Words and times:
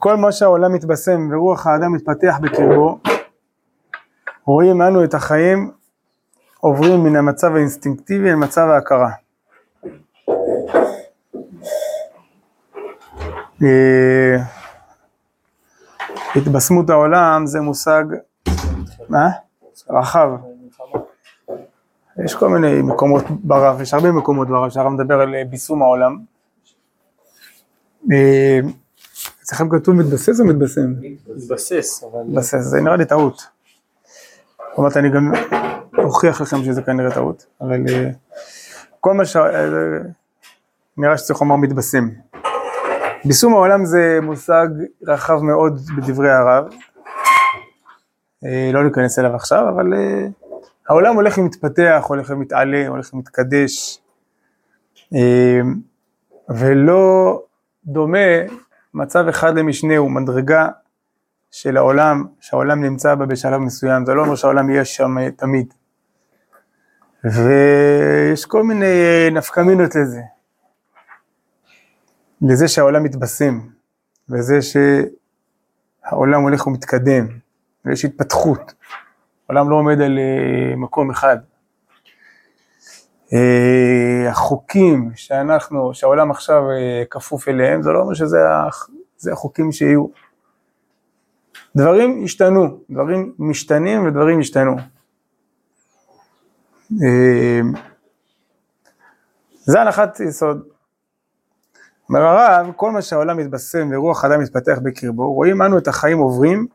כל 0.00 0.16
מה 0.16 0.32
שהעולם 0.32 0.72
מתבשם 0.72 1.28
ורוח 1.32 1.66
האדם 1.66 1.92
מתפתח 1.92 2.38
בקרבו, 2.42 2.98
רואים 4.44 4.82
אנו 4.82 5.04
את 5.04 5.14
החיים 5.14 5.70
עוברים 6.60 7.04
מן 7.04 7.16
המצב 7.16 7.54
האינסטינקטיבי 7.54 8.30
אל 8.30 8.34
מצב 8.34 8.68
ההכרה. 8.68 9.10
אה, 13.62 14.36
התבשמות 16.36 16.90
העולם 16.90 17.46
זה 17.46 17.60
מושג, 17.60 18.04
מה? 19.08 19.28
רחב. 19.90 20.30
יש 22.24 22.34
כל 22.34 22.48
מיני 22.48 22.82
מקומות 22.82 23.24
ברב, 23.30 23.80
יש 23.80 23.94
הרבה 23.94 24.12
מקומות 24.12 24.48
ברב 24.48 24.70
שהרב 24.70 24.92
מדבר 24.92 25.20
על 25.20 25.44
ביסום 25.44 25.82
העולם. 25.82 26.18
אה, 29.50 29.56
אצלכם 29.56 29.78
כתוב 29.78 29.94
מתבסס 29.94 30.40
או 30.40 30.44
מתבשם? 30.44 30.92
מתבסס, 31.36 32.04
אבל... 32.04 32.20
מתבסס, 32.26 32.60
זה 32.60 32.80
נראה 32.80 32.96
לי 32.96 33.04
טעות. 33.04 33.36
זאת 33.36 34.78
אומרת, 34.78 34.96
אני 34.96 35.10
גם 35.10 35.32
אוכיח 35.98 36.40
לכם 36.40 36.64
שזה 36.64 36.82
כנראה 36.82 37.10
טעות, 37.10 37.46
אבל 37.60 37.80
אה, 37.88 38.10
כל 39.00 39.14
מה 39.14 39.24
ש... 39.24 39.36
אה, 39.36 39.98
נראה 40.96 41.18
שצריך 41.18 41.40
לומר 41.40 41.56
מתבשם. 41.56 42.08
ביסום 43.24 43.52
העולם 43.54 43.84
זה 43.84 44.18
מושג 44.22 44.68
רחב 45.06 45.42
מאוד 45.42 45.80
בדברי 45.96 46.30
הרב, 46.30 46.64
לא 48.72 48.84
ניכנס 48.84 49.18
אליו 49.18 49.34
עכשיו, 49.34 49.68
אבל 49.68 49.86
העולם 50.88 51.14
הולך 51.14 51.38
ומתפתח, 51.38 52.04
הולך 52.08 52.30
ומתעלה, 52.30 52.88
הולך 52.88 53.14
ומתקדש, 53.14 54.00
ולא 56.48 57.42
דומה 57.84 58.28
מצב 58.94 59.28
אחד 59.28 59.58
למשנהו, 59.58 60.08
מדרגה 60.08 60.68
של 61.50 61.76
העולם, 61.76 62.26
שהעולם 62.40 62.84
נמצא 62.84 63.14
בה 63.14 63.26
בשלב 63.26 63.60
מסוים, 63.60 64.06
זה 64.06 64.14
לא 64.14 64.22
אומר 64.22 64.34
שהעולם 64.34 64.70
יהיה 64.70 64.84
שם 64.84 65.30
תמיד. 65.30 65.74
ויש 67.24 68.46
כל 68.46 68.62
מיני 68.62 68.86
נפקמינות 69.32 69.94
לזה, 69.94 70.20
לזה 72.42 72.68
שהעולם 72.68 73.02
מתבשם, 73.02 73.60
וזה 74.28 74.58
שהעולם 74.62 76.42
הולך 76.42 76.66
ומתקדם, 76.66 77.26
ויש 77.84 78.04
התפתחות, 78.04 78.74
העולם 79.48 79.70
לא 79.70 79.76
עומד 79.76 80.00
על 80.00 80.18
אה, 80.18 80.76
מקום 80.76 81.10
אחד. 81.10 81.36
אה, 83.32 84.30
החוקים 84.30 85.10
שאנחנו, 85.14 85.94
שהעולם 85.94 86.30
עכשיו 86.30 86.70
אה, 86.70 87.02
כפוף 87.10 87.48
אליהם, 87.48 87.82
זה 87.82 87.90
לא 87.90 88.00
אומר 88.00 88.14
שזה 88.14 89.32
החוקים 89.32 89.72
שיהיו. 89.72 90.06
דברים 91.76 92.24
השתנו, 92.24 92.80
דברים 92.90 93.34
משתנים 93.38 94.06
ודברים 94.06 94.40
השתנו. 94.40 94.76
אה, 97.02 97.60
זה 99.60 99.80
הנחת 99.80 100.20
יסוד. 100.20 100.62
אומר 102.08 102.20
הרב, 102.20 102.72
כל 102.76 102.90
מה 102.90 103.02
שהעולם 103.02 103.36
מתבשם 103.36 103.88
ורוח 103.92 104.24
האדם 104.24 104.40
מתפתח 104.40 104.78
בקרבו, 104.82 105.32
רואים 105.32 105.62
אנו 105.62 105.78
את 105.78 105.88
החיים 105.88 106.18
עוברים 106.18 106.66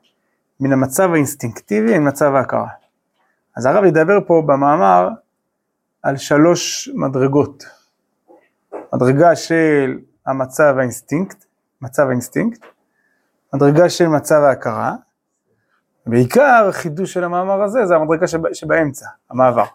מן 0.60 0.74
המצב 0.74 1.14
האינסטינקטיבי 1.14 1.94
למצב 1.94 2.36
ההכרה. 2.36 2.68
אז 3.58 3.66
הרב 3.66 3.84
ידבר 3.84 4.20
פה 4.28 4.44
במאמר 4.46 5.10
על 6.06 6.18
שלוש 6.18 6.90
מדרגות. 6.94 7.64
מדרגה 8.94 9.36
של 9.36 10.00
המצב 10.26 10.76
האינסטינקט, 10.78 11.46
מצב 11.82 12.08
האינסטינקט, 12.08 12.66
מדרגה 13.54 13.90
של 13.90 14.08
מצב 14.08 14.36
ההכרה, 14.36 14.96
בעיקר 16.06 16.70
חידוש 16.72 17.14
של 17.14 17.24
המאמר 17.24 17.62
הזה 17.64 17.86
זה 17.86 17.96
המדרגה 17.96 18.28
שב, 18.28 18.54
שבאמצע, 18.54 19.06
המעבר. 19.30 19.66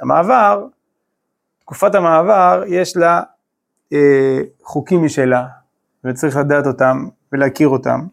המעבר, 0.00 0.66
תקופת 1.60 1.94
המעבר 1.94 2.62
יש 2.66 2.96
לה 2.96 3.22
אה, 3.92 4.40
חוקים 4.62 5.04
משלה, 5.04 5.46
וצריך 6.04 6.36
לדעת 6.36 6.66
אותם 6.66 7.08
ולהכיר 7.32 7.68
אותם, 7.68 8.06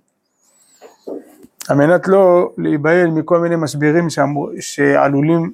על 1.69 1.77
מנת 1.77 2.07
לא 2.07 2.53
להיבהל 2.57 3.07
מכל 3.07 3.39
מיני 3.39 3.55
משברים 3.55 4.07
שעלולים 4.59 5.53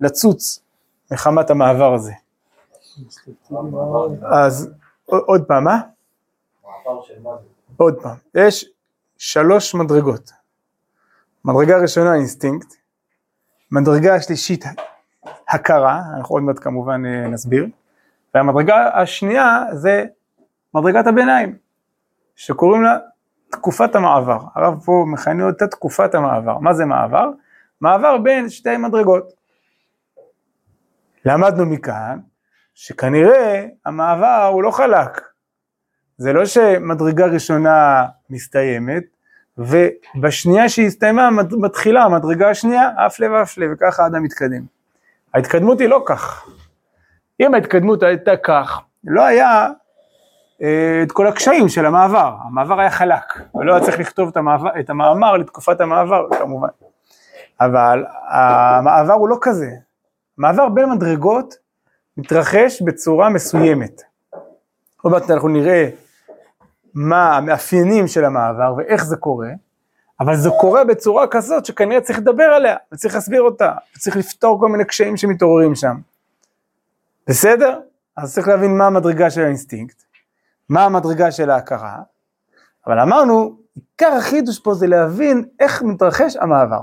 לצוץ 0.00 0.65
מחמת 1.12 1.50
המעבר 1.50 1.94
הזה. 1.94 2.12
אז 4.32 4.70
עוד 5.06 5.44
פעם, 5.44 5.64
מה? 5.64 5.80
עוד 7.76 8.02
פעם, 8.02 8.16
יש 8.34 8.70
שלוש 9.18 9.74
מדרגות. 9.74 10.32
מדרגה 11.44 11.78
ראשונה 11.78 12.14
אינסטינקט, 12.14 12.74
מדרגה 13.72 14.14
השלישית 14.14 14.64
הכרה, 15.48 16.02
אנחנו 16.16 16.34
עוד 16.34 16.42
מעט 16.42 16.58
כמובן 16.58 17.02
אה, 17.06 17.28
נסביר, 17.28 17.66
והמדרגה 18.34 19.00
השנייה 19.00 19.64
זה 19.72 20.04
מדרגת 20.74 21.06
הביניים, 21.06 21.56
שקוראים 22.36 22.82
לה 22.82 22.98
תקופת 23.50 23.94
המעבר. 23.94 24.38
הרב 24.54 24.80
פה 24.84 25.04
מכנה 25.06 25.46
אותה 25.46 25.66
תקופת 25.66 26.14
המעבר. 26.14 26.58
מה 26.58 26.74
זה 26.74 26.84
מעבר? 26.84 27.30
מעבר 27.80 28.18
בין 28.18 28.48
שתי 28.50 28.76
מדרגות. 28.76 29.32
למדנו 31.26 31.66
מכאן 31.66 32.18
שכנראה 32.74 33.66
המעבר 33.86 34.50
הוא 34.52 34.62
לא 34.62 34.70
חלק. 34.70 35.20
זה 36.16 36.32
לא 36.32 36.44
שמדרגה 36.44 37.26
ראשונה 37.26 38.04
מסתיימת, 38.30 39.02
ובשנייה 39.58 40.68
שהיא 40.68 40.86
הסתיימה 40.86 41.30
מתחילה 41.50 42.02
המדרגה 42.02 42.50
השנייה, 42.50 42.90
אף 43.06 43.20
לב, 43.20 43.32
וככה 43.72 44.04
האדם 44.04 44.22
מתקדם. 44.22 44.62
ההתקדמות 45.34 45.80
היא 45.80 45.88
לא 45.88 46.02
כך. 46.06 46.48
אם 47.40 47.54
ההתקדמות 47.54 48.02
הייתה 48.02 48.36
כך, 48.36 48.80
לא 49.04 49.24
היה 49.24 49.68
אה, 50.62 51.02
את 51.02 51.12
כל 51.12 51.26
הקשיים 51.26 51.68
של 51.68 51.86
המעבר, 51.86 52.34
המעבר 52.44 52.80
היה 52.80 52.90
חלק, 52.90 53.40
ולא 53.54 53.74
היה 53.74 53.84
צריך 53.84 53.98
לכתוב 53.98 54.28
את, 54.28 54.36
המעבר, 54.36 54.80
את 54.80 54.90
המאמר 54.90 55.36
לתקופת 55.36 55.80
המעבר 55.80 56.26
כמובן. 56.38 56.68
אבל 57.60 58.04
המעבר 58.28 59.12
הוא 59.12 59.28
לא 59.28 59.38
כזה, 59.40 59.70
מעבר 60.38 60.68
בין 60.68 60.90
מדרגות 60.90 61.54
מתרחש 62.16 62.82
בצורה 62.82 63.28
מסוימת. 63.28 64.02
עוד 65.02 65.12
מעט 65.12 65.30
אנחנו 65.30 65.48
נראה 65.48 65.88
מה 66.94 67.36
המאפיינים 67.36 68.08
של 68.08 68.24
המעבר 68.24 68.74
ואיך 68.76 69.04
זה 69.04 69.16
קורה, 69.16 69.50
אבל 70.20 70.36
זה 70.36 70.50
קורה 70.60 70.84
בצורה 70.84 71.26
כזאת 71.26 71.64
שכנראה 71.64 72.00
צריך 72.00 72.18
לדבר 72.18 72.44
עליה, 72.44 72.76
וצריך 72.92 73.14
להסביר 73.14 73.42
אותה, 73.42 73.72
וצריך 73.96 74.16
לפתור 74.16 74.60
כל 74.60 74.68
מיני 74.68 74.84
קשיים 74.84 75.16
שמתעוררים 75.16 75.74
שם. 75.74 75.96
בסדר? 77.28 77.80
אז 78.16 78.34
צריך 78.34 78.48
להבין 78.48 78.78
מה 78.78 78.86
המדרגה 78.86 79.30
של 79.30 79.42
האינסטינקט, 79.42 80.02
מה 80.68 80.84
המדרגה 80.84 81.32
של 81.32 81.50
ההכרה, 81.50 81.96
אבל 82.86 83.00
אמרנו, 83.00 83.56
עיקר 83.74 84.12
החידוש 84.12 84.60
פה 84.60 84.74
זה 84.74 84.86
להבין 84.86 85.44
איך 85.60 85.82
מתרחש 85.82 86.36
המעבר. 86.36 86.82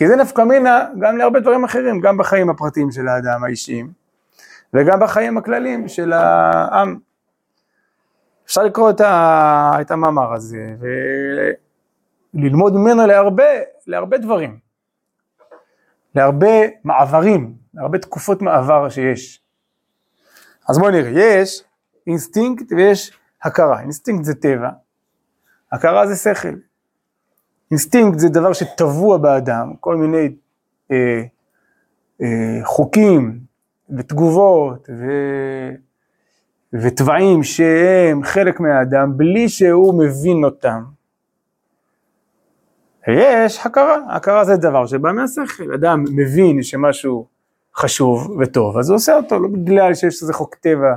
כי 0.00 0.08
זה 0.08 0.16
נפקא 0.16 0.42
מינה 0.42 0.86
גם 0.98 1.16
להרבה 1.16 1.40
דברים 1.40 1.64
אחרים, 1.64 2.00
גם 2.00 2.16
בחיים 2.16 2.50
הפרטיים 2.50 2.90
של 2.90 3.08
האדם 3.08 3.44
האישיים, 3.44 3.92
וגם 4.74 5.00
בחיים 5.00 5.38
הכלליים 5.38 5.88
של 5.88 6.12
העם. 6.12 6.98
אפשר 8.44 8.62
לקרוא 8.62 8.90
את, 8.90 9.00
ה, 9.00 9.72
את 9.80 9.90
המאמר 9.90 10.32
הזה 10.34 10.74
וללמוד 12.34 12.74
ממנו 12.74 13.06
להרבה, 13.06 13.44
להרבה 13.86 14.18
דברים, 14.18 14.58
להרבה 16.14 16.66
מעברים, 16.84 17.54
להרבה 17.74 17.98
תקופות 17.98 18.42
מעבר 18.42 18.88
שיש. 18.88 19.42
אז 20.68 20.78
בואו 20.78 20.90
נראה, 20.90 21.10
יש 21.10 21.64
אינסטינקט 22.06 22.72
ויש 22.72 23.18
הכרה, 23.42 23.80
אינסטינקט 23.80 24.24
זה 24.24 24.34
טבע, 24.34 24.70
הכרה 25.72 26.06
זה 26.06 26.16
שכל. 26.16 26.69
אינסטינקט 27.70 28.18
זה 28.18 28.28
דבר 28.28 28.52
שטבוע 28.52 29.18
באדם, 29.18 29.72
כל 29.80 29.96
מיני 29.96 30.28
אה, 30.90 31.22
אה, 32.22 32.60
חוקים 32.64 33.38
ותגובות 33.90 34.88
ו... 34.90 35.04
וטבעים 36.72 37.42
שהם 37.42 38.22
חלק 38.24 38.60
מהאדם 38.60 39.16
בלי 39.16 39.48
שהוא 39.48 40.04
מבין 40.04 40.44
אותם. 40.44 40.82
ויש 43.08 43.66
הכרה, 43.66 43.96
הכרה 44.08 44.44
זה 44.44 44.56
דבר 44.56 44.86
שבא 44.86 45.12
מהשכל, 45.12 45.74
אדם 45.74 46.04
מבין 46.10 46.62
שמשהו 46.62 47.26
חשוב 47.76 48.36
וטוב, 48.40 48.78
אז 48.78 48.90
הוא 48.90 48.96
עושה 48.96 49.16
אותו, 49.16 49.38
לא 49.38 49.48
בגלל 49.48 49.94
שיש 49.94 50.22
איזה 50.22 50.32
חוק 50.32 50.54
טבע 50.54 50.94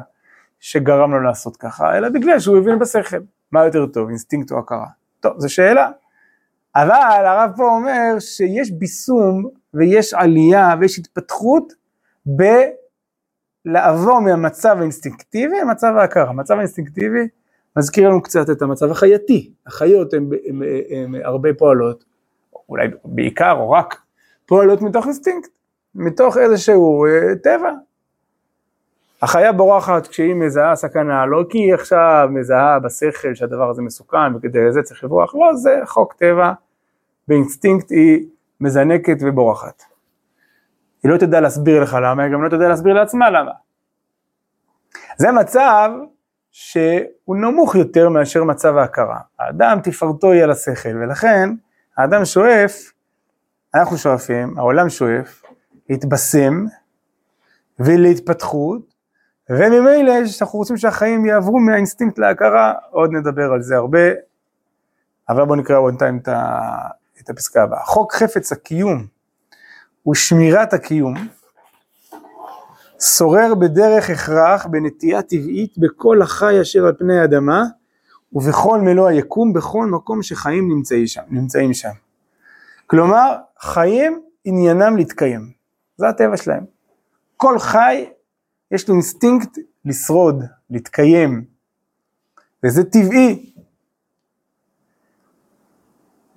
שגרם 0.59 1.11
לו 1.11 1.19
לעשות 1.19 1.57
ככה, 1.57 1.97
אלא 1.97 2.09
בגלל 2.09 2.39
שהוא 2.39 2.57
הבין 2.57 2.79
בשכל. 2.79 3.17
מה 3.51 3.65
יותר 3.65 3.85
טוב, 3.85 4.07
אינסטינקט 4.07 4.51
או 4.51 4.59
הכרה? 4.59 4.87
טוב, 5.19 5.33
זו 5.37 5.53
שאלה. 5.53 5.89
אבל 6.75 7.25
הרב 7.25 7.51
פה 7.55 7.63
אומר 7.63 8.19
שיש 8.19 8.71
ביסום 8.71 9.49
ויש 9.73 10.13
עלייה 10.13 10.75
ויש 10.79 10.99
התפתחות 10.99 11.73
בלעבור 13.65 14.19
מהמצב 14.19 14.75
האינסטינקטיבי 14.79 15.59
למצב 15.61 15.93
ההכרה. 15.97 16.29
המצב 16.29 16.53
האינסטינקטיבי 16.53 17.27
מזכיר 17.77 18.09
לנו 18.09 18.21
קצת 18.21 18.49
את 18.49 18.61
המצב 18.61 18.91
החייתי. 18.91 19.53
החיות 19.67 20.13
הן 20.13 21.15
הרבה 21.23 21.49
פועלות, 21.57 22.03
אולי 22.69 22.87
בעיקר 23.05 23.51
או 23.51 23.71
רק, 23.71 24.01
פועלות 24.45 24.81
מתוך 24.81 25.05
אינסטינקט, 25.05 25.49
מתוך 25.95 26.37
איזשהו 26.37 27.05
אה, 27.05 27.35
טבע. 27.43 27.71
החיה 29.21 29.51
בורחת 29.51 30.07
כשהיא 30.07 30.33
מזהה 30.35 30.75
סכנה, 30.75 31.25
לא 31.25 31.43
כי 31.49 31.57
היא 31.57 31.73
עכשיו 31.73 32.27
מזהה 32.31 32.79
בשכל 32.79 33.35
שהדבר 33.35 33.69
הזה 33.69 33.81
מסוכן 33.81 34.35
וכדי 34.35 34.71
זה 34.71 34.81
צריך 34.81 35.03
לברוח, 35.03 35.35
לא, 35.35 35.55
זה 35.55 35.79
חוק 35.85 36.13
טבע, 36.13 36.53
באינסטינקט 37.27 37.91
היא 37.91 38.27
מזנקת 38.61 39.17
ובורחת. 39.21 39.83
היא 41.03 41.11
לא 41.11 41.17
תדע 41.17 41.41
להסביר 41.41 41.83
לך 41.83 41.97
למה, 42.03 42.23
היא 42.23 42.33
גם 42.33 42.43
לא 42.43 42.49
תדע 42.49 42.67
להסביר 42.67 42.93
לעצמה 42.93 43.29
למה. 43.29 43.51
זה 45.17 45.31
מצב 45.31 45.89
שהוא 46.51 47.35
נמוך 47.35 47.75
יותר 47.75 48.09
מאשר 48.09 48.43
מצב 48.43 48.77
ההכרה. 48.77 49.19
האדם 49.39 49.79
תפארתו 49.83 50.31
היא 50.31 50.43
על 50.43 50.51
השכל, 50.51 50.97
ולכן 50.97 51.49
האדם 51.97 52.25
שואף, 52.25 52.91
אנחנו 53.75 53.97
שואפים, 53.97 54.57
העולם 54.57 54.89
שואף, 54.89 55.43
להתבשם 55.89 56.65
ולהתפתחות, 57.79 58.93
וממילא 59.49 60.13
אנחנו 60.41 60.59
רוצים 60.59 60.77
שהחיים 60.77 61.25
יעברו 61.25 61.59
מהאינסטינקט 61.59 62.19
להכרה, 62.19 62.73
עוד 62.89 63.09
נדבר 63.11 63.51
על 63.53 63.61
זה 63.61 63.75
הרבה, 63.75 64.09
אבל 65.29 65.45
בואו 65.45 65.59
נקרא 65.59 65.79
בינתיים 65.85 66.17
את, 66.17 66.29
את 67.21 67.29
הפסקה 67.29 67.63
הבאה. 67.63 67.85
חוק 67.85 68.13
חפץ 68.13 68.51
הקיום 68.51 69.07
הוא 70.03 70.15
שמירת 70.15 70.73
הקיום, 70.73 71.13
שורר 72.99 73.55
בדרך 73.55 74.09
הכרח, 74.09 74.65
בנטייה 74.65 75.21
טבעית, 75.21 75.77
בכל 75.77 76.21
החי 76.21 76.61
אשר 76.61 76.85
על 76.85 76.93
פני 76.99 77.19
האדמה, 77.19 77.63
ובכל 78.33 78.81
מלוא 78.81 79.07
היקום, 79.07 79.53
בכל 79.53 79.85
מקום 79.85 80.23
שחיים 80.23 80.71
נמצאים 80.71 81.07
שם. 81.07 81.21
נמצאים 81.29 81.73
שם. 81.73 81.91
כלומר, 82.87 83.35
חיים 83.59 84.21
עניינם 84.45 84.97
להתקיים. 84.97 85.51
זה 85.97 86.07
הטבע 86.07 86.37
שלהם. 86.37 86.65
כל 87.37 87.59
חי, 87.59 88.05
יש 88.71 88.87
לו 88.87 88.93
אינסטינקט 88.93 89.57
לשרוד, 89.85 90.43
להתקיים. 90.69 91.45
וזה 92.63 92.83
טבעי. 92.83 93.52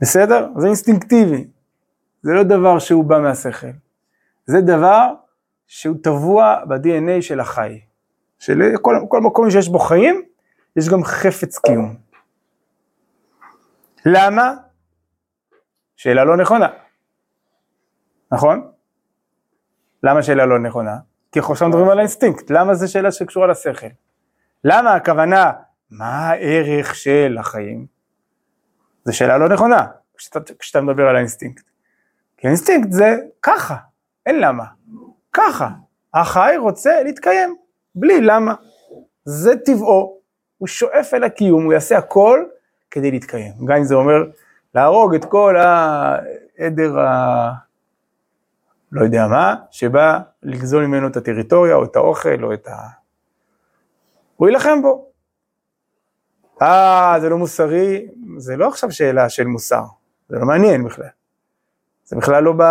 בסדר? 0.00 0.48
זה 0.56 0.66
אינסטינקטיבי. 0.66 1.46
זה 2.22 2.32
לא 2.32 2.43
דבר 2.43 2.78
שהוא 2.78 3.04
בא 3.04 3.19
מהשכל. 3.19 3.66
זה 4.46 4.60
דבר 4.60 5.14
שהוא 5.66 5.96
טבוע 6.02 6.64
ב-DNA 6.69 7.22
של 7.22 7.40
החי. 7.40 7.81
שלכל 8.38 9.20
מקום 9.22 9.50
שיש 9.50 9.69
בו 9.69 9.78
חיים, 9.78 10.22
יש 10.76 10.88
גם 10.88 11.04
חפץ 11.04 11.58
קיום. 11.58 11.96
למה? 14.06 14.54
שאלה 15.96 16.25
לא 16.25 16.37
נכונה. 16.37 16.69
נכון? 18.32 18.70
למה 20.02 20.22
שאלה 20.22 20.46
לא 20.46 20.58
נכונה? 20.58 20.96
כי 21.32 21.38
אנחנו 21.38 21.52
עכשיו 21.52 21.69
מדברים 21.69 21.88
על 21.88 21.98
האינסטינקט, 21.98 22.50
למה 22.50 22.75
זו 22.75 22.93
שאלה 22.93 23.12
שקשורה 23.12 23.46
לשכל? 23.46 23.87
למה 24.64 24.94
הכוונה, 24.94 25.52
מה 25.90 26.28
הערך 26.28 26.94
של 26.94 27.37
החיים? 27.40 27.95
זו 29.06 29.17
שאלה 29.17 29.38
לא 29.38 29.49
נכונה, 29.49 29.87
כשאתה, 30.17 30.41
כשאתה 30.58 30.81
מדבר 30.81 31.08
על 31.08 31.17
האינסטינקט. 31.17 31.64
כי 32.37 32.47
האינסטינקט 32.47 32.93
זה 32.93 33.17
ככה, 33.43 33.76
אין 34.26 34.41
למה. 34.41 34.64
ככה, 35.32 35.69
החי 36.14 36.55
רוצה 36.58 37.03
להתקיים, 37.03 37.56
בלי 37.94 38.20
למה. 38.20 38.55
זה 39.25 39.56
טבעו, 39.64 40.19
הוא 40.58 40.69
שואף 40.69 41.14
אל 41.14 41.25
הקיום, 41.25 41.64
הוא 41.64 41.73
יעשה 41.73 41.99
הכל 41.99 42.44
כדי 42.91 43.11
להתקיים. 43.11 43.53
גם 43.64 43.76
אם 43.76 43.85
זה 43.85 43.94
אומר 43.94 44.25
להרוג 44.75 45.14
את 45.14 45.25
כל 45.25 45.56
העדר 45.56 47.00
ה... 47.00 47.53
לא 48.93 49.05
יודע 49.05 49.26
מה, 49.26 49.55
שבא 49.70 50.19
לגזול 50.43 50.87
ממנו 50.87 51.08
את 51.08 51.17
הטריטוריה, 51.17 51.75
או 51.75 51.85
את 51.85 51.97
האוכל, 51.97 52.44
או 52.44 52.53
את 52.53 52.69
ה... 52.69 52.76
הוא 54.37 54.49
יילחם 54.49 54.82
בו. 54.82 55.06
אה, 56.62 57.17
זה 57.20 57.29
לא 57.29 57.38
מוסרי, 57.38 58.06
זה 58.37 58.56
לא 58.56 58.69
עכשיו 58.69 58.93
שאלה 58.93 59.29
של 59.29 59.47
מוסר, 59.47 59.85
זה 60.29 60.38
לא 60.38 60.47
מעניין 60.47 60.85
בכלל. 60.85 61.09
זה 62.05 62.17
בכלל 62.17 62.43
לא 62.43 62.53
ב... 62.59 62.62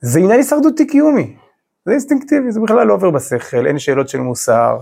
זה 0.00 0.18
עניין 0.18 0.38
הישרדותי 0.38 0.86
קיומי, 0.86 1.36
זה 1.84 1.92
אינסטינקטיבי, 1.92 2.52
זה 2.52 2.60
בכלל 2.60 2.86
לא 2.86 2.94
עובר 2.94 3.10
בשכל, 3.10 3.66
אין 3.66 3.78
שאלות 3.78 4.08
של 4.08 4.18
מוסר, 4.18 4.78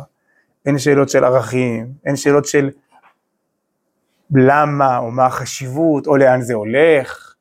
אין 0.67 0.79
שאלות 0.79 1.09
של 1.09 1.25
ערכים, 1.25 1.87
אין 2.07 2.17
שאלות 2.17 2.45
של 2.45 2.71
למה, 4.35 4.99
או 4.99 5.11
מה 5.11 5.27
החשיבות, 5.27 6.07
או 6.07 6.17
לאן 6.17 6.41
זה 6.41 6.55
הולך, 6.55 7.35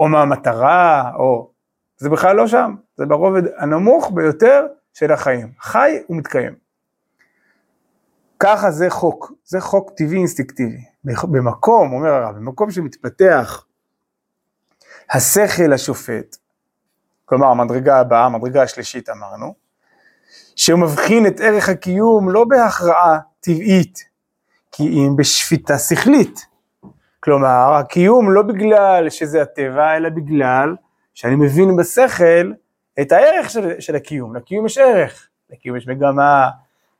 או 0.00 0.08
מה 0.08 0.22
המטרה, 0.22 1.10
או... 1.14 1.50
זה 1.98 2.10
בכלל 2.10 2.36
לא 2.36 2.46
שם, 2.46 2.74
זה 2.96 3.06
ברובד 3.06 3.42
הנמוך 3.58 4.10
ביותר 4.14 4.66
של 4.94 5.12
החיים. 5.12 5.52
חי 5.60 5.98
ומתקיים. 6.10 6.65
ככה 8.38 8.70
זה 8.70 8.90
חוק, 8.90 9.32
זה 9.44 9.60
חוק 9.60 9.90
טבעי 9.96 10.18
אינסטינקטיבי. 10.18 10.84
במקום, 11.04 11.92
אומר 11.92 12.08
הרב, 12.08 12.36
במקום 12.36 12.70
שמתפתח 12.70 13.64
השכל 15.10 15.72
השופט, 15.72 16.36
כלומר 17.24 17.46
המדרגה 17.46 18.00
הבאה, 18.00 18.24
המדרגה 18.24 18.62
השלישית 18.62 19.08
אמרנו, 19.08 19.54
שהוא 20.56 20.80
מבחין 20.80 21.26
את 21.26 21.40
ערך 21.40 21.68
הקיום 21.68 22.30
לא 22.30 22.44
בהכרעה 22.44 23.18
טבעית, 23.40 23.98
כי 24.72 24.82
אם 24.82 25.16
בשפיטה 25.16 25.78
שכלית. 25.78 26.46
כלומר, 27.20 27.74
הקיום 27.74 28.32
לא 28.32 28.42
בגלל 28.42 29.10
שזה 29.10 29.42
הטבע, 29.42 29.96
אלא 29.96 30.08
בגלל 30.08 30.76
שאני 31.14 31.36
מבין 31.36 31.76
בשכל 31.76 32.52
את 33.00 33.12
הערך 33.12 33.50
של, 33.50 33.80
של 33.80 33.96
הקיום. 33.96 34.36
לקיום 34.36 34.66
יש 34.66 34.78
ערך, 34.78 35.28
לקיום 35.50 35.76
יש 35.76 35.88
מגמה, 35.88 36.48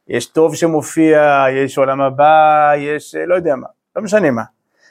יש 0.08 0.26
טוב 0.26 0.54
שמופיע, 0.54 1.44
יש 1.52 1.78
עולם 1.78 2.00
הבא, 2.00 2.72
יש 2.76 3.14
לא 3.14 3.34
יודע 3.34 3.56
מה, 3.56 3.66
לא 3.96 4.02
משנה 4.02 4.30
מה. 4.30 4.42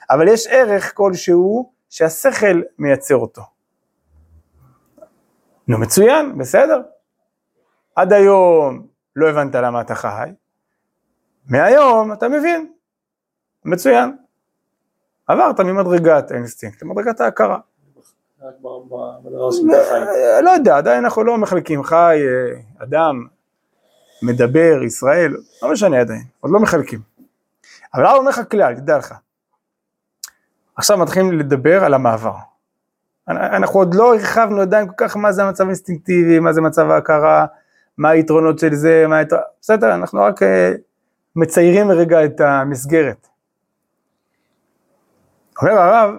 אבל 0.09 0.27
יש 0.27 0.47
ערך 0.47 0.93
כלשהו 0.95 1.71
שהשכל 1.89 2.61
מייצר 2.79 3.15
אותו. 3.15 3.41
נו 5.67 5.77
מצוין, 5.77 6.37
בסדר. 6.37 6.81
עד 7.95 8.13
היום 8.13 8.87
לא 9.15 9.29
הבנת 9.29 9.55
למה 9.55 9.81
אתה 9.81 9.95
חי, 9.95 10.29
מהיום 11.49 12.13
אתה 12.13 12.29
מבין, 12.29 12.71
מצוין. 13.65 14.15
עברת 15.27 15.59
ממדרגת 15.59 16.31
האינסטינקט 16.31 16.81
למדרגת 16.81 17.21
ההכרה. 17.21 17.59
לא 20.41 20.49
יודע, 20.49 20.77
עדיין 20.77 21.03
אנחנו 21.03 21.23
לא 21.23 21.37
מחלקים 21.37 21.83
חי, 21.83 22.19
אה, 22.21 22.83
אדם, 22.83 23.27
מדבר, 24.21 24.83
ישראל, 24.83 25.35
לא 25.61 25.71
משנה 25.71 25.99
עדיין, 25.99 26.23
עוד 26.39 26.51
לא 26.51 26.59
מחלקים. 26.59 26.99
אבל 27.93 28.05
אני 28.05 28.17
אומר 28.17 28.29
לך 28.29 28.41
כלל, 28.51 28.75
תדע 28.75 28.97
לך. 28.97 29.13
עכשיו 30.75 30.97
מתחילים 30.97 31.39
לדבר 31.39 31.83
על 31.83 31.93
המעבר. 31.93 32.35
אנחנו 33.27 33.79
עוד 33.79 33.95
לא 33.95 34.15
הרחבנו 34.15 34.61
עדיין 34.61 34.87
כל 34.87 34.93
כך 34.97 35.17
מה 35.17 35.31
זה 35.31 35.43
המצב 35.43 35.63
האינסטינקטיבי, 35.63 36.39
מה 36.39 36.53
זה 36.53 36.61
מצב 36.61 36.89
ההכרה, 36.89 37.45
מה 37.97 38.09
היתרונות 38.09 38.59
של 38.59 38.73
זה, 38.73 39.05
מה 39.07 39.17
היתרונות, 39.17 39.45
בסדר, 39.61 39.95
אנחנו 39.95 40.23
רק 40.23 40.43
אה, 40.43 40.71
מציירים 41.35 41.91
רגע 41.91 42.25
את 42.25 42.41
המסגרת. 42.41 43.27
אומר 45.53 45.77
הרב, 45.77 46.15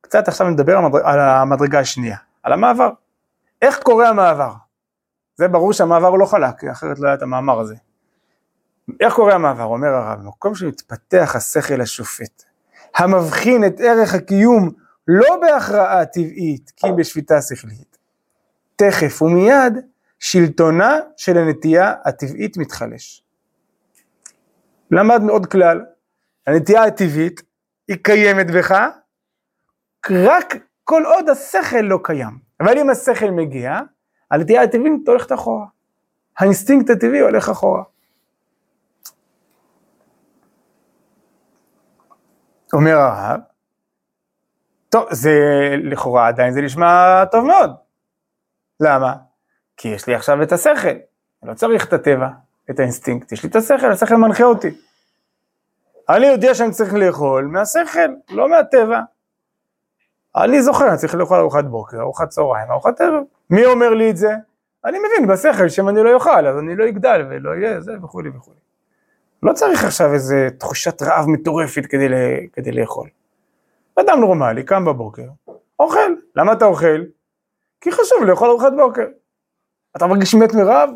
קצת 0.00 0.28
עכשיו 0.28 0.50
נדבר 0.50 0.78
על 1.04 1.20
המדרגה 1.20 1.80
השנייה, 1.80 2.16
על 2.42 2.52
המעבר. 2.52 2.90
איך 3.62 3.78
קורה 3.82 4.08
המעבר? 4.08 4.52
זה 5.36 5.48
ברור 5.48 5.72
שהמעבר 5.72 6.06
הוא 6.06 6.18
לא 6.18 6.26
חלק, 6.26 6.64
אחרת 6.64 6.98
לא 6.98 7.06
היה 7.06 7.14
את 7.14 7.22
המאמר 7.22 7.60
הזה. 7.60 7.74
איך 9.00 9.14
קורה 9.14 9.34
המעבר? 9.34 9.64
אומר 9.64 9.88
הרב, 9.88 10.18
במקום 10.18 10.54
שמתפתח 10.54 11.32
השכל 11.36 11.80
השופט, 11.80 12.44
המבחין 12.96 13.64
את 13.66 13.80
ערך 13.80 14.14
הקיום 14.14 14.70
לא 15.08 15.36
בהכרעה 15.40 16.06
טבעית, 16.06 16.72
כי 16.76 16.86
בשפיטה 16.98 17.42
שכלית. 17.42 17.98
תכף 18.76 19.22
ומיד 19.22 19.74
שלטונה 20.18 20.96
של 21.16 21.38
הנטייה 21.38 21.94
הטבעית 22.04 22.56
מתחלש. 22.56 23.22
למדנו 24.90 25.32
עוד 25.32 25.46
כלל, 25.46 25.84
הנטייה 26.46 26.84
הטבעית 26.84 27.42
היא 27.88 27.96
קיימת 28.02 28.50
בך, 28.50 28.74
רק 30.10 30.54
כל 30.84 31.02
עוד 31.06 31.28
השכל 31.28 31.80
לא 31.80 31.98
קיים. 32.02 32.38
אבל 32.60 32.78
אם 32.78 32.90
השכל 32.90 33.30
מגיע, 33.30 33.80
הנטייה 34.30 34.62
הטבעית 34.62 35.08
הולכת 35.08 35.32
אחורה. 35.32 35.66
האינסטינקט 36.38 36.90
הטבעי 36.90 37.20
הולך 37.20 37.48
אחורה. 37.48 37.82
אומר 42.72 42.96
הרב, 42.96 43.40
טוב, 44.88 45.04
זה 45.10 45.32
לכאורה 45.82 46.28
עדיין 46.28 46.52
זה 46.52 46.60
נשמע 46.60 47.24
טוב 47.24 47.44
מאוד. 47.46 47.70
למה? 48.80 49.14
כי 49.76 49.88
יש 49.88 50.06
לי 50.06 50.14
עכשיו 50.14 50.42
את 50.42 50.52
השכל, 50.52 50.88
אני 50.88 51.50
לא 51.50 51.54
צריך 51.54 51.88
את 51.88 51.92
הטבע. 51.92 52.28
את 52.70 52.78
האינסטינקט, 52.78 53.32
יש 53.32 53.42
לי 53.42 53.48
את 53.48 53.56
השכל, 53.56 53.92
השכל 53.92 54.16
מנחה 54.16 54.44
אותי. 54.44 54.70
אני 56.08 56.26
יודע 56.26 56.54
שאני 56.54 56.70
צריך 56.70 56.94
לאכול 56.94 57.44
מהשכל, 57.44 58.08
לא 58.30 58.48
מהטבע. 58.48 59.00
אני 60.36 60.62
זוכר, 60.62 60.88
אני 60.88 60.96
צריך 60.96 61.14
לאכול 61.14 61.38
ארוחת 61.38 61.64
בוקר, 61.64 62.00
ארוחת 62.00 62.28
צהריים, 62.28 62.70
ארוחת 62.70 63.00
ערב. 63.00 63.22
מי 63.50 63.66
אומר 63.66 63.94
לי 63.94 64.10
את 64.10 64.16
זה? 64.16 64.30
אני 64.84 64.98
מבין 64.98 65.26
בשכל 65.26 65.68
שאם 65.68 65.88
אני 65.88 66.02
לא 66.02 66.14
אוכל, 66.14 66.46
אז 66.46 66.58
אני 66.58 66.76
לא 66.76 66.88
אגדל 66.88 67.26
ולא 67.30 67.50
יהיה 67.50 67.80
זה 67.80 67.92
וכולי 68.02 68.28
וכולי. 68.28 68.56
לא 69.42 69.52
צריך 69.52 69.84
עכשיו 69.84 70.14
איזה 70.14 70.48
תחושת 70.58 71.02
רעב 71.02 71.26
מטורפת 71.28 71.86
כדי, 71.86 72.06
כדי 72.52 72.72
לאכול. 72.72 73.08
אדם 74.00 74.20
נורמלי 74.20 74.62
קם 74.62 74.84
בבוקר, 74.84 75.28
אוכל. 75.78 76.14
למה 76.36 76.52
אתה 76.52 76.64
אוכל? 76.64 77.04
כי 77.80 77.92
חשוב 77.92 78.24
לאכול 78.24 78.48
ארוחת 78.48 78.72
בוקר. 78.76 79.06
אתה 79.96 80.06
מרגיש 80.06 80.34
מת 80.34 80.54
מרעב? 80.54 80.90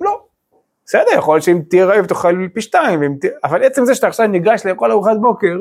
לא. 0.00 0.26
בסדר, 0.84 1.10
יכול 1.18 1.34
להיות 1.34 1.44
שאם 1.44 1.60
תהיה 1.68 1.86
רעב 1.86 2.06
תאכל 2.06 2.48
פי 2.54 2.60
שתיים, 2.60 3.18
תה... 3.18 3.28
אבל 3.44 3.64
עצם 3.64 3.84
זה 3.84 3.94
שאתה 3.94 4.06
עכשיו 4.06 4.26
ניגש 4.26 4.66
לאכול 4.66 4.92
ארוחת 4.92 5.16
בוקר, 5.20 5.56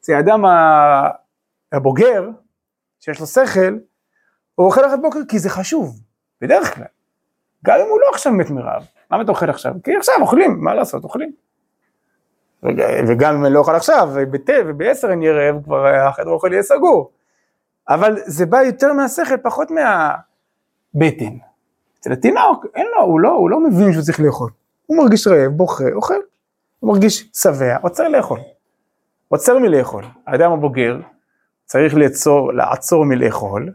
זה 0.00 0.16
האדם 0.16 0.44
הבוגר, 1.72 2.28
שיש 3.00 3.20
לו 3.20 3.26
שכל, 3.26 3.76
הוא 4.54 4.66
אוכל 4.66 4.80
ארוחת 4.80 4.98
בוקר 5.02 5.18
כי 5.28 5.38
זה 5.38 5.50
חשוב, 5.50 6.00
בדרך 6.40 6.74
כלל. 6.74 6.84
גם 7.64 7.76
אם 7.80 7.86
הוא 7.90 8.00
לא 8.00 8.06
עכשיו 8.12 8.32
מת 8.32 8.50
מרעב, 8.50 8.82
למה 9.10 9.22
אתה 9.22 9.30
אוכל 9.30 9.50
עכשיו? 9.50 9.72
כי 9.84 9.96
עכשיו 9.96 10.14
אוכלים, 10.20 10.56
מה 10.60 10.74
לעשות, 10.74 11.04
אוכלים. 11.04 11.32
וגם 13.08 13.34
אם 13.34 13.44
אני 13.44 13.54
לא 13.54 13.58
אוכל 13.58 13.74
עכשיו, 13.74 14.08
ובעשר 14.66 15.12
אני 15.12 15.28
אהיה 15.28 15.52
כבר 15.64 15.86
החדר 15.86 16.30
אוכל 16.30 16.52
יהיה 16.52 16.62
סגור. 16.62 17.10
אבל 17.88 18.16
זה 18.26 18.46
בא 18.46 18.62
יותר 18.62 18.92
מהשכל, 18.92 19.36
פחות 19.36 19.68
מהבטן. 19.70 21.36
אצל 22.00 22.12
התינוק, 22.12 22.66
אין 22.74 22.86
לו, 22.96 23.02
הוא 23.02 23.20
לא, 23.20 23.30
הוא 23.30 23.50
לא 23.50 23.60
מבין 23.60 23.92
שהוא 23.92 24.02
צריך 24.04 24.20
לאכול. 24.20 24.50
הוא 24.86 24.98
מרגיש 24.98 25.26
רעב, 25.26 25.50
בוכה, 25.50 25.84
אוכל. 25.92 26.14
הוא 26.80 26.92
מרגיש 26.92 27.30
שבע, 27.34 27.76
עוצר 27.82 28.08
לאכול. 28.08 28.40
עוצר 29.28 29.58
מלאכול. 29.58 30.04
האדם 30.26 30.52
הבוגר 30.52 31.00
צריך 31.64 31.94
לעצור, 31.94 32.52
לעצור 32.52 33.04
מלאכול 33.04 33.72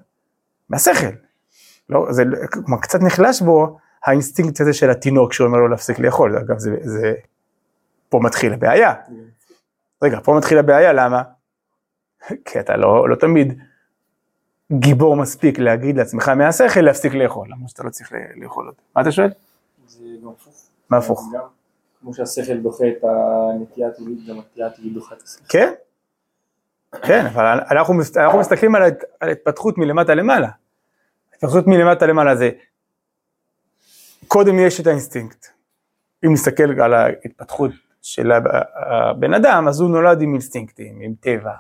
מהשכל. 0.69 1.15
לא, 1.89 2.05
זה 2.09 2.23
כלומר, 2.51 2.81
קצת 2.81 2.99
נחלש 3.01 3.41
בו 3.41 3.77
האינסטינקט 4.05 4.61
הזה 4.61 4.73
של 4.73 4.89
התינוק 4.89 5.33
שאומר 5.33 5.57
לו 5.57 5.67
להפסיק 5.67 5.99
לאכול. 5.99 6.38
אגב, 6.38 6.59
זה, 6.59 6.75
זה, 6.81 7.13
פה 8.09 8.19
מתחיל 8.23 8.53
הבעיה. 8.53 8.93
רגע, 10.01 10.19
פה 10.23 10.33
מתחיל 10.38 10.57
הבעיה, 10.57 10.93
למה? 10.93 11.23
כי 12.45 12.59
אתה 12.59 12.77
לא, 12.77 13.09
לא 13.09 13.15
תמיד 13.15 13.59
גיבור 14.71 15.15
מספיק 15.15 15.59
להגיד 15.59 15.97
לעצמך 15.97 16.29
מהשכל 16.29 16.81
להפסיק 16.81 17.13
לאכול, 17.13 17.47
למה 17.51 17.67
שאתה 17.67 17.83
לא 17.83 17.89
צריך 17.89 18.13
לאכול 18.35 18.67
אותו. 18.67 18.81
מה 18.95 19.01
אתה 19.01 19.11
שואל? 19.11 19.29
זה 19.88 20.05
גם 20.23 20.29
הפוך. 20.29 20.69
מה 20.89 20.97
הפוך? 20.97 21.33
כמו 22.01 22.13
שהשכל 22.13 22.57
דוחה 22.57 22.88
את 22.88 23.03
הנטייה 23.03 23.88
הטבעית, 23.88 24.27
גם 24.29 24.35
הנטייה 24.35 24.67
הטבעית 24.67 24.93
דוחה 24.93 25.15
את 25.15 25.21
השכל. 25.21 25.43
כן, 25.49 25.73
כן, 26.91 27.25
אבל 27.25 27.46
אנחנו, 27.46 27.93
אנחנו 28.17 28.39
מסתכלים 28.39 28.75
על 28.75 28.84
ההתפתחות 29.22 29.77
מלמטה 29.77 30.15
למעלה. 30.15 30.50
ההתפתחות 31.31 31.67
מלמטה 31.67 32.05
למעלה 32.05 32.36
זה, 32.36 32.50
קודם 34.27 34.60
יש 34.60 34.79
את 34.79 34.88
האינסטינקט. 34.88 35.48
אם 36.25 36.34
נסתכל 36.34 36.81
על 36.81 36.93
ההתפתחות 36.93 37.72
של 38.01 38.31
הבן 38.31 39.34
אדם, 39.34 39.67
אז 39.67 39.79
הוא 39.79 39.89
נולד 39.89 40.22
עם 40.22 40.34
אינסטינקטים, 40.34 41.00
עם 41.01 41.13
טבע. 41.19 41.53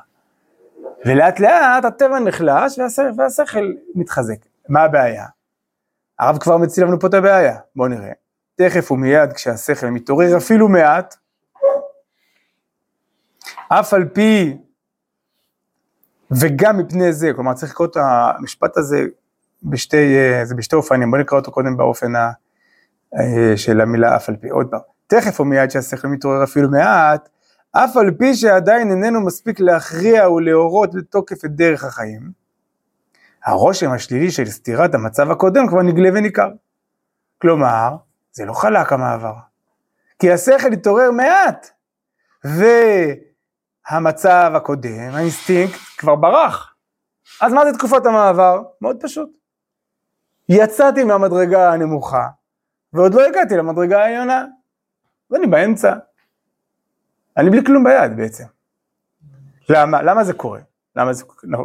ולאט 1.05 1.39
לאט 1.39 1.85
הטבע 1.85 2.19
נחלש 2.19 2.79
והשכל, 2.79 3.11
והשכל 3.17 3.73
מתחזק. 3.95 4.37
מה 4.69 4.81
הבעיה? 4.81 5.25
הרב 6.19 6.37
כבר 6.37 6.57
מציג 6.57 6.83
לנו 6.83 6.99
פה 6.99 7.07
את 7.07 7.13
הבעיה, 7.13 7.57
בואו 7.75 7.87
נראה. 7.87 8.11
תכף 8.55 8.91
ומיד 8.91 9.33
כשהשכל 9.33 9.87
מתעורר 9.87 10.37
אפילו 10.37 10.67
מעט, 10.67 11.15
אף 13.69 13.93
על 13.93 14.05
פי 14.13 14.57
וגם 16.31 16.77
מפני 16.77 17.13
זה, 17.13 17.31
כלומר 17.35 17.53
צריך 17.53 17.71
לקרוא 17.71 17.87
את 17.87 17.97
המשפט 17.97 18.77
הזה 18.77 19.05
בשתי, 19.63 20.15
זה 20.43 20.55
בשתי 20.55 20.75
אופנים, 20.75 21.11
בואו 21.11 21.21
נקרא 21.21 21.37
אותו 21.37 21.51
קודם 21.51 21.77
באופן 21.77 22.15
ה, 22.15 22.31
של 23.55 23.81
המילה 23.81 24.15
אף 24.15 24.29
על 24.29 24.35
פי, 24.35 24.49
עוד 24.49 24.67
פעם, 24.71 24.79
תכף 25.07 25.39
ומיד 25.39 25.71
כשהשכל 25.71 26.07
מתעורר 26.07 26.43
אפילו 26.43 26.69
מעט, 26.69 27.29
אף 27.71 27.97
על 27.97 28.11
פי 28.11 28.35
שעדיין 28.35 28.91
איננו 28.91 29.25
מספיק 29.25 29.59
להכריע 29.59 30.29
ולהורות 30.29 30.95
לתוקף 30.95 31.45
את 31.45 31.55
דרך 31.55 31.83
החיים, 31.83 32.31
הרושם 33.45 33.91
השלילי 33.91 34.31
של 34.31 34.45
סתירת 34.45 34.95
המצב 34.95 35.31
הקודם 35.31 35.67
כבר 35.67 35.81
נגלה 35.81 36.09
וניכר. 36.13 36.49
כלומר, 37.41 37.95
זה 38.31 38.45
לא 38.45 38.53
חלק 38.53 38.93
המעבר, 38.93 39.33
כי 40.19 40.31
השכל 40.31 40.73
התעורר 40.73 41.11
מעט, 41.11 41.69
והמצב 43.91 44.51
הקודם, 44.55 45.09
האינסטינקט, 45.13 45.79
כבר 45.97 46.15
ברח. 46.15 46.73
אז 47.41 47.53
מה 47.53 47.65
זה 47.65 47.77
תקופת 47.77 48.05
המעבר? 48.05 48.63
מאוד 48.81 48.97
פשוט. 49.01 49.29
יצאתי 50.49 51.03
מהמדרגה 51.03 51.73
הנמוכה, 51.73 52.27
ועוד 52.93 53.13
לא 53.13 53.27
הגעתי 53.27 53.57
למדרגה 53.57 54.03
העליונה, 54.03 54.45
ואני 55.31 55.47
באמצע. 55.47 55.93
אני 57.37 57.49
בלי 57.49 57.65
כלום 57.65 57.83
ביד 57.83 58.17
בעצם. 58.17 58.43
למה? 59.69 60.01
למה 60.01 60.23
זה 60.23 60.33
קורה? 60.33 60.59
למה 60.95 61.13
זה, 61.13 61.23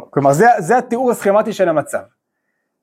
כלומר 0.09 0.33
זה, 0.33 0.45
זה 0.59 0.77
התיאור 0.77 1.11
הסכמטי 1.11 1.53
של 1.53 1.69
המצב. 1.69 2.01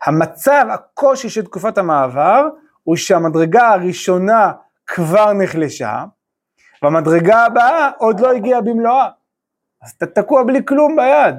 המצב, 0.02 0.66
הקושי 0.70 1.28
של 1.28 1.44
תקופת 1.44 1.78
המעבר, 1.78 2.48
הוא 2.82 2.96
שהמדרגה 2.96 3.68
הראשונה 3.68 4.52
כבר 4.86 5.32
נחלשה, 5.32 6.04
והמדרגה 6.82 7.44
הבאה 7.44 7.90
עוד 7.98 8.20
לא 8.20 8.32
הגיעה 8.32 8.60
במלואה. 8.60 9.08
אז 9.82 9.90
אתה 9.90 10.06
תקוע 10.06 10.44
בלי 10.44 10.64
כלום 10.64 10.96
ביד. 10.96 11.34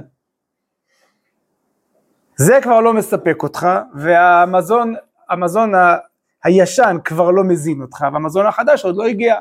זה 2.35 2.59
כבר 2.63 2.79
לא 2.79 2.93
מספק 2.93 3.43
אותך, 3.43 3.67
והמזון, 3.93 4.95
המזון 5.29 5.75
ה, 5.75 5.97
הישן 6.43 6.97
כבר 7.05 7.31
לא 7.31 7.43
מזין 7.43 7.81
אותך, 7.81 8.05
והמזון 8.13 8.45
החדש 8.45 8.85
עוד 8.85 8.95
לא 8.95 9.05
הגיע. 9.05 9.35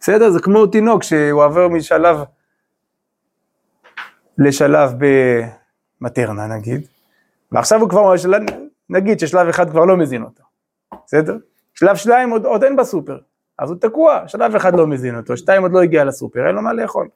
בסדר? 0.00 0.30
זה 0.30 0.40
כמו 0.40 0.66
תינוק 0.66 1.02
שהוא 1.02 1.44
עובר 1.44 1.68
משלב 1.68 2.16
לשלב 4.38 4.90
במטרנה 6.00 6.46
נגיד, 6.46 6.86
ועכשיו 7.52 7.80
הוא 7.80 7.90
כבר, 7.90 8.14
נגיד 8.90 9.20
ששלב 9.20 9.48
אחד 9.48 9.70
כבר 9.70 9.84
לא 9.84 9.96
מזין 9.96 10.22
אותו, 10.22 10.42
בסדר? 11.06 11.36
שלב 11.74 11.96
שניים 11.96 12.30
עוד, 12.30 12.44
עוד 12.44 12.64
אין 12.64 12.76
בסופר, 12.76 13.18
אז 13.58 13.70
הוא 13.70 13.78
תקוע, 13.80 14.28
שלב 14.28 14.54
אחד 14.54 14.74
לא 14.74 14.86
מזין 14.86 15.16
אותו, 15.16 15.36
שתיים 15.36 15.62
עוד 15.62 15.72
לא 15.72 15.82
הגיע 15.82 16.04
לסופר, 16.04 16.46
אין 16.46 16.54
לו 16.54 16.62
מה 16.62 16.72
לאכול. 16.72 17.08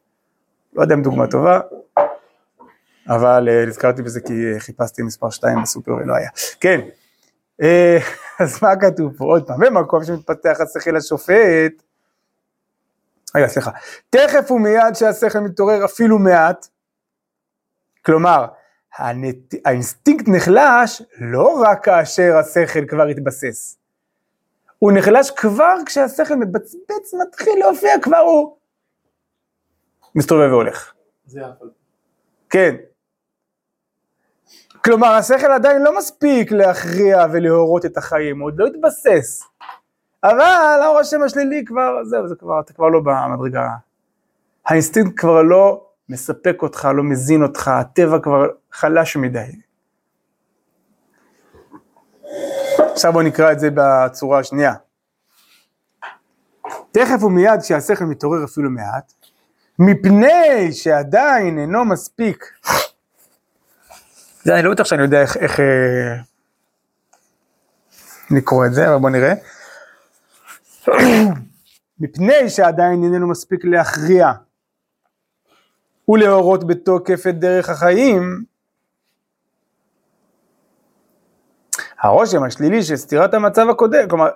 לא 0.72 0.82
יודע 0.82 0.94
אם 0.94 1.02
דוגמה 1.02 1.26
טובה, 1.26 1.60
אבל 3.08 3.48
אה, 3.48 3.68
נזכרתי 3.68 4.02
בזה 4.02 4.20
כי 4.20 4.32
חיפשתי 4.58 5.02
מספר 5.02 5.30
שתיים 5.30 5.62
בסופר 5.62 5.92
ולא 5.92 6.14
היה. 6.14 6.30
כן, 6.60 6.80
אה, 7.62 7.64
אז 8.42 8.62
מה 8.62 8.76
כתוב 8.76 9.16
פה? 9.16 9.24
עוד 9.24 9.46
פעם, 9.46 9.60
במקום 9.60 10.04
שמתפתח 10.04 10.56
השכל 10.60 10.96
השופט, 10.96 11.82
רגע, 13.34 13.48
סליחה. 13.48 13.70
תכף 14.10 14.50
ומיד 14.50 14.94
שהשכל 14.94 15.38
מתעורר 15.38 15.84
אפילו 15.84 16.18
מעט, 16.18 16.68
כלומר, 18.06 18.46
הנת... 18.98 19.54
האינסטינקט 19.64 20.28
נחלש 20.28 21.02
לא 21.20 21.62
רק 21.62 21.84
כאשר 21.84 22.36
השכל 22.36 22.86
כבר 22.86 23.06
התבסס, 23.06 23.78
הוא 24.78 24.92
נחלש 24.92 25.30
כבר 25.30 25.74
כשהשכל 25.86 26.36
מבצבץ, 26.36 27.14
מתחיל 27.22 27.58
להופיע, 27.58 27.92
כבר 28.02 28.18
הוא 28.18 28.56
מסתובב 30.14 30.50
והולך. 30.50 30.92
זה. 31.26 31.40
כן. 32.50 32.76
כלומר, 34.84 35.08
השכל 35.08 35.50
עדיין 35.50 35.82
לא 35.82 35.98
מספיק 35.98 36.52
להכריע 36.52 37.26
ולהורות 37.32 37.86
את 37.86 37.96
החיים, 37.96 38.40
הוא 38.40 38.46
עוד 38.46 38.58
לא 38.58 38.66
התבסס. 38.66 39.44
אבל 40.24 40.80
הרושם 40.82 41.22
השלילי 41.22 41.64
כבר, 41.64 42.04
זהו, 42.04 42.28
זה 42.28 42.34
כבר, 42.34 42.60
אתה 42.60 42.72
כבר 42.72 42.88
לא 42.88 43.00
במדרגה. 43.00 43.68
האינסטינקט 44.66 45.20
כבר 45.20 45.42
לא 45.42 45.86
מספק 46.08 46.62
אותך, 46.62 46.88
לא 46.94 47.02
מזין 47.02 47.42
אותך, 47.42 47.68
הטבע 47.68 48.18
כבר 48.18 48.46
חלש 48.72 49.16
מדי. 49.16 49.52
עכשיו 52.92 53.12
בוא 53.12 53.22
נקרא 53.22 53.52
את 53.52 53.60
זה 53.60 53.68
בצורה 53.74 54.38
השנייה. 54.38 54.74
תכף 56.92 57.22
ומיד 57.22 57.60
כשהשכל 57.62 58.04
מתעורר 58.04 58.44
אפילו 58.44 58.70
מעט, 58.70 59.12
מפני 59.78 60.72
שעדיין 60.72 61.58
אינו 61.58 61.84
מספיק. 61.84 62.44
זה 64.42 64.54
אני 64.54 64.62
לא 64.62 64.70
בטוח 64.70 64.86
שאני 64.86 65.02
יודע 65.02 65.20
איך, 65.20 65.36
איך 65.36 65.60
אה, 65.60 66.16
לקרוא 68.30 68.66
את 68.66 68.74
זה, 68.74 68.88
אבל 68.88 68.98
בוא 68.98 69.10
נראה. 69.10 69.34
מפני 72.00 72.50
שעדיין 72.50 73.04
איננו 73.04 73.28
מספיק 73.28 73.64
להכריע 73.64 74.32
ולהורות 76.08 76.66
בתוקף 76.66 77.26
את 77.28 77.38
דרך 77.38 77.68
החיים, 77.68 78.44
הרושם 82.00 82.42
השלילי 82.42 82.82
של 82.82 82.96
סתירת 82.96 83.34
המצב 83.34 83.68
הקודם, 83.68 84.08
כלומר, 84.08 84.28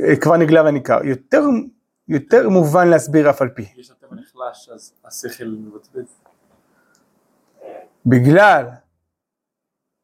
אה, 0.00 0.16
כבר 0.16 0.36
נגלה 0.36 0.62
וניכר. 0.64 1.04
יותר, 1.04 1.42
יותר 2.08 2.48
מובן 2.48 2.88
להסביר 2.88 3.30
אף 3.30 3.42
על 3.42 3.48
פי. 3.48 3.66
יש 3.76 3.90
נחלש, 4.50 4.68
אז 4.68 4.92
השכל 5.04 5.44
מבצבץ. 5.44 6.20
בגלל 8.06 8.66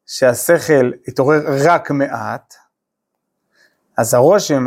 שהשכל 0.05 0.91
התעורר 1.07 1.39
רק 1.65 1.91
מעט, 1.91 2.55
אז 3.97 4.13
הרושם 4.13 4.65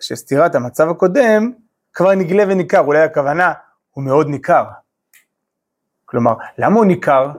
שסתירת 0.00 0.54
המצב 0.54 0.88
הקודם 0.88 1.52
כבר 1.92 2.14
נגלה 2.14 2.42
וניכר, 2.48 2.80
אולי 2.80 3.02
הכוונה 3.02 3.52
הוא 3.90 4.04
מאוד 4.04 4.26
ניכר. 4.28 4.64
כלומר, 6.04 6.34
למה 6.58 6.76
הוא 6.76 6.84
ניכר? 6.84 7.30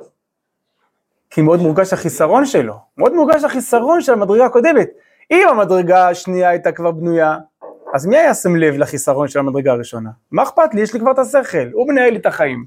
כי 1.30 1.42
מאוד 1.42 1.60
מורגש 1.60 1.94
החיסרון 1.94 2.46
שלו, 2.46 2.80
מאוד 2.98 3.14
מורגש 3.14 3.44
החיסרון 3.44 4.02
של 4.02 4.14
המדרגה 4.14 4.46
הקודמת. 4.46 4.90
אם 5.32 5.48
המדרגה 5.50 6.10
השנייה 6.10 6.50
הייתה 6.50 6.72
כבר 6.72 6.92
בנויה, 6.92 7.38
אז 7.94 8.06
מי 8.06 8.18
היה 8.18 8.34
שם 8.34 8.56
לב 8.56 8.76
לחיסרון 8.76 9.28
של 9.28 9.40
המדרגה 9.40 9.72
הראשונה? 9.72 10.10
מה 10.32 10.44
אכפת 10.44 10.74
לי? 10.74 10.82
יש 10.82 10.94
לי 10.94 11.00
כבר 11.00 11.12
את 11.12 11.20
השכל, 11.20 11.72
הוא 11.74 11.88
מנהל 11.88 12.10
לי 12.10 12.20
את 12.20 12.26
החיים. 12.26 12.66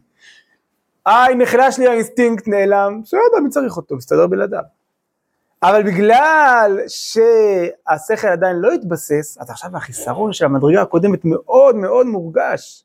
איי, 1.07 1.35
נחלש 1.35 1.79
לי 1.79 1.89
האינסטינקט 1.89 2.49
נעלם, 2.49 3.01
בסדר, 3.03 3.41
מי 3.43 3.51
צריך 3.51 3.77
אותו? 3.77 3.97
מסתדר 3.97 4.27
בלעדיו. 4.27 4.63
אבל 5.63 5.83
בגלל 5.83 6.79
שהשכל 6.89 8.27
עדיין 8.27 8.57
לא 8.57 8.73
התבסס, 8.73 9.39
אז 9.41 9.51
עכשיו 9.51 9.77
החיסרון 9.77 10.33
של 10.33 10.45
המדרגה 10.45 10.83
הקודמת 10.83 11.21
מאוד 11.25 11.77
מאוד 11.77 12.07
מורגש. 12.07 12.85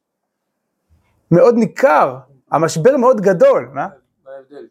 מאוד 1.31 1.55
ניכר, 1.55 2.17
המשבר 2.51 2.97
מאוד 2.97 3.21
גדול, 3.21 3.69
מה? 3.73 3.87
מה 4.25 4.31
ההבדל? 4.31 4.67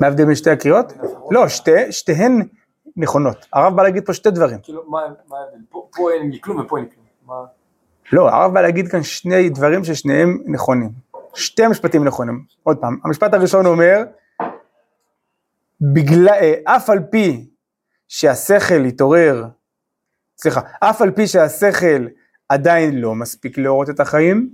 מה 0.00 0.06
ההבדל 0.06 0.24
בין 0.24 0.34
שתי 0.34 0.50
הקריאות? 0.50 0.92
לא, 1.30 1.48
שתי, 1.48 1.92
שתיהן 1.92 2.48
נכונות. 2.96 3.46
הרב 3.52 3.76
בא 3.76 3.82
להגיד 3.82 4.06
פה 4.06 4.12
שתי 4.12 4.30
דברים. 4.30 4.58
כאילו, 4.62 4.84
מה 4.90 4.98
מה 5.28 5.36
ההבדל? 5.38 5.58
פה- 5.70 6.10
אין 6.12 6.30
לי 6.30 6.40
כלום 6.40 6.60
ופה 6.60 6.76
אין 6.76 6.84
לי 6.84 6.90
כלום. 6.90 7.46
לא, 8.12 8.28
הרב 8.28 8.54
בא 8.54 8.60
להגיד 8.60 8.88
כאן 8.88 9.02
שני 9.02 9.48
דברים 9.48 9.84
ששניהם 9.84 10.38
נכונים. 10.46 10.90
שתי 11.34 11.64
המשפטים 11.64 12.04
נכונים. 12.04 12.44
עוד 12.62 12.78
פעם, 12.78 12.98
המשפט 13.04 13.34
הראשון 13.34 13.66
אומר, 13.66 14.02
בגלל, 15.80 16.28
אה, 16.28 16.54
אף 16.64 16.90
על 16.90 16.98
פי 17.10 17.46
שהשכל 18.08 18.84
התעורר, 18.84 19.44
סליחה, 20.38 20.60
אף 20.80 21.02
על 21.02 21.10
פי 21.10 21.26
שהשכל 21.26 22.06
עדיין 22.48 22.98
לא 23.00 23.14
מספיק 23.14 23.58
להורות 23.58 23.90
את 23.90 24.00
החיים, 24.00 24.50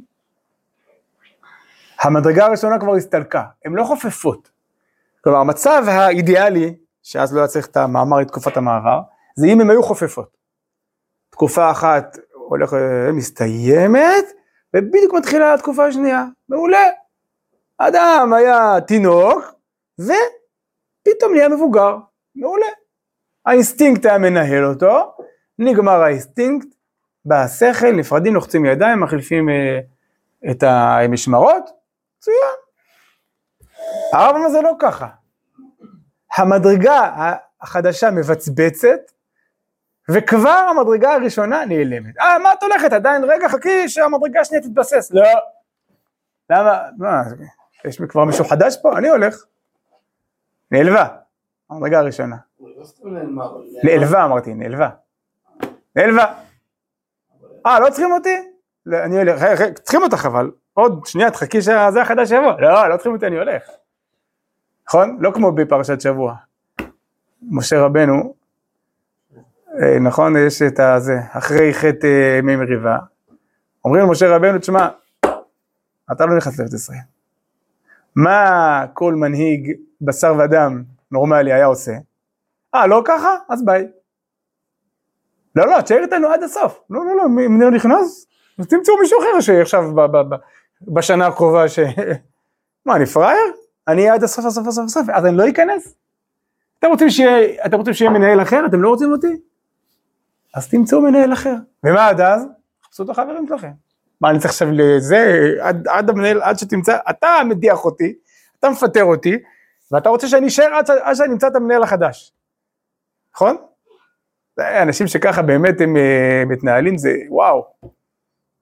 המדרגה 2.00 2.46
הראשונה 2.46 2.78
כבר 2.80 2.94
הסתלקה, 2.94 3.42
הן 3.64 3.72
לא 3.72 3.84
חופפות. 3.84 4.50
כלומר, 5.24 5.38
המצב 5.38 5.84
האידיאלי, 5.88 6.74
שאז 7.02 7.34
לא 7.34 7.40
היה 7.40 7.48
צריך 7.48 7.66
את 7.66 7.76
המאמר 7.76 8.18
לתקופת 8.18 8.56
המעבר, 8.56 9.00
זה 9.36 9.46
אם 9.46 9.60
הן 9.60 9.70
היו 9.70 9.82
חופפות. 9.82 10.36
תקופה 11.30 11.70
אחת 11.70 12.16
הולכת, 12.32 12.76
מסתיימת, 13.12 14.24
ובדיוק 14.76 15.14
מתחילה 15.14 15.54
התקופה 15.54 15.86
השנייה, 15.86 16.24
מעולה. 16.48 16.86
אדם 17.78 18.32
היה 18.36 18.80
תינוק, 18.86 19.54
ופתאום 19.98 21.32
נהיה 21.34 21.48
מבוגר, 21.48 21.96
מעולה. 22.34 22.66
האינסטינקט 23.46 24.06
היה 24.06 24.18
מנהל 24.18 24.64
אותו, 24.64 25.14
נגמר 25.58 26.02
האינסטינקט, 26.02 26.68
בא 27.24 27.42
השכל, 27.42 27.92
נפרדים, 27.92 28.34
לוחצים 28.34 28.64
ידיים, 28.64 29.00
מחליפים 29.00 29.48
אה, 29.48 29.80
את 30.50 30.62
המשמרות, 30.62 31.70
מצוין. 32.18 32.36
הרב 34.12 34.36
אומר 34.36 34.48
זה 34.48 34.60
לא 34.60 34.72
ככה. 34.80 35.06
המדרגה 36.36 37.10
החדשה 37.60 38.10
מבצבצת, 38.10 39.12
וכבר 40.10 40.66
המדרגה 40.70 41.14
הראשונה 41.14 41.64
נעלמת. 41.64 42.18
אה, 42.20 42.38
מה 42.38 42.52
את 42.52 42.62
הולכת? 42.62 42.92
עדיין, 42.92 43.24
רגע, 43.24 43.48
חכי 43.48 43.88
שהמדרגה 43.88 44.40
השנייה 44.40 44.62
תתבסס. 44.62 45.10
לא. 45.10 45.22
למה? 46.50 46.82
מה, 46.98 47.22
יש 47.84 48.00
כבר 48.08 48.24
מישהו 48.24 48.44
חדש 48.44 48.76
פה? 48.82 48.98
אני 48.98 49.08
הולך. 49.08 49.44
נעלבה. 50.70 51.08
המדרגה 51.70 51.98
הראשונה. 51.98 52.36
לא. 52.60 53.62
נעלבה 53.84 54.24
אמרתי, 54.24 54.54
נעלבה. 54.54 54.88
נעלבה. 55.96 56.34
אה, 57.66 57.80
לא 57.80 57.88
צריכים 57.90 58.12
אותי? 58.12 58.52
לא, 58.86 58.98
אני 59.04 59.18
הולך, 59.18 59.42
צריכים 59.82 60.02
אותך 60.02 60.26
אבל. 60.26 60.50
עוד 60.74 61.06
שנייה, 61.06 61.30
תחכי 61.30 61.62
שזה 61.62 62.02
החדש 62.02 62.30
יבוא. 62.30 62.52
לא, 62.60 62.88
לא 62.88 62.96
צריכים 62.96 63.12
אותי, 63.12 63.26
אני 63.26 63.36
הולך. 63.38 63.62
נכון? 64.88 65.16
לא 65.20 65.30
כמו 65.34 65.52
בפרשת 65.52 66.00
שבוע. 66.00 66.34
משה 67.50 67.80
רבנו, 67.80 68.34
אה, 69.82 69.98
נכון, 69.98 70.36
יש 70.36 70.62
את 70.62 70.80
הזה, 70.80 71.18
אחרי 71.30 71.74
חטא 71.74 72.06
אה, 72.06 72.38
ימי 72.38 72.56
מריבה, 72.56 72.98
אומרים 73.84 74.06
למשה 74.06 74.36
רבנו, 74.36 74.58
תשמע, 74.58 74.88
אתה 76.12 76.26
לא 76.26 76.36
נכנס 76.36 76.58
לארץ 76.58 76.72
ישראל. 76.74 76.98
מה 78.16 78.84
כל 78.94 79.14
מנהיג 79.14 79.72
בשר 80.00 80.34
ודם 80.38 80.82
נורמלי 81.12 81.52
היה 81.52 81.66
עושה? 81.66 81.92
אה, 82.74 82.86
לא 82.86 83.02
ככה? 83.04 83.36
אז 83.48 83.64
ביי. 83.64 83.88
לא, 85.56 85.66
לא, 85.66 85.80
תשאר 85.80 86.02
איתנו 86.02 86.28
עד 86.28 86.42
הסוף. 86.42 86.80
לא, 86.90 87.04
לא, 87.06 87.16
לא, 87.16 87.28
מי 87.28 87.48
מי 87.48 87.64
לא 87.64 87.70
נכנס? 87.70 88.26
אז 88.58 88.66
תמצאו 88.66 88.94
מישהו 89.00 89.18
אחר 89.20 89.40
שעכשיו 89.40 89.84
בשנה 90.82 91.26
הקרובה 91.26 91.68
ש... 91.68 91.78
מה, 92.86 92.96
אני 92.96 93.06
פראייר? 93.06 93.52
אני 93.88 94.02
אהיה 94.02 94.14
עד 94.14 94.22
הסוף, 94.22 94.44
הסוף, 94.44 94.66
הסוף, 94.66 94.84
הסוף, 94.84 95.08
אז 95.08 95.26
אני 95.26 95.36
לא 95.36 95.48
אכנס? 95.48 95.94
אתם 96.78 96.88
רוצים 96.88 97.10
שיהיה, 97.10 97.66
אתם 97.66 97.76
רוצים 97.76 97.94
שיהיה 97.94 98.10
מנהל 98.10 98.42
אחר? 98.42 98.66
אתם 98.66 98.82
לא 98.82 98.88
רוצים 98.88 99.12
אותי? 99.12 99.36
אז 100.54 100.68
תמצאו 100.68 101.00
מנהל 101.00 101.32
אחר. 101.32 101.54
ומה 101.84 102.08
עד 102.08 102.20
אז? 102.20 102.46
חפשו 102.84 103.02
את 103.02 103.08
החברים 103.08 103.46
שלכם. 103.48 103.70
מה, 104.20 104.30
אני 104.30 104.38
צריך 104.38 104.50
עכשיו 104.50 104.68
לזה, 104.72 105.50
עד, 105.60 105.88
עד 105.88 106.10
המנהל, 106.10 106.42
עד 106.42 106.58
שתמצא, 106.58 106.98
אתה 107.10 107.28
מדיח 107.48 107.84
אותי, 107.84 108.14
אתה 108.58 108.70
מפטר 108.70 109.04
אותי, 109.04 109.38
ואתה 109.92 110.08
רוצה 110.08 110.28
שאני 110.28 110.46
אשאר 110.46 110.74
עד, 110.74 110.90
עד 110.90 111.14
שאני 111.14 111.32
אמצא 111.32 111.46
את 111.46 111.56
המנהל 111.56 111.82
החדש. 111.82 112.32
נכון? 113.34 113.56
אנשים 114.58 115.06
שככה 115.06 115.42
באמת 115.42 115.80
הם 115.80 115.96
אה, 115.96 116.42
מתנהלים, 116.46 116.98
זה 116.98 117.16
וואו. 117.28 117.66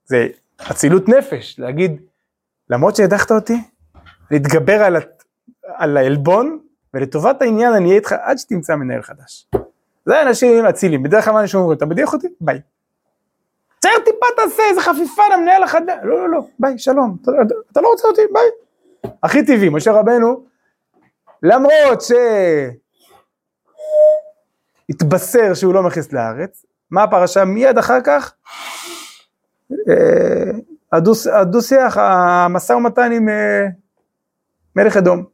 זה 0.05 0.29
אצילות 0.71 1.09
נפש, 1.09 1.59
להגיד, 1.59 2.03
למרות 2.71 2.97
שהדחת 2.97 3.31
אותי, 3.31 3.61
להתגבר 4.31 4.83
על, 4.83 4.97
על 5.65 5.97
העלבון, 5.97 6.59
ולטובת 6.95 7.43
העניין 7.43 7.73
אני 7.73 7.85
אהיה 7.89 7.97
איתך 7.97 8.15
עד 8.23 8.39
שתמצא 8.39 8.75
מנהל 8.77 9.03
חדש. 9.03 9.47
זה 10.07 10.23
אנשים 10.23 10.67
אצילים, 10.67 11.03
בדרך 11.03 11.25
כלל 11.25 11.33
מה 11.35 11.41
אנשים 11.41 11.61
אומרים, 11.61 11.79
אתה 11.79 11.87
מדיח 11.87 12.13
אותי? 12.13 12.27
ביי. 12.41 12.61
תישאר 13.81 13.95
טיפה 14.05 14.27
תעשה 14.37 14.63
איזה 14.71 14.81
חפיפה 14.81 15.23
למנהל 15.35 15.63
החדש, 15.63 15.97
לא 16.03 16.19
לא 16.19 16.29
לא, 16.29 16.41
ביי, 16.59 16.79
שלום, 16.79 17.17
אתה, 17.23 17.31
אתה 17.73 17.81
לא 17.81 17.89
רוצה 17.89 18.09
אותי, 18.09 18.23
ביי. 18.33 19.13
הכי 19.23 19.47
טבעי, 19.47 19.69
משה 19.69 19.93
רבנו, 19.93 20.45
למרות 21.43 22.01
ש... 22.03 22.13
התבשר 24.91 25.55
שהוא 25.55 25.75
לא 25.75 25.83
נכנס 25.83 26.13
לארץ, 26.13 26.67
מה 26.91 27.03
הפרשה 27.03 27.45
מיד 27.45 27.79
אחר 27.79 27.99
כך? 28.05 28.35
אה, 29.73 30.51
הדו- 30.93 31.31
הדו-שיח, 31.33 31.97
המשא 31.99 32.73
ומתן 32.73 33.13
עם 33.13 33.29
אה, 33.29 33.67
מלך 34.77 34.97
אדום. 34.97 35.25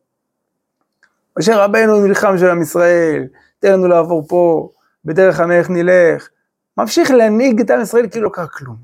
משה 1.39 1.57
רבנו 1.65 2.07
נלחם 2.07 2.39
של 2.39 2.51
עם 2.51 2.63
ישראל, 2.63 3.25
תן 3.59 3.73
לנו 3.73 3.89
לעבור 3.89 4.27
פה, 4.29 4.71
בדרך 5.05 5.41
המלך 5.41 5.71
נלך. 5.71 6.29
ממשיך 6.77 7.11
להנהיג 7.11 7.61
את 7.61 7.71
עם 7.71 7.81
ישראל 7.81 8.09
כאילו 8.11 8.25
לא 8.25 8.31
קרה 8.35 8.47
כלום. 8.47 8.77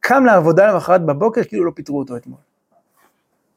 קם 0.00 0.24
לעבודה 0.24 0.72
למחרת 0.72 1.06
בבוקר 1.06 1.44
כאילו 1.44 1.64
לא 1.64 1.72
פיטרו 1.74 1.98
אותו 1.98 2.16
אתמול. 2.16 2.38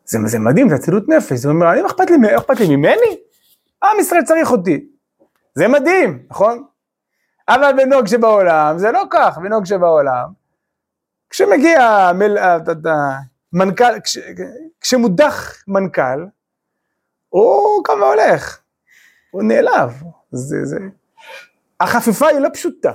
זה, 0.06 0.19
זה 0.26 0.39
מדהים, 0.39 0.69
זה 0.69 0.76
אצילות 0.76 1.10
נפש, 1.10 1.34
זה 1.34 1.50
אומר, 1.50 1.71
אני, 1.71 1.82
מה 1.82 1.88
אכפת 1.88 2.10
לי, 2.10 2.38
אכפת 2.38 2.60
לי 2.60 2.76
ממני? 2.76 3.17
עם 3.84 4.00
ישראל 4.00 4.23
צריך 4.23 4.52
אותי. 4.52 4.88
זה 5.56 5.67
מדהים, 5.67 6.23
נכון? 6.30 6.63
אבל 7.50 7.71
בנוג 7.78 8.08
שבעולם 8.08 8.78
זה 8.78 8.91
לא 8.91 9.04
כך, 9.12 9.38
בנוג 9.38 9.65
שבעולם, 9.65 10.26
כשמגיע 11.30 12.12
מל, 12.15 12.38
ה- 12.38 12.54
ה- 12.56 12.89
ה- 12.89 13.19
מנכ"ל, 13.53 13.99
כש, 14.03 14.17
כשמודח 14.81 15.63
מנכ"ל, 15.67 16.25
הוא 17.29 17.83
קם 17.83 18.01
והולך, 18.01 18.60
הוא 19.31 19.43
נעלב, 19.43 20.03
זה, 20.31 20.65
זה, 20.65 20.77
החפיפה 21.79 22.27
היא 22.27 22.39
לא 22.39 22.49
פשוטה. 22.53 22.91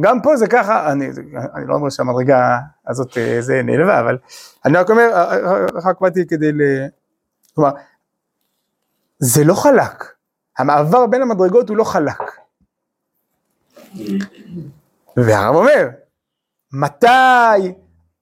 גם 0.00 0.22
פה 0.22 0.36
זה 0.36 0.46
ככה, 0.46 0.92
אני, 0.92 1.08
אני 1.54 1.66
לא 1.66 1.74
אומר 1.74 1.90
שהמדרגה 1.90 2.58
הזאת 2.86 3.18
אה, 3.18 3.36
זה 3.40 3.62
נעלבה, 3.64 4.00
אבל 4.00 4.18
אני 4.64 4.78
רק 4.78 4.90
אומר, 4.90 5.10
אה, 5.12 5.36
אה, 5.36 5.66
רק 5.84 6.00
באתי 6.00 6.26
כדי 6.26 6.52
ל... 6.52 6.60
כלומר, 7.54 7.70
זה 9.18 9.44
לא 9.44 9.54
חלק, 9.54 10.04
המעבר 10.58 11.06
בין 11.06 11.22
המדרגות 11.22 11.68
הוא 11.68 11.76
לא 11.76 11.84
חלק. 11.84 12.22
והרב 15.16 15.54
אומר, 15.54 15.88
מתי 16.72 17.72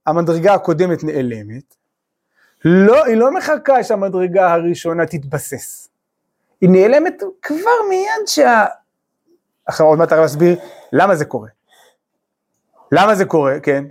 המדרגה 0.09 0.55
הקודמת 0.55 1.05
נעלמת? 1.05 1.75
לא, 2.65 3.05
היא 3.05 3.17
לא 3.17 3.35
מחכה 3.35 3.85
שהמדרגה 3.85 4.53
הראשונה 4.53 5.07
תתבסס. 5.07 5.89
היא 6.61 6.71
נעלמת 6.71 7.23
כבר 7.43 7.71
מיד 7.89 8.27
שה... 8.27 8.65
עכשיו 9.67 9.87
עוד 9.87 9.99
מעט 9.99 10.13
הרב 10.13 10.25
יסביר 10.25 10.59
למה 10.93 11.17
זה 11.17 11.25
קורה. 11.25 11.49
למה 12.93 13.15
זה 13.15 13.25
קורה? 13.25 13.61
כן. 13.61 13.85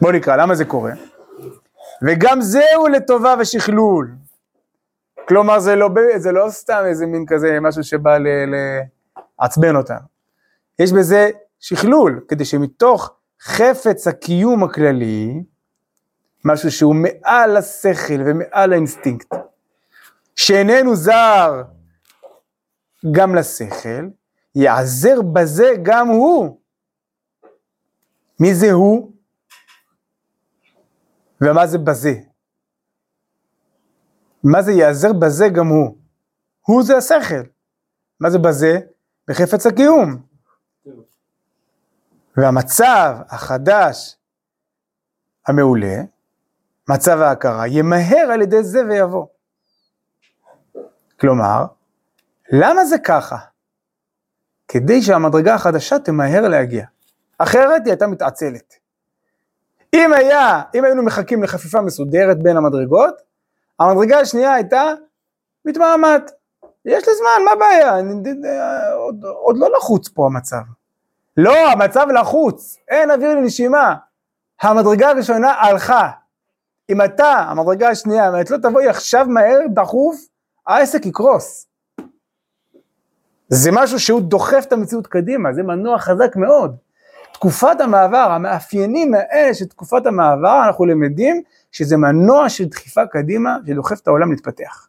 בוא 0.00 0.12
נקרא, 0.12 0.36
למה 0.36 0.54
זה 0.54 0.64
קורה? 0.64 0.92
וגם 2.02 2.40
זהו 2.40 2.88
לטובה 2.92 3.34
ושכלול. 3.40 4.10
כלומר 5.28 5.60
זה 5.60 5.76
לא, 5.76 5.88
זה 6.16 6.32
לא 6.32 6.46
סתם 6.50 6.82
איזה 6.86 7.06
מין 7.06 7.26
כזה 7.28 7.58
משהו 7.60 7.84
שבא 7.84 8.18
לעצבן 9.38 9.76
אותנו. 9.76 10.06
יש 10.78 10.92
בזה 10.92 11.30
שכלול, 11.62 12.24
כדי 12.28 12.44
שמתוך 12.44 13.10
חפץ 13.40 14.06
הקיום 14.06 14.64
הכללי, 14.64 15.44
משהו 16.44 16.70
שהוא 16.70 16.94
מעל 16.94 17.56
השכל 17.56 18.20
ומעל 18.26 18.72
האינסטינקט, 18.72 19.34
שאיננו 20.36 20.96
זר 20.96 21.62
גם 23.12 23.34
לשכל, 23.34 24.08
יעזר 24.54 25.22
בזה 25.32 25.68
גם 25.82 26.08
הוא. 26.08 26.60
מי 28.40 28.54
זה 28.54 28.72
הוא? 28.72 29.12
ומה 31.40 31.66
זה 31.66 31.78
בזה? 31.78 32.14
מה 34.44 34.62
זה 34.62 34.72
יעזר 34.72 35.12
בזה 35.12 35.48
גם 35.48 35.66
הוא? 35.66 35.98
הוא 36.66 36.82
זה 36.82 36.96
השכל. 36.96 37.42
מה 38.20 38.30
זה 38.30 38.38
בזה? 38.38 38.78
בחפץ 39.28 39.66
הקיום. 39.66 40.31
והמצב 42.36 43.16
החדש 43.28 44.16
המעולה, 45.46 45.96
מצב 46.88 47.20
ההכרה, 47.20 47.66
ימהר 47.66 48.30
על 48.32 48.42
ידי 48.42 48.62
זה 48.62 48.80
ויבוא. 48.88 49.26
כלומר, 51.20 51.64
למה 52.52 52.84
זה 52.84 52.98
ככה? 52.98 53.36
כדי 54.68 55.02
שהמדרגה 55.02 55.54
החדשה 55.54 55.98
תמהר 55.98 56.48
להגיע. 56.48 56.86
אחרת 57.38 57.82
היא 57.84 57.92
הייתה 57.92 58.06
מתעצלת. 58.06 58.74
אם 59.94 60.12
היה, 60.12 60.62
אם 60.74 60.84
היינו 60.84 61.02
מחכים 61.02 61.42
לחפיפה 61.42 61.80
מסודרת 61.80 62.42
בין 62.42 62.56
המדרגות, 62.56 63.14
המדרגה 63.80 64.20
השנייה 64.20 64.54
הייתה 64.54 64.92
מתמהמת. 65.64 66.30
יש 66.84 67.08
לי 67.08 67.14
זמן, 67.14 67.44
מה 67.44 67.50
הבעיה? 67.52 67.94
עוד, 68.94 69.24
עוד 69.24 69.56
לא 69.58 69.68
לחוץ 69.76 70.08
פה 70.08 70.26
המצב. 70.26 70.62
לא, 71.36 71.70
המצב 71.70 72.06
לחוץ, 72.20 72.76
אין 72.88 73.10
אוויר 73.10 73.34
לנשימה. 73.34 73.94
המדרגה 74.62 75.10
הראשונה 75.10 75.52
הלכה. 75.52 76.10
אם 76.90 77.04
אתה, 77.04 77.28
המדרגה 77.28 77.88
השנייה, 77.88 78.28
אם 78.28 78.40
את 78.40 78.50
לא 78.50 78.56
תבואי 78.56 78.88
עכשיו 78.88 79.26
מהר, 79.28 79.58
דחוף, 79.74 80.16
העסק 80.66 81.06
יקרוס. 81.06 81.66
זה 83.48 83.70
משהו 83.72 84.00
שהוא 84.00 84.20
דוחף 84.20 84.64
את 84.68 84.72
המציאות 84.72 85.06
קדימה, 85.06 85.52
זה 85.52 85.62
מנוע 85.62 85.98
חזק 85.98 86.36
מאוד. 86.36 86.76
תקופת 87.32 87.80
המעבר, 87.80 88.28
המאפיינים 88.30 89.14
האלה 89.14 89.54
של 89.54 89.64
תקופת 89.64 90.06
המעבר, 90.06 90.62
אנחנו 90.66 90.84
למדים 90.84 91.42
שזה 91.72 91.96
מנוע 91.96 92.48
של 92.48 92.64
דחיפה 92.64 93.06
קדימה 93.06 93.56
שדוחף 93.66 94.00
את 94.00 94.08
העולם 94.08 94.30
להתפתח. 94.30 94.88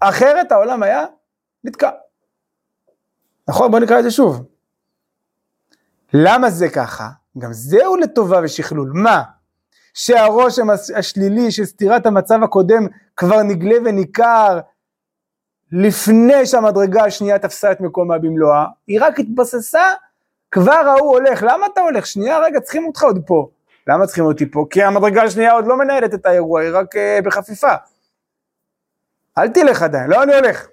אחרת 0.00 0.52
העולם 0.52 0.82
היה 0.82 1.04
נתקע. 1.64 1.90
נכון? 3.48 3.70
בוא 3.70 3.78
נקרא 3.78 3.98
את 3.98 4.04
זה 4.04 4.10
שוב. 4.10 4.55
למה 6.24 6.50
זה 6.50 6.68
ככה? 6.68 7.08
גם 7.38 7.52
זהו 7.52 7.96
לטובה 7.96 8.40
ושכלול. 8.42 8.90
מה? 8.94 9.22
שהרושם 9.94 10.66
השלילי 10.96 11.50
של 11.50 11.64
סתירת 11.64 12.06
המצב 12.06 12.42
הקודם 12.42 12.86
כבר 13.16 13.42
נגלה 13.42 13.74
וניכר 13.84 14.60
לפני 15.72 16.46
שהמדרגה 16.46 17.04
השנייה 17.04 17.38
תפסה 17.38 17.72
את 17.72 17.80
מקומה 17.80 18.18
במלואה, 18.18 18.64
היא 18.86 18.98
רק 19.02 19.20
התבססה, 19.20 19.92
כבר 20.50 20.72
ההוא 20.72 21.12
הולך, 21.12 21.42
למה 21.42 21.66
אתה 21.72 21.80
הולך? 21.80 22.06
שנייה 22.06 22.38
רגע, 22.38 22.60
צריכים 22.60 22.86
אותך 22.86 23.02
עוד 23.02 23.22
פה. 23.26 23.48
למה 23.86 24.06
צריכים 24.06 24.24
אותי 24.24 24.50
פה? 24.50 24.66
כי 24.70 24.82
המדרגה 24.82 25.22
השנייה 25.22 25.52
עוד 25.52 25.66
לא 25.66 25.78
מנהלת 25.78 26.14
את 26.14 26.26
האירוע, 26.26 26.60
היא 26.60 26.70
רק 26.72 26.96
uh, 26.96 26.98
בחפיפה. 27.24 27.74
אל 29.38 29.48
תלך 29.48 29.82
עדיין, 29.82 30.10
לא 30.10 30.22
אני 30.22 30.34
הולך. 30.34 30.66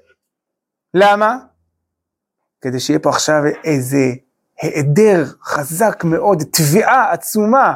למה? 0.93 1.38
כדי 2.62 2.79
שיהיה 2.79 2.99
פה 2.99 3.10
עכשיו 3.10 3.43
איזה 3.63 4.13
היעדר 4.63 5.26
חזק 5.43 6.04
מאוד, 6.04 6.43
תביעה 6.52 7.12
עצומה. 7.12 7.76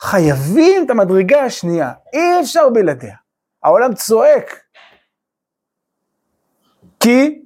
חייבים 0.00 0.84
את 0.84 0.90
המדרגה 0.90 1.40
השנייה, 1.44 1.92
אי 2.12 2.40
אפשר 2.40 2.68
בלעדיה. 2.68 3.16
העולם 3.62 3.94
צועק. 3.94 4.60
כי, 7.00 7.42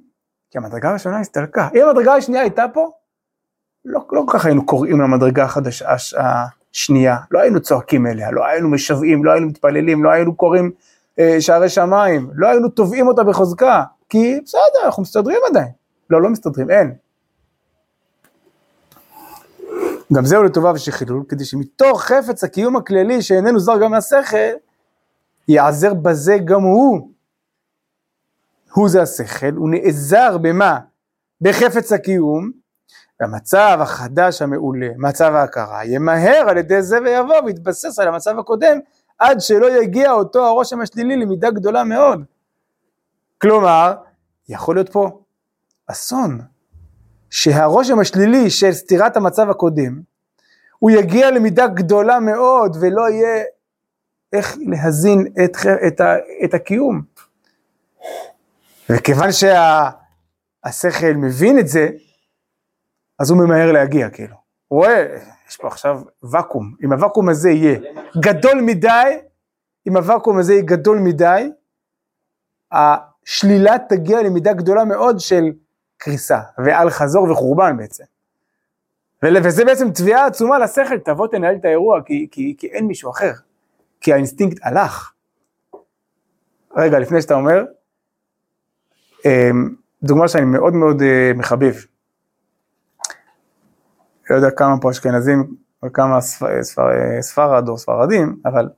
כי 0.51 0.57
המדרגה 0.57 0.89
הראשונה 0.89 1.19
הסתלקה. 1.19 1.67
אם 1.75 1.81
המדרגה 1.87 2.13
השנייה 2.13 2.41
הייתה 2.41 2.65
פה, 2.73 2.91
לא, 3.85 3.99
לא 4.11 4.23
כל 4.27 4.37
כך 4.37 4.45
היינו 4.45 4.65
קוראים 4.65 5.01
למדרגה 5.01 5.43
החדשה 5.43 5.95
השנייה, 6.17 7.17
לא 7.31 7.39
היינו 7.39 7.59
צועקים 7.59 8.07
אליה, 8.07 8.31
לא 8.31 8.45
היינו 8.45 8.69
משוועים, 8.69 9.25
לא 9.25 9.31
היינו 9.31 9.47
מתפללים, 9.47 10.03
לא 10.03 10.09
היינו 10.09 10.35
קוראים 10.35 10.71
אה, 11.19 11.37
שערי 11.39 11.69
שמיים, 11.69 12.29
לא 12.33 12.47
היינו 12.47 12.69
תובעים 12.69 13.07
אותה 13.07 13.23
בחוזקה, 13.23 13.83
כי 14.09 14.39
בסדר, 14.43 14.85
אנחנו 14.85 15.03
מסתדרים 15.03 15.39
עדיין. 15.49 15.71
לא, 16.09 16.21
לא 16.21 16.29
מסתדרים, 16.29 16.69
אין. 16.69 16.95
גם 20.13 20.25
זהו 20.25 20.43
לטובה 20.43 20.71
ושחילול, 20.75 21.23
כדי 21.29 21.45
שמתוך 21.45 22.01
חפץ 22.01 22.43
הקיום 22.43 22.75
הכללי 22.75 23.21
שאיננו 23.21 23.59
זר 23.59 23.77
גם 23.81 23.91
מהשכל, 23.91 24.37
יעזר 25.47 25.93
בזה 25.93 26.37
גם 26.45 26.61
הוא. 26.61 27.11
הוא 28.73 28.89
זה 28.89 29.01
השכל, 29.01 29.51
הוא 29.55 29.69
נעזר 29.69 30.37
במה? 30.37 30.79
בחפץ 31.41 31.91
הקיום, 31.91 32.51
והמצב 33.19 33.77
החדש 33.81 34.41
המעולה, 34.41 34.87
מצב 34.97 35.33
ההכרה, 35.33 35.85
ימהר 35.85 36.49
על 36.49 36.57
ידי 36.57 36.81
זה 36.81 36.97
ויבוא 37.01 37.35
ויתבסס 37.45 37.99
על 37.99 38.07
המצב 38.07 38.39
הקודם, 38.39 38.77
עד 39.19 39.41
שלא 39.41 39.81
יגיע 39.81 40.11
אותו 40.11 40.45
הרושם 40.45 40.81
השלילי 40.81 41.15
למידה 41.15 41.51
גדולה 41.51 41.83
מאוד. 41.83 42.23
כלומר, 43.41 43.95
יכול 44.49 44.75
להיות 44.75 44.89
פה 44.89 45.19
אסון, 45.87 46.41
שהרושם 47.29 47.99
השלילי 47.99 48.49
של 48.49 48.71
סתירת 48.71 49.17
המצב 49.17 49.49
הקודם, 49.49 50.01
הוא 50.79 50.91
יגיע 50.91 51.31
למידה 51.31 51.67
גדולה 51.67 52.19
מאוד 52.19 52.77
ולא 52.81 53.09
יהיה 53.09 53.43
איך 54.33 54.57
להזין 54.67 55.27
את, 55.45 55.57
את, 55.87 56.01
את 56.43 56.53
הקיום. 56.53 57.01
וכיוון 58.89 59.31
שהשכל 59.31 60.89
שה, 60.99 61.13
מבין 61.13 61.59
את 61.59 61.67
זה, 61.67 61.89
אז 63.19 63.29
הוא 63.29 63.39
ממהר 63.39 63.71
להגיע 63.71 64.09
כאילו. 64.09 64.35
הוא 64.67 64.79
רואה, 64.79 65.05
יש 65.49 65.57
פה 65.57 65.67
עכשיו 65.67 66.01
ואקום, 66.31 66.75
אם 66.83 66.93
הוואקום 66.93 67.29
הזה 67.29 67.49
יהיה 67.49 67.79
גדול 68.19 68.61
מדי, 68.61 69.17
אם 69.87 69.97
הוואקום 69.97 70.37
הזה 70.37 70.53
יהיה 70.53 70.63
גדול 70.65 70.99
מדי, 70.99 71.51
השלילה 72.71 73.75
תגיע 73.89 74.21
למידה 74.21 74.53
גדולה 74.53 74.85
מאוד 74.85 75.19
של 75.19 75.51
קריסה, 75.99 76.39
ואל 76.57 76.89
חזור 76.89 77.31
וחורבן 77.31 77.77
בעצם. 77.77 78.03
וזה 79.23 79.65
בעצם 79.65 79.91
תביעה 79.91 80.25
עצומה 80.25 80.59
לשכל, 80.59 80.97
תבוא 80.99 81.27
תנהל 81.27 81.55
את 81.55 81.65
האירוע, 81.65 82.01
כי, 82.05 82.27
כי, 82.31 82.55
כי 82.57 82.67
אין 82.67 82.87
מישהו 82.87 83.11
אחר, 83.11 83.31
כי 84.01 84.13
האינסטינקט 84.13 84.57
הלך. 84.63 85.13
רגע, 86.77 86.99
לפני 86.99 87.21
שאתה 87.21 87.33
אומר, 87.33 87.65
אמ, 89.25 89.75
דוגמה 90.03 90.27
שאני 90.27 90.45
מאוד 90.45 90.73
מאוד 90.73 91.01
אה, 91.01 91.31
מחבב. 91.35 91.73
לא 94.29 94.35
יודע 94.35 94.51
כמה 94.51 94.81
פה 94.81 94.91
אשכנזים, 94.91 95.55
או 95.83 95.93
כמה 95.93 96.21
ספר, 96.21 96.63
ספר, 96.63 96.87
ספרד 97.21 97.69
או 97.69 97.77
ספרדים, 97.77 98.35
אבל 98.45 98.69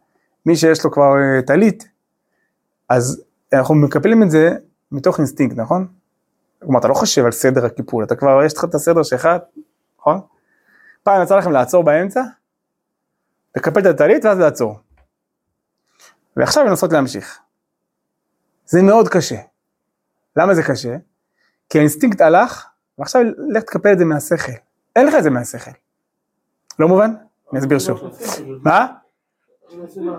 מי 0.46 0.56
שיש 0.56 0.86
לו 0.86 0.92
כבר 0.92 1.14
אה, 1.18 1.42
טלית, 1.42 1.88
אז 2.90 3.24
אנחנו 3.54 3.76
מקפלים 3.76 4.24
את 4.24 4.32
זה 4.32 4.56
מתוך 4.92 5.18
אינסטינקט, 5.18 5.58
נכון? 5.58 5.88
כלומר, 6.62 6.80
אתה 6.80 6.88
לא 6.88 6.94
חושב 6.94 7.26
על 7.26 7.32
סדר 7.32 7.66
הקיפול, 7.66 8.04
אתה 8.04 8.16
כבר, 8.16 8.44
יש 8.46 8.58
לך 8.58 8.64
את 8.64 8.76
הסדר 8.76 9.04
שלך, 9.04 9.30
נכון? 10.00 10.20
פעם 11.04 11.24
יצא 11.24 11.38
לכם 11.38 11.52
לעצור 11.52 11.84
באמצע, 11.84 12.22
לקפל 13.56 13.80
את 13.80 13.86
הטלית 13.86 14.26
ואז 14.26 14.40
לעצור. 14.40 14.80
ועכשיו 16.38 16.66
לנסות 16.66 16.94
להמשיך. 16.94 17.40
זה 18.66 18.82
מאוד 18.82 19.10
קשה. 19.10 19.40
למה 20.36 20.54
זה 20.54 20.64
קשה? 20.64 20.98
כי 21.70 21.78
האינסטינקט 21.78 22.22
הלך, 22.22 22.68
ועכשיו 22.98 23.22
לך 23.50 23.64
תקפל 23.64 23.94
את 23.94 23.98
זה 23.98 24.06
מהשכל. 24.06 24.52
אין 24.96 25.08
לך 25.08 25.16
את 25.18 25.24
זה 25.24 25.30
מהשכל. 25.30 25.72
לא 26.80 26.88
מובן? 26.88 27.12
אני 27.52 27.60
אסביר 27.60 27.80
שוב. 27.80 28.00
מה? 28.64 28.88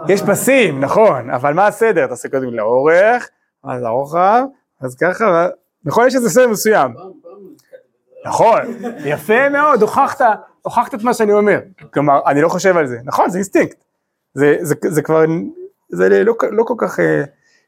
יש 0.08 0.22
פסים, 0.22 0.80
נכון, 0.80 1.30
אבל 1.30 1.54
מה 1.54 1.66
הסדר? 1.66 2.04
אתה 2.04 2.12
עושה 2.12 2.28
קודם 2.28 2.54
לאורך, 2.54 3.28
אז 3.64 3.82
לרוחב, 3.82 4.42
אז 4.80 4.96
ככה, 4.96 5.48
נכון, 5.84 6.06
יש 6.06 6.14
איזה 6.14 6.30
סדר 6.30 6.48
מסוים. 6.48 6.94
נכון, 8.26 8.60
יפה 9.04 9.48
מאוד, 9.48 9.82
הוכחת, 9.82 10.20
הוכחת 10.62 10.94
את 10.94 11.02
מה 11.02 11.14
שאני 11.14 11.32
אומר. 11.32 11.60
כלומר, 11.92 12.20
אני 12.26 12.40
לא 12.40 12.48
חושב 12.48 12.76
על 12.76 12.86
זה. 12.86 12.98
נכון, 13.04 13.30
זה 13.30 13.38
אינסטינקט. 13.38 13.84
זה, 14.34 14.56
זה, 14.60 14.74
זה 14.88 15.02
כבר, 15.02 15.24
זה 15.88 16.08
לא, 16.08 16.34
לא 16.50 16.64
כל 16.64 16.74
כך, 16.78 17.00
אה, 17.00 17.24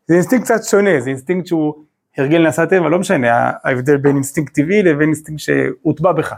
זה 0.09 0.14
אינסטינקט 0.14 0.44
קצת 0.44 0.64
שונה, 0.64 1.00
זה 1.00 1.11
אינסטינקט 1.11 1.46
שהוא 1.46 1.74
הרגל 2.18 2.42
נעשה 2.42 2.66
טבע, 2.66 2.88
לא 2.88 2.98
משנה, 2.98 3.53
ההבדל 3.64 3.96
בין 3.96 4.14
אינסטינקט 4.14 4.55
טבעי 4.55 4.83
לבין 4.83 5.03
אינסטינקט 5.09 5.40
שהוטבע 5.40 6.12
בך. 6.12 6.35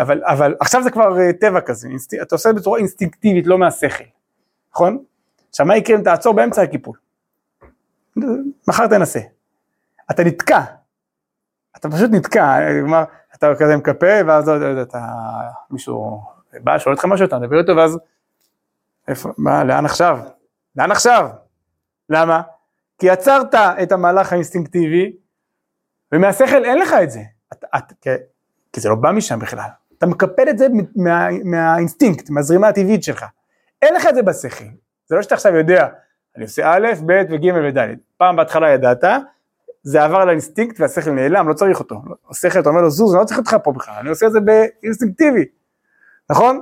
אבל, 0.00 0.22
אבל 0.24 0.54
עכשיו 0.60 0.82
זה 0.82 0.90
כבר 0.90 1.20
אה, 1.20 1.32
טבע 1.32 1.60
כזה, 1.60 1.88
אינסט... 1.88 2.14
אתה 2.14 2.34
עושה 2.34 2.52
בצורה 2.52 2.78
אינסטינקטיבית, 2.78 3.46
לא 3.46 3.58
מהשכל, 3.58 4.04
נכון? 4.74 4.98
עכשיו 5.50 5.66
מה 5.66 5.76
יקרה 5.76 5.96
אם 5.96 6.02
תעצור 6.02 6.34
באמצע 6.34 6.62
הקיפול? 6.62 6.96
מחר 8.68 8.86
תנסה. 8.86 9.20
אתה 10.10 10.24
נתקע, 10.24 10.60
אתה 11.78 11.90
פשוט 11.90 12.10
נתקע, 12.12 12.58
כלומר, 12.80 13.04
אתה 13.34 13.54
כזה 13.58 13.76
מקפה, 13.76 14.06
ואז 14.26 14.48
אתה, 14.82 15.06
מישהו 15.70 16.22
בא, 16.52 16.78
שואל 16.78 16.94
אותך 16.94 17.04
משהו, 17.04 17.26
אתה 17.26 17.38
מדבר 17.38 17.58
איתו, 17.58 17.76
ואז, 17.76 17.98
איפה, 19.08 19.28
מה, 19.38 19.64
לאן 19.64 19.84
עכשיו? 19.84 20.18
לאן 20.76 20.90
עכשיו? 20.90 21.28
למה? 22.08 22.42
כי 22.98 23.10
עצרת 23.10 23.54
את 23.54 23.92
המהלך 23.92 24.32
האינסטינקטיבי, 24.32 25.12
ומהשכל 26.12 26.64
אין 26.64 26.78
לך 26.78 26.94
את 27.02 27.10
זה, 27.10 27.20
את, 27.52 27.64
את, 27.76 27.92
כי, 28.00 28.10
כי 28.72 28.80
זה 28.80 28.88
לא 28.88 28.94
בא 28.94 29.10
משם 29.12 29.38
בכלל, 29.38 29.68
אתה 29.98 30.06
מקפל 30.06 30.48
את 30.48 30.58
זה 30.58 30.66
מה, 30.96 31.28
מהאינסטינקט, 31.44 32.30
מהזרימה 32.30 32.68
הטבעית 32.68 33.02
שלך, 33.02 33.24
אין 33.82 33.94
לך 33.94 34.06
את 34.08 34.14
זה 34.14 34.22
בשכל, 34.22 34.64
זה 35.06 35.16
לא 35.16 35.22
שאתה 35.22 35.34
עכשיו 35.34 35.56
יודע, 35.56 35.88
אני 36.36 36.44
עושה 36.44 36.72
א', 36.74 36.86
ב' 37.06 37.22
וג' 37.30 37.46
וד', 37.54 37.78
פעם 38.16 38.36
בהתחלה 38.36 38.70
ידעת, 38.70 39.04
זה 39.82 40.04
עבר 40.04 40.24
לאינסטינקט 40.24 40.80
והשכל 40.80 41.10
נעלם, 41.10 41.48
לא 41.48 41.54
צריך 41.54 41.78
אותו. 41.78 42.02
השכל, 42.30 42.60
אתה 42.60 42.68
אומר 42.68 42.80
לו, 42.80 42.90
זוז, 42.90 43.14
אני 43.14 43.20
לא 43.20 43.24
צריך 43.24 43.38
אותך 43.38 43.56
פה 43.64 43.72
בכלל, 43.72 43.94
אני 44.00 44.08
עושה 44.08 44.26
את 44.26 44.32
זה 44.32 44.38
באינסטינקטיבי, 44.40 45.44
נכון? 46.30 46.60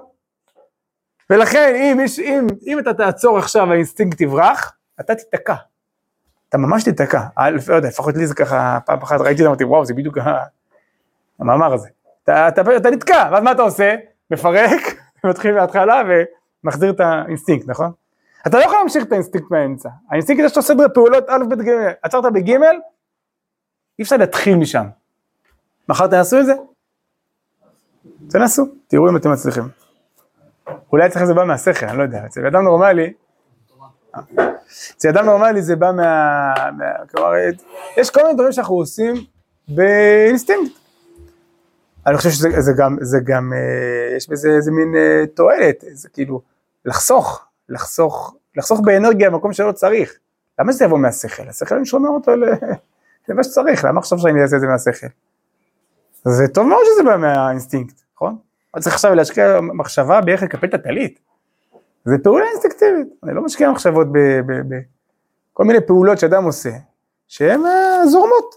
ולכן, 1.30 1.74
אם, 1.74 2.00
אם, 2.24 2.46
אם 2.66 2.78
אתה 2.78 2.94
תעצור 2.94 3.38
עכשיו 3.38 3.72
האינסטינקט 3.72 4.20
יברח, 4.20 4.72
אתה 5.00 5.14
תיתקע. 5.14 5.54
אתה 6.48 6.58
ממש 6.58 6.84
תיתקע. 6.84 7.20
לא 7.68 7.74
יודע, 7.74 7.88
לפחות 7.88 8.16
לי 8.16 8.26
זה 8.26 8.34
ככה, 8.34 8.78
פעם 8.86 9.02
אחת 9.02 9.20
ראיתי 9.20 9.32
את 9.32 9.38
זה, 9.38 9.46
אמרתי, 9.46 9.64
וואו, 9.64 9.84
זה 9.84 9.94
בדיוק 9.94 10.18
המאמר 11.38 11.74
הזה. 11.74 11.88
אתה, 12.24 12.48
אתה, 12.48 12.62
אתה 12.76 12.90
נתקע, 12.90 13.28
ואז 13.32 13.42
מה 13.42 13.52
אתה 13.52 13.62
עושה? 13.62 13.94
מפרק, 14.30 14.80
מתחיל 15.24 15.54
מההתחלה 15.54 16.02
ומחזיר 16.64 16.90
את 16.90 17.00
האינסטינקט, 17.00 17.68
נכון? 17.68 17.90
אתה 18.46 18.58
לא 18.58 18.64
יכול 18.64 18.78
להמשיך 18.78 19.04
את 19.04 19.12
האינסטינקט 19.12 19.50
מהאמצע. 19.50 19.88
האינסטינקט 20.10 20.42
יש 20.44 20.56
לו 20.56 20.62
סדר 20.62 20.86
פעולות 20.94 21.24
א', 21.28 21.44
ב', 21.50 21.62
ג', 21.62 21.92
עצרת 22.02 22.32
בג', 22.32 22.58
אי 23.98 24.04
אפשר 24.04 24.16
להתחיל 24.16 24.56
משם. 24.56 24.86
מחר 25.88 26.06
תנסו 26.06 26.40
את 26.40 26.46
זה? 26.46 26.52
תנסו, 28.30 28.66
תראו 28.86 29.10
אם 29.10 29.16
אתם 29.16 29.32
מצליחים. 29.32 29.64
אולי 30.92 31.06
אצלכם 31.06 31.26
זה 31.26 31.34
בא 31.34 31.44
מהשכל, 31.44 31.86
אני 31.86 31.98
לא 31.98 32.02
יודע, 32.02 32.26
אצל 32.26 32.46
אדם 32.46 32.62
נורמלי, 32.62 33.12
אצל 34.96 35.08
אדם 35.08 35.24
נורמלי 35.24 35.62
זה 35.62 35.76
בא 35.76 35.92
מה... 35.92 36.54
מה 36.78 36.84
כלומר, 37.10 37.30
יש 37.96 38.10
כל 38.10 38.22
מיני 38.22 38.34
דברים 38.34 38.52
שאנחנו 38.52 38.74
עושים 38.74 39.14
באינסטינקט. 39.68 40.72
אני 42.06 42.16
חושב 42.16 42.30
שזה 42.30 42.48
זה 42.58 42.72
גם, 42.76 42.96
זה 43.00 43.18
גם, 43.24 43.52
אה, 43.52 44.16
יש 44.16 44.28
בזה 44.30 44.48
איזה 44.48 44.70
מין 44.70 44.94
אה, 44.96 45.26
תועלת, 45.34 45.84
זה 45.92 46.08
כאילו, 46.08 46.40
לחסוך, 46.84 47.44
לחסוך, 47.68 48.36
לחסוך 48.56 48.80
באנרגיה 48.84 49.30
במקום 49.30 49.52
שלא 49.52 49.72
צריך. 49.72 50.18
למה 50.58 50.72
שזה 50.72 50.84
יבוא 50.84 50.98
מהשכל? 50.98 51.48
השכל 51.48 51.74
אני 51.74 51.86
שומר 51.86 52.08
אותו 52.08 52.36
ל... 52.36 52.44
זה 53.26 53.34
מה 53.34 53.44
שצריך, 53.44 53.84
למה 53.84 53.98
עכשיו 53.98 54.18
שאני 54.18 54.42
אעשה 54.42 54.56
את 54.56 54.60
זה 54.60 54.66
מהשכל? 54.66 55.06
זה 56.24 56.48
טוב 56.48 56.66
מאוד 56.66 56.80
שזה 56.84 57.02
בא 57.02 57.16
מהאינסטינקט, 57.16 58.00
נכון? 58.14 58.36
אני 58.74 58.82
צריך 58.82 58.94
עכשיו 58.94 59.14
להשקיע 59.14 59.60
מחשבה 59.60 60.20
באיך 60.20 60.42
לקפל 60.42 60.66
את 60.66 60.74
הטלית. 60.74 61.18
זה 62.04 62.16
פעולה 62.22 62.44
אינסטינקטיבית, 62.50 63.08
אני 63.24 63.34
לא 63.34 63.44
משקיע 63.44 63.70
מחשבות 63.70 64.06
בכל 64.12 65.64
מיני 65.64 65.86
פעולות 65.86 66.18
שאדם 66.18 66.44
עושה, 66.44 66.70
שהן 67.28 67.60
uh, 67.60 68.06
זורמות. 68.06 68.54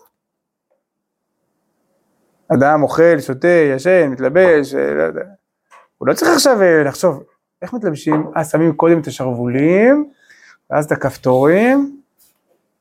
אדם 2.54 2.84
אוכל, 2.84 3.20
שותה, 3.20 3.48
ישן, 3.48 4.08
מתלבש, 4.08 4.74
אה, 4.76 4.94
לא 4.94 5.04
יודע. 5.04 5.24
הוא 5.98 6.08
לא 6.08 6.14
צריך 6.14 6.32
עכשיו 6.32 6.62
uh, 6.62 6.88
לחשוב, 6.88 7.24
איך 7.62 7.74
מתלבשים? 7.74 8.28
אה, 8.38 8.44
שמים 8.44 8.74
קודם 8.74 9.00
את 9.00 9.08
השרוולים, 9.08 10.10
ואז 10.70 10.86
את 10.86 10.92
הכפתורים, 10.92 12.02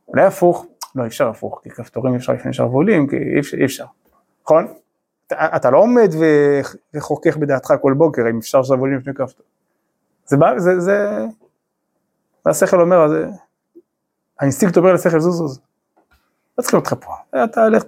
אולי 0.08 0.22
הפוך, 0.22 0.66
לא, 0.94 1.02
אי 1.02 1.08
אפשר 1.08 1.28
הפוך, 1.28 1.60
כי 1.62 1.70
כפתורים 1.70 2.14
אפשר 2.14 2.32
לפני 2.32 2.52
שרוולים, 2.52 3.06
כי 3.06 3.16
אי 3.58 3.64
אפשר, 3.64 3.84
נכון? 4.44 4.66
אתה, 5.26 5.56
אתה 5.56 5.70
לא 5.70 5.78
עומד 5.78 6.10
וחוכך 6.94 7.36
בדעתך 7.36 7.72
כל 7.82 7.92
בוקר 7.92 8.22
אם 8.30 8.38
אפשר 8.38 8.62
שרוולים 8.62 8.98
לפני 8.98 9.14
כפתור. 9.14 9.46
זה 10.26 10.36
בא, 10.36 10.58
זה, 10.58 10.80
זה, 10.80 11.18
והשכל 12.46 12.80
אומר, 12.80 13.08
זה, 13.08 13.26
האינסטינקט 14.40 14.76
אומר 14.76 14.92
לשכל 14.92 15.20
זוז 15.20 15.36
זוז. 15.36 15.60
לא 16.58 16.62
צריכים 16.62 16.78
אותך 16.78 16.94
פה, 17.00 17.44
אתה 17.44 17.64
הולך, 17.64 17.84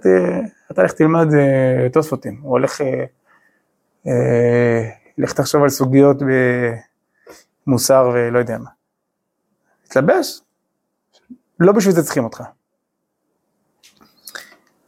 אתה 0.71 0.81
הולך 0.81 0.93
תלמד 0.93 1.33
אה, 1.33 1.89
תוספותים, 1.93 2.39
הוא 2.41 2.51
הולך, 2.51 2.81
אה, 2.81 3.05
אה, 4.07 4.89
לך 5.17 5.33
תחשוב 5.33 5.63
על 5.63 5.69
סוגיות 5.69 6.17
במוסר 7.67 8.11
ולא 8.13 8.39
יודע 8.39 8.57
מה. 8.57 8.69
תתלבש, 9.83 10.41
לא 11.59 11.71
בשביל 11.71 11.95
זה 11.95 12.03
צריכים 12.03 12.23
אותך. 12.23 12.43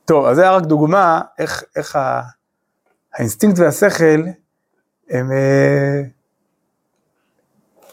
טוב, 0.05 0.25
אז 0.25 0.35
זה 0.35 0.41
היה 0.41 0.51
רק 0.51 0.63
דוגמה 0.63 1.21
איך, 1.39 1.63
איך 1.75 1.99
האינסטינקט 3.13 3.59
והשכל 3.59 4.23
הם, 5.09 5.31
אה, 5.31 6.01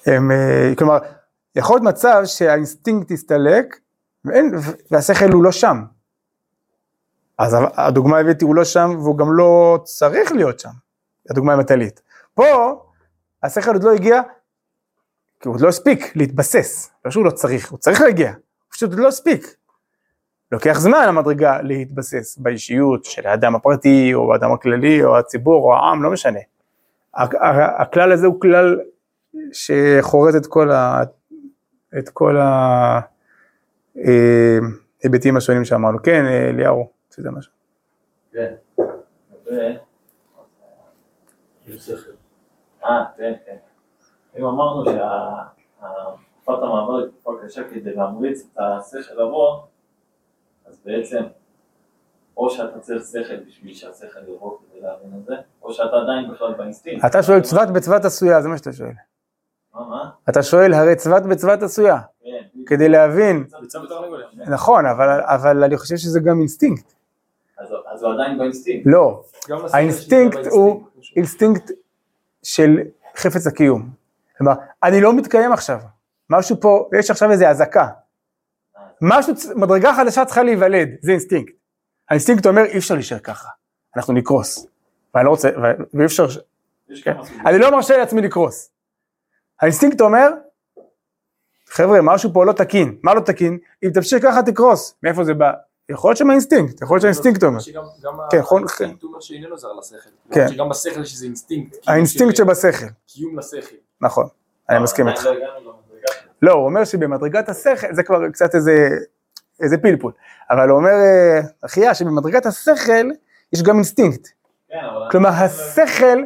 הם, 0.07 0.31
אה, 0.31 0.73
כלומר, 0.79 0.99
יכול 1.57 1.77
להיות 1.77 1.95
מצב 1.95 2.23
שהאינסטינקט 2.25 3.11
יסתלק 3.11 3.81
ואין, 4.25 4.55
והשכל 4.91 5.33
הוא 5.33 5.45
לא 5.45 5.53
שם. 5.53 5.85
אז 7.39 7.57
הדוגמה 7.77 8.19
הבאתי 8.19 8.45
הוא 8.45 8.55
לא 8.55 8.65
שם 8.65 8.91
והוא 8.99 9.19
גם 9.19 9.33
לא 9.33 9.81
צריך 9.85 10.33
להיות 10.33 10.61
שם, 10.61 10.71
הדוגמה 11.31 11.53
המטלית. 11.53 12.01
פה 12.35 12.45
השכל 13.43 13.73
עוד 13.73 13.83
לא 13.83 13.93
הגיע, 13.93 14.21
כי 15.41 15.49
הוא 15.49 15.55
עוד 15.55 15.61
לא 15.61 15.69
הספיק 15.69 16.17
להתבסס, 16.17 16.91
לא 17.05 17.11
שהוא 17.11 17.25
לא 17.25 17.31
צריך, 17.31 17.71
הוא 17.71 17.79
צריך 17.79 18.01
להגיע, 18.01 18.29
הוא 18.29 18.73
פשוט 18.73 18.91
עוד 18.91 18.99
לא 18.99 19.09
הספיק. 19.09 19.60
לוקח 20.53 20.79
זמן 20.79 21.05
המדרגה 21.09 21.63
להתבסס 21.63 22.39
באישיות 22.39 23.05
של 23.05 23.27
האדם 23.27 23.55
הפרטי 23.55 24.15
או 24.15 24.33
האדם 24.33 24.53
הכללי 24.53 25.05
או 25.05 25.19
הציבור 25.19 25.65
או 25.65 25.75
העם, 25.75 26.03
לא 26.03 26.11
משנה. 26.11 26.41
הכלל 27.79 28.13
הזה 28.13 28.27
הוא 28.27 28.41
כלל 28.41 28.81
שחורט 29.53 30.35
את 30.37 30.47
כל, 30.47 30.71
ה... 30.71 31.03
את 31.99 32.09
כל 32.09 32.37
ההיבטים 35.05 35.37
השונים 35.37 35.65
שאמרנו. 35.65 36.03
כן, 36.03 36.25
אליהו, 36.27 36.91
שזה 37.15 37.31
משהו. 37.31 37.53
כן, 38.33 38.55
אה, 42.85 43.05
כן, 43.17 43.33
כן. 43.47 43.57
אם 44.39 44.45
אמרנו 44.45 44.85
שתקופת 44.85 46.63
המעבר 46.63 46.97
היא 46.97 47.07
תקופה 47.07 47.33
קשה 47.45 47.63
כדי 47.71 47.95
להמריץ 47.95 48.49
את 48.53 48.59
השכל 48.59 49.15
לבוא, 49.15 49.63
אז 50.71 50.79
בעצם, 50.85 51.23
או 52.37 52.51
שאתה 52.51 52.79
צריך 52.79 53.03
שכל 53.05 53.37
בשביל 53.49 53.75
שהשכל 53.75 54.19
יבוא 54.29 54.59
כדי 54.59 54.81
להבין 54.81 55.11
את 55.21 55.25
זה, 55.27 55.35
או 55.63 55.73
שאתה 55.73 55.97
עדיין 55.97 56.33
בכלל 56.33 56.55
באינסטינקט. 56.55 57.05
אתה 57.07 57.23
שואל 57.23 57.41
צבת 57.41 57.69
בצבת 57.69 58.05
עשויה, 58.05 58.43
זה 58.43 58.49
מה 58.49 58.59
שאתה 58.59 58.73
שואל. 58.73 58.93
מה, 59.75 59.89
מה? 59.89 60.11
אתה 60.29 60.43
שואל, 60.43 60.75
הרי 60.75 60.97
צבת 60.97 61.23
בצבת 61.23 61.63
עשויה. 61.63 61.99
כן. 62.25 62.65
כדי 62.67 62.89
להבין. 62.89 63.45
נכון, 64.47 64.87
אבל, 64.87 65.21
אבל 65.25 65.65
אני 65.65 65.77
חושב 65.77 65.97
שזה 65.97 66.21
גם 66.21 66.39
אינסטינקט. 66.39 66.93
אז 67.59 67.69
אז 67.93 68.03
הוא 68.03 68.13
עדיין 68.13 68.39
באינסטינקט. 68.39 68.87
לא, 68.87 69.23
האינסטינקט 69.73 70.47
הוא. 70.51 70.83
אינסטינקט 71.17 71.71
של 72.43 72.79
חפץ 73.17 73.47
הקיום. 73.47 73.91
כלומר, 74.39 74.53
אני 74.83 75.01
לא 75.01 75.17
מתקיים 75.17 75.53
עכשיו, 75.53 75.81
משהו 76.31 76.61
פה, 76.61 76.89
יש 76.99 77.11
עכשיו 77.11 77.31
איזה 77.31 77.51
אזעקה. 77.51 77.89
משהו, 79.03 79.33
מדרגה 79.57 79.95
חדשה 79.95 80.25
צריכה 80.25 80.43
להיוולד, 80.43 80.89
זה 81.03 81.11
אינסטינקט. 81.13 81.53
האינסטינקט 82.11 82.47
אומר, 82.47 82.65
אי 82.65 82.79
אפשר 82.79 82.95
להישאר 82.95 83.19
ככה, 83.19 83.49
אנחנו 83.97 84.13
נקרוס. 84.15 84.67
ואני 85.15 85.25
לא 85.25 85.31
רוצה, 85.31 85.49
ואי 85.95 86.07
אפשר, 86.07 86.27
כן. 87.05 87.13
אני 87.47 87.59
לא 87.59 87.71
מרשה 87.71 87.97
לעצמי 87.97 88.23
לקרוס. 88.23 88.71
האינסטינקט 89.61 90.01
אומר, 90.01 90.29
חבר'ה, 91.69 91.99
משהו 92.03 92.31
פה 92.33 92.45
לא 92.47 92.53
תקין. 92.53 92.99
מה 93.03 93.15
לא 93.15 93.21
תקין? 93.21 93.59
אם 93.85 93.91
תמשיך 93.95 94.23
ככה 94.23 94.43
תקרוס. 94.43 94.95
מאיפה 95.03 95.25
זה 95.25 95.35
בא? 95.35 95.53
יכול 95.89 96.11
להיות 96.11 96.19
שמהאינסטינקט, 96.19 96.83
יכול 96.83 96.95
להיות 96.95 97.03
שהאינסטינקט 97.03 97.43
אומר. 97.45 97.59
שגם- 97.61 97.83
גם 98.03 98.13
כן, 98.31 98.39
נכון, 98.39 98.59
האינסטינקט 98.59 99.03
אומר 99.03 99.21
שאיננו 99.21 99.59
זר 99.59 99.73
לשכל. 99.73 99.97
כן. 100.33 100.49
שגם 100.49 100.69
בשכל 100.69 101.03
יש 101.03 101.13
איזה 101.13 101.25
אינסטינקט. 101.27 101.73
קיום 101.73 101.95
האינסטינקט 101.95 102.37
שבשכל, 102.37 102.87
קיום 103.07 103.39
לשכל. 103.39 103.77
נכון, 104.01 104.27
אני 104.69 104.79
מסכים 104.79 105.09
איתך. 105.09 105.25
לא. 106.43 106.51
לא, 106.51 106.55
הוא 106.55 106.65
אומר 106.65 106.85
שבמדרגת 106.85 107.49
השכל, 107.49 107.95
זה 107.95 108.03
כבר 108.03 108.29
קצת 108.29 108.55
איזה, 108.55 108.89
איזה 109.61 109.79
פלפול, 109.79 110.13
אבל 110.51 110.69
הוא 110.69 110.79
אומר, 110.79 110.91
אה, 110.91 111.41
אחיה, 111.67 111.95
שבמדרגת 111.95 112.47
השכל 112.47 113.09
יש 113.53 113.63
גם 113.63 113.75
אינסטינקט. 113.75 114.29
כן, 114.69 114.77
כלומר, 115.11 115.29
השכל, 115.29 116.19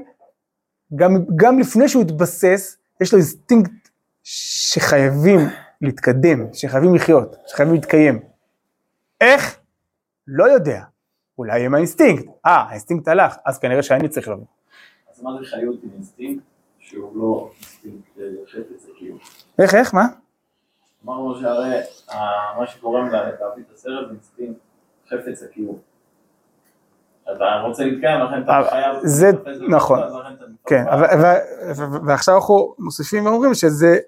גם, 0.96 1.16
גם 1.37 1.59
לפני 1.59 1.88
שהוא 1.88 2.03
התבסס, 2.03 2.77
יש 3.00 3.12
לו 3.12 3.18
אינסטינקט 3.18 3.88
שחייבים 4.22 5.40
להתקדם, 5.81 6.53
שחייבים 6.53 6.94
לחיות, 6.94 7.37
שחייבים 7.46 7.74
להתקיים. 7.74 8.22
איך? 9.20 9.59
לא 10.27 10.44
יודע. 10.44 10.83
אולי 11.38 11.64
עם 11.64 11.74
האינסטינקט. 11.74 12.24
אה, 12.46 12.64
האינסטינקט 12.68 13.09
הלך, 13.09 13.37
אז 13.44 13.59
כנראה 13.59 13.83
שאני 13.83 14.09
צריך 14.09 14.29
לבוא. 14.29 14.44
אז 15.12 15.22
מה 15.22 15.31
זה 15.38 15.46
חיות 15.50 15.83
עם 15.83 15.90
אינסטינקט 15.94 16.42
שהוא 16.85 17.16
לא 17.16 17.51
אינסטינקט 17.57 18.18
אה, 18.18 18.25
חפץ 18.53 18.88
הקיום? 18.94 19.18
איך, 19.59 19.75
איך, 19.75 19.94
מה? 19.94 20.05
אמרנו 21.05 21.40
שהרי 21.40 21.77
מה 22.59 22.66
שגורם 22.66 23.09
לה- 23.09 23.31
להביא 23.40 23.62
את 23.68 23.75
השכל 23.74 24.07
זה 24.07 24.12
אינסטינקט 24.12 24.61
חפץ 25.09 25.42
הקיום. 25.42 25.79
אתה 27.23 27.62
רוצה 27.66 27.85
להתקיים, 27.85 28.20
לכן 28.20 28.42
אתה 28.42 28.61
חייב... 28.70 28.97
זה 29.03 29.31
את 29.31 29.35
נכון. 29.68 29.99
כן, 30.66 30.85
ועכשיו 32.07 32.35
אנחנו 32.35 32.75
מוסיפים 32.79 33.27
ואומרים 33.27 33.55
שזה 33.55 33.99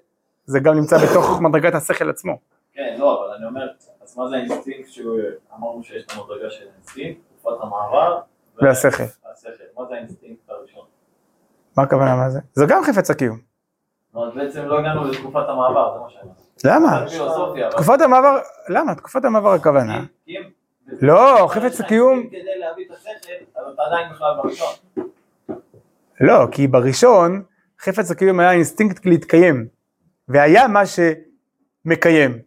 זה 0.45 0.59
גם 0.59 0.73
נמצא 0.75 0.97
בתוך 0.97 1.41
מדרגת 1.41 1.73
השכל 1.75 2.09
עצמו. 2.09 2.37
כן, 2.73 2.95
לא, 2.99 3.25
אבל 3.25 3.33
אני 3.35 3.45
אומר, 3.45 3.67
אז 4.01 4.17
מה 4.17 4.27
זה 4.29 4.35
האינסטינקט 4.35 4.89
שאמרנו 4.89 5.83
שיש 5.83 6.03
את 6.05 6.11
המדרגה 6.11 6.49
של 6.49 6.65
האינסטינקט, 6.73 7.19
תקופת 7.41 7.57
המעבר? 7.61 8.19
והשכל. 8.61 9.03
השכל. 9.31 9.63
מה 9.77 9.85
זה 9.89 9.93
האינסטינקט 9.95 10.49
הראשון? 10.49 10.85
מה 11.77 11.83
הכוונה 11.83 12.15
מה 12.15 12.29
זה? 12.29 12.39
זה 12.53 12.65
גם 12.67 12.83
חפץ 12.83 13.09
הקיום. 13.11 13.39
אומרת, 14.15 14.33
בעצם 14.35 14.65
לא 14.65 14.79
הגענו 14.79 15.03
לתקופת 15.03 15.49
המעבר, 15.49 15.93
זה 15.93 15.99
מה 15.99 16.09
שאני 16.09 16.23
אומר. 16.77 16.95
למה? 16.99 17.05
תקופת 17.71 18.01
המעבר, 18.01 18.37
למה? 18.69 18.95
תקופת 18.95 19.25
המעבר 19.25 19.53
הכוונה. 19.53 20.03
לא, 21.01 21.47
חפץ 21.49 21.81
הקיום- 21.81 22.27
כדי 22.27 22.39
להביא 22.59 22.85
את 22.85 22.91
השכל, 22.91 23.33
אז 23.55 23.73
אתה 23.73 23.81
עדיין 23.83 24.09
בכלל 24.11 24.35
בראשון. 24.43 24.73
לא, 26.21 26.47
כי 26.51 26.67
בראשון 26.67 27.43
חפץ 27.79 28.11
הקיום 28.11 28.39
היה 28.39 28.51
אינסטינקט 28.51 29.05
להתקיים, 29.05 29.67
והיה 30.27 30.67
מה 30.67 30.81
שמקיים. 30.85 32.39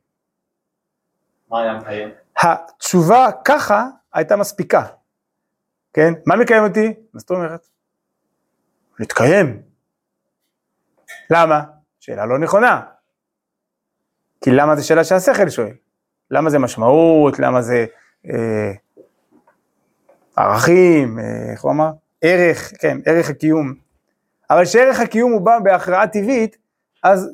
מה 1.51 1.63
היה 1.63 1.75
מקיים? 1.79 2.09
התשובה 2.43 3.27
ככה 3.45 3.87
הייתה 4.15 4.37
מספיקה, 4.37 4.83
כן? 5.93 6.13
מה 6.27 6.37
מקיים 6.37 6.65
אותי? 6.65 6.87
מה 7.15 7.21
זאת 7.21 7.31
אומרת? 7.31 7.67
להתקיים. 9.01 9.63
למה? 11.31 11.63
שאלה 12.01 12.27
לא 12.27 12.39
נכונה. 12.39 12.81
כי 14.41 14.51
למה 14.51 14.77
זה 14.77 14.83
שאלה 14.83 15.05
שהשכל 15.05 15.49
שואל? 15.49 15.73
למה 16.31 16.51
זה 16.51 16.59
משמעות? 16.59 17.39
למה 17.39 17.63
זה 17.63 17.87
אה, 18.31 18.73
ערכים? 20.37 21.19
אה, 21.19 21.53
איך 21.53 21.63
הוא 21.63 21.73
אמר? 21.73 21.91
ערך, 22.23 22.73
כן, 22.79 22.99
ערך 23.07 23.31
הקיום. 23.31 23.75
אבל 24.51 24.65
כשערך 24.65 25.01
הקיום 25.01 25.33
הוא 25.33 25.41
בא 25.41 25.59
בהכרעה 25.59 26.09
טבעית, 26.09 26.57
אז 27.03 27.31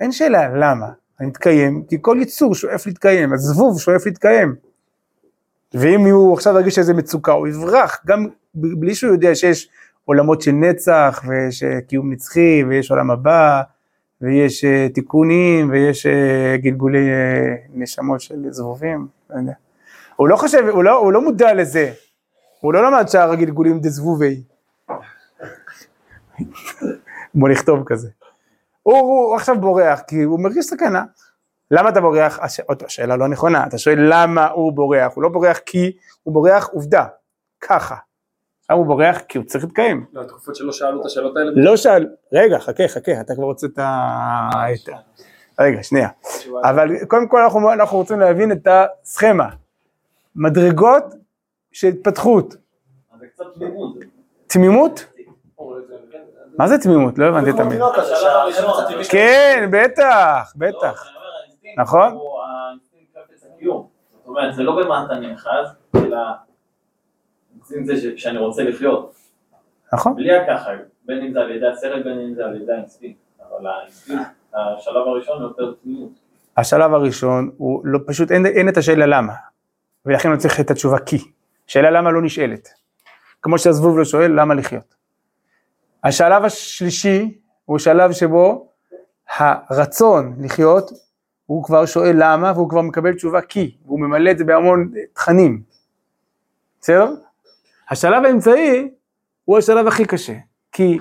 אין 0.00 0.12
שאלה 0.12 0.48
למה. 0.48 0.86
אני 1.20 1.28
מתקיים, 1.28 1.84
כי 1.88 1.96
כל 2.00 2.18
יצור 2.20 2.54
שואף 2.54 2.86
להתקיים, 2.86 3.32
הזבוב 3.32 3.80
שואף 3.80 4.06
להתקיים. 4.06 4.54
ואם 5.74 6.00
הוא 6.00 6.34
עכשיו 6.34 6.54
ירגיש 6.54 6.78
איזה 6.78 6.94
מצוקה, 6.94 7.32
הוא 7.32 7.48
יברח, 7.48 8.00
גם 8.06 8.26
בלי 8.54 8.94
שהוא 8.94 9.12
יודע 9.12 9.34
שיש 9.34 9.68
עולמות 10.04 10.42
של 10.42 10.52
נצח, 10.52 11.22
ויש 11.28 11.64
קיום 11.88 12.12
נצחי, 12.12 12.64
ויש 12.68 12.90
עולם 12.90 13.10
הבא, 13.10 13.62
ויש 14.20 14.64
אה, 14.64 14.88
תיקונים, 14.94 15.70
ויש 15.70 16.06
אה, 16.06 16.56
גלגולי 16.56 17.10
אה, 17.10 17.54
נשמות 17.74 18.20
של 18.20 18.44
זבובים, 18.50 19.08
לא 19.30 19.38
יודע. 19.38 19.52
הוא 20.16 20.28
לא 20.28 20.36
חושב, 20.36 20.68
הוא 20.68 20.84
לא, 20.84 20.96
הוא 20.96 21.12
לא 21.12 21.20
מודע 21.20 21.54
לזה, 21.54 21.92
הוא 22.60 22.72
לא 22.72 22.86
למד 22.86 23.08
שאר 23.08 23.32
הגלגולים 23.32 23.80
דזבובי. 23.80 24.42
בוא 27.34 27.48
נכתוב 27.48 27.82
כזה. 27.86 28.08
הוא, 28.82 28.98
הוא 28.98 29.36
עכשיו 29.36 29.60
בורח, 29.60 30.00
כי 30.06 30.22
הוא 30.22 30.40
מרגיש 30.40 30.66
סכנה. 30.66 31.04
למה 31.70 31.88
אתה 31.88 32.00
בורח? 32.00 32.38
הש... 32.38 32.60
עוד 32.60 32.82
שאלה 32.88 33.16
לא 33.16 33.28
נכונה, 33.28 33.66
אתה 33.66 33.78
שואל 33.78 33.98
למה 34.12 34.48
הוא 34.48 34.72
בורח, 34.72 35.12
הוא 35.14 35.22
לא 35.22 35.28
בורח 35.28 35.58
כי 35.66 35.96
הוא 36.22 36.34
בורח 36.34 36.68
עובדה, 36.72 37.06
ככה. 37.60 37.96
למה 38.70 38.78
הוא 38.78 38.86
בורח? 38.86 39.18
כי 39.28 39.38
הוא 39.38 39.46
צריך 39.46 39.64
להתקיים. 39.64 40.04
לא, 40.12 40.20
התקופות 40.20 40.56
שלא 40.56 40.72
שאלו 40.72 41.00
את 41.00 41.06
השאלות 41.06 41.36
האלה. 41.36 41.50
לא 41.54 41.76
שאל, 41.76 42.06
רגע, 42.32 42.58
חכה, 42.58 42.88
חכה, 42.88 43.20
אתה 43.20 43.34
כבר 43.34 43.44
רוצה 43.44 43.66
את 43.66 43.78
ה... 43.78 44.50
רגע, 45.60 45.82
שנייה. 45.82 46.08
אבל 46.64 46.88
קודם 47.08 47.28
כל 47.28 47.40
אנחנו, 47.40 47.72
אנחנו 47.72 47.98
רוצים 47.98 48.20
להבין 48.20 48.52
את 48.52 48.68
הסכמה. 48.70 49.48
מדרגות 50.36 51.04
של 51.72 51.88
התפתחות. 51.88 52.54
אז 53.14 53.20
זה 53.20 53.26
קצת 53.26 53.44
תמימות. 53.54 53.96
תמימות? 54.46 55.06
מה 56.58 56.68
זה 56.68 56.78
תמימות? 56.78 57.18
לא 57.18 57.26
הבנתי 57.26 57.50
את 57.50 57.60
המילה. 57.60 57.86
השלב 57.86 58.26
הראשון. 58.26 59.04
כן, 59.10 59.68
בטח, 59.72 60.52
בטח. 60.56 61.06
לא, 61.66 61.82
נכון. 61.82 62.18
זאת 64.18 64.26
אומרת, 64.26 64.54
זה 64.54 64.62
לא 64.62 64.82
במה 64.82 65.06
אתה 65.06 65.14
נאחז, 65.14 65.66
אלא 65.96 66.18
האינסטינקט 67.70 68.02
זה 68.02 68.18
שאני 68.18 68.38
רוצה 68.38 68.62
לחיות. 68.62 69.14
נכון? 69.92 70.16
בלי 70.16 70.36
הככה, 70.36 70.70
בין 71.06 71.24
אם 71.24 71.32
זה 71.32 71.40
על 71.40 71.50
ידי 71.50 71.66
השכל, 71.66 72.04
בין 72.04 72.18
אם 72.18 72.34
זה 72.34 72.44
על 72.44 72.62
ידי 72.62 72.72
האינסטינקט. 72.72 73.18
אבל 73.40 73.66
האינסטינקט, 73.66 74.30
השלב 74.54 75.06
הראשון 75.06 75.42
הוא 75.42 75.48
יותר 75.48 75.74
תמימות. 75.82 76.10
השלב 76.56 76.94
הראשון 76.94 77.50
הוא 77.56 77.80
לא, 77.84 77.98
פשוט 78.06 78.30
אין, 78.30 78.46
אין 78.46 78.68
את 78.68 78.76
השאלה 78.76 79.06
למה, 79.06 79.32
ולכן 80.06 80.30
לא 80.30 80.36
צריך 80.36 80.60
את 80.60 80.70
התשובה 80.70 80.98
כי. 80.98 81.18
שאלה 81.66 81.90
למה 81.90 82.10
לא 82.10 82.22
נשאלת. 82.22 82.68
כמו 83.42 83.58
שהזבוב 83.58 83.98
לא 83.98 84.04
שואל 84.04 84.40
למה 84.40 84.54
לחיות. 84.54 84.94
השלב 86.04 86.44
השלישי 86.44 87.38
הוא 87.64 87.78
שלב 87.78 88.12
שבו 88.12 88.68
הרצון 89.36 90.36
לחיות, 90.40 90.90
הוא 91.46 91.64
כבר 91.64 91.86
שואל 91.86 92.16
למה 92.18 92.52
והוא 92.54 92.70
כבר 92.70 92.82
מקבל 92.82 93.14
תשובה 93.14 93.40
כי, 93.40 93.76
והוא 93.84 94.00
ממלא 94.00 94.30
את 94.30 94.38
זה 94.38 94.44
בהמון 94.44 94.92
תכנים. 95.12 95.62
בסדר? 96.80 97.14
השלב 97.90 98.24
האמצעי 98.24 98.90
הוא 99.44 99.58
השלב 99.58 99.86
הכי 99.86 100.04
קשה, 100.04 100.34
כי 100.72 100.98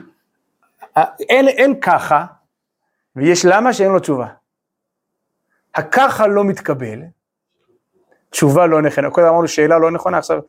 אין, 1.29 1.47
אין 1.47 1.79
ככה, 1.81 2.25
ויש 3.15 3.45
למה 3.45 3.73
שאין 3.73 3.91
לו 3.91 3.99
תשובה. 3.99 4.27
הככה 5.75 6.27
לא 6.27 6.43
מתקבל, 6.43 6.99
תשובה 8.29 8.67
לא 8.67 8.81
נכונה, 8.81 9.09
קודם 9.09 9.27
אמרנו 9.27 9.47
שאלה 9.47 9.79
לא 9.79 9.91
נכונה, 9.91 10.17
עכשיו, 10.17 10.39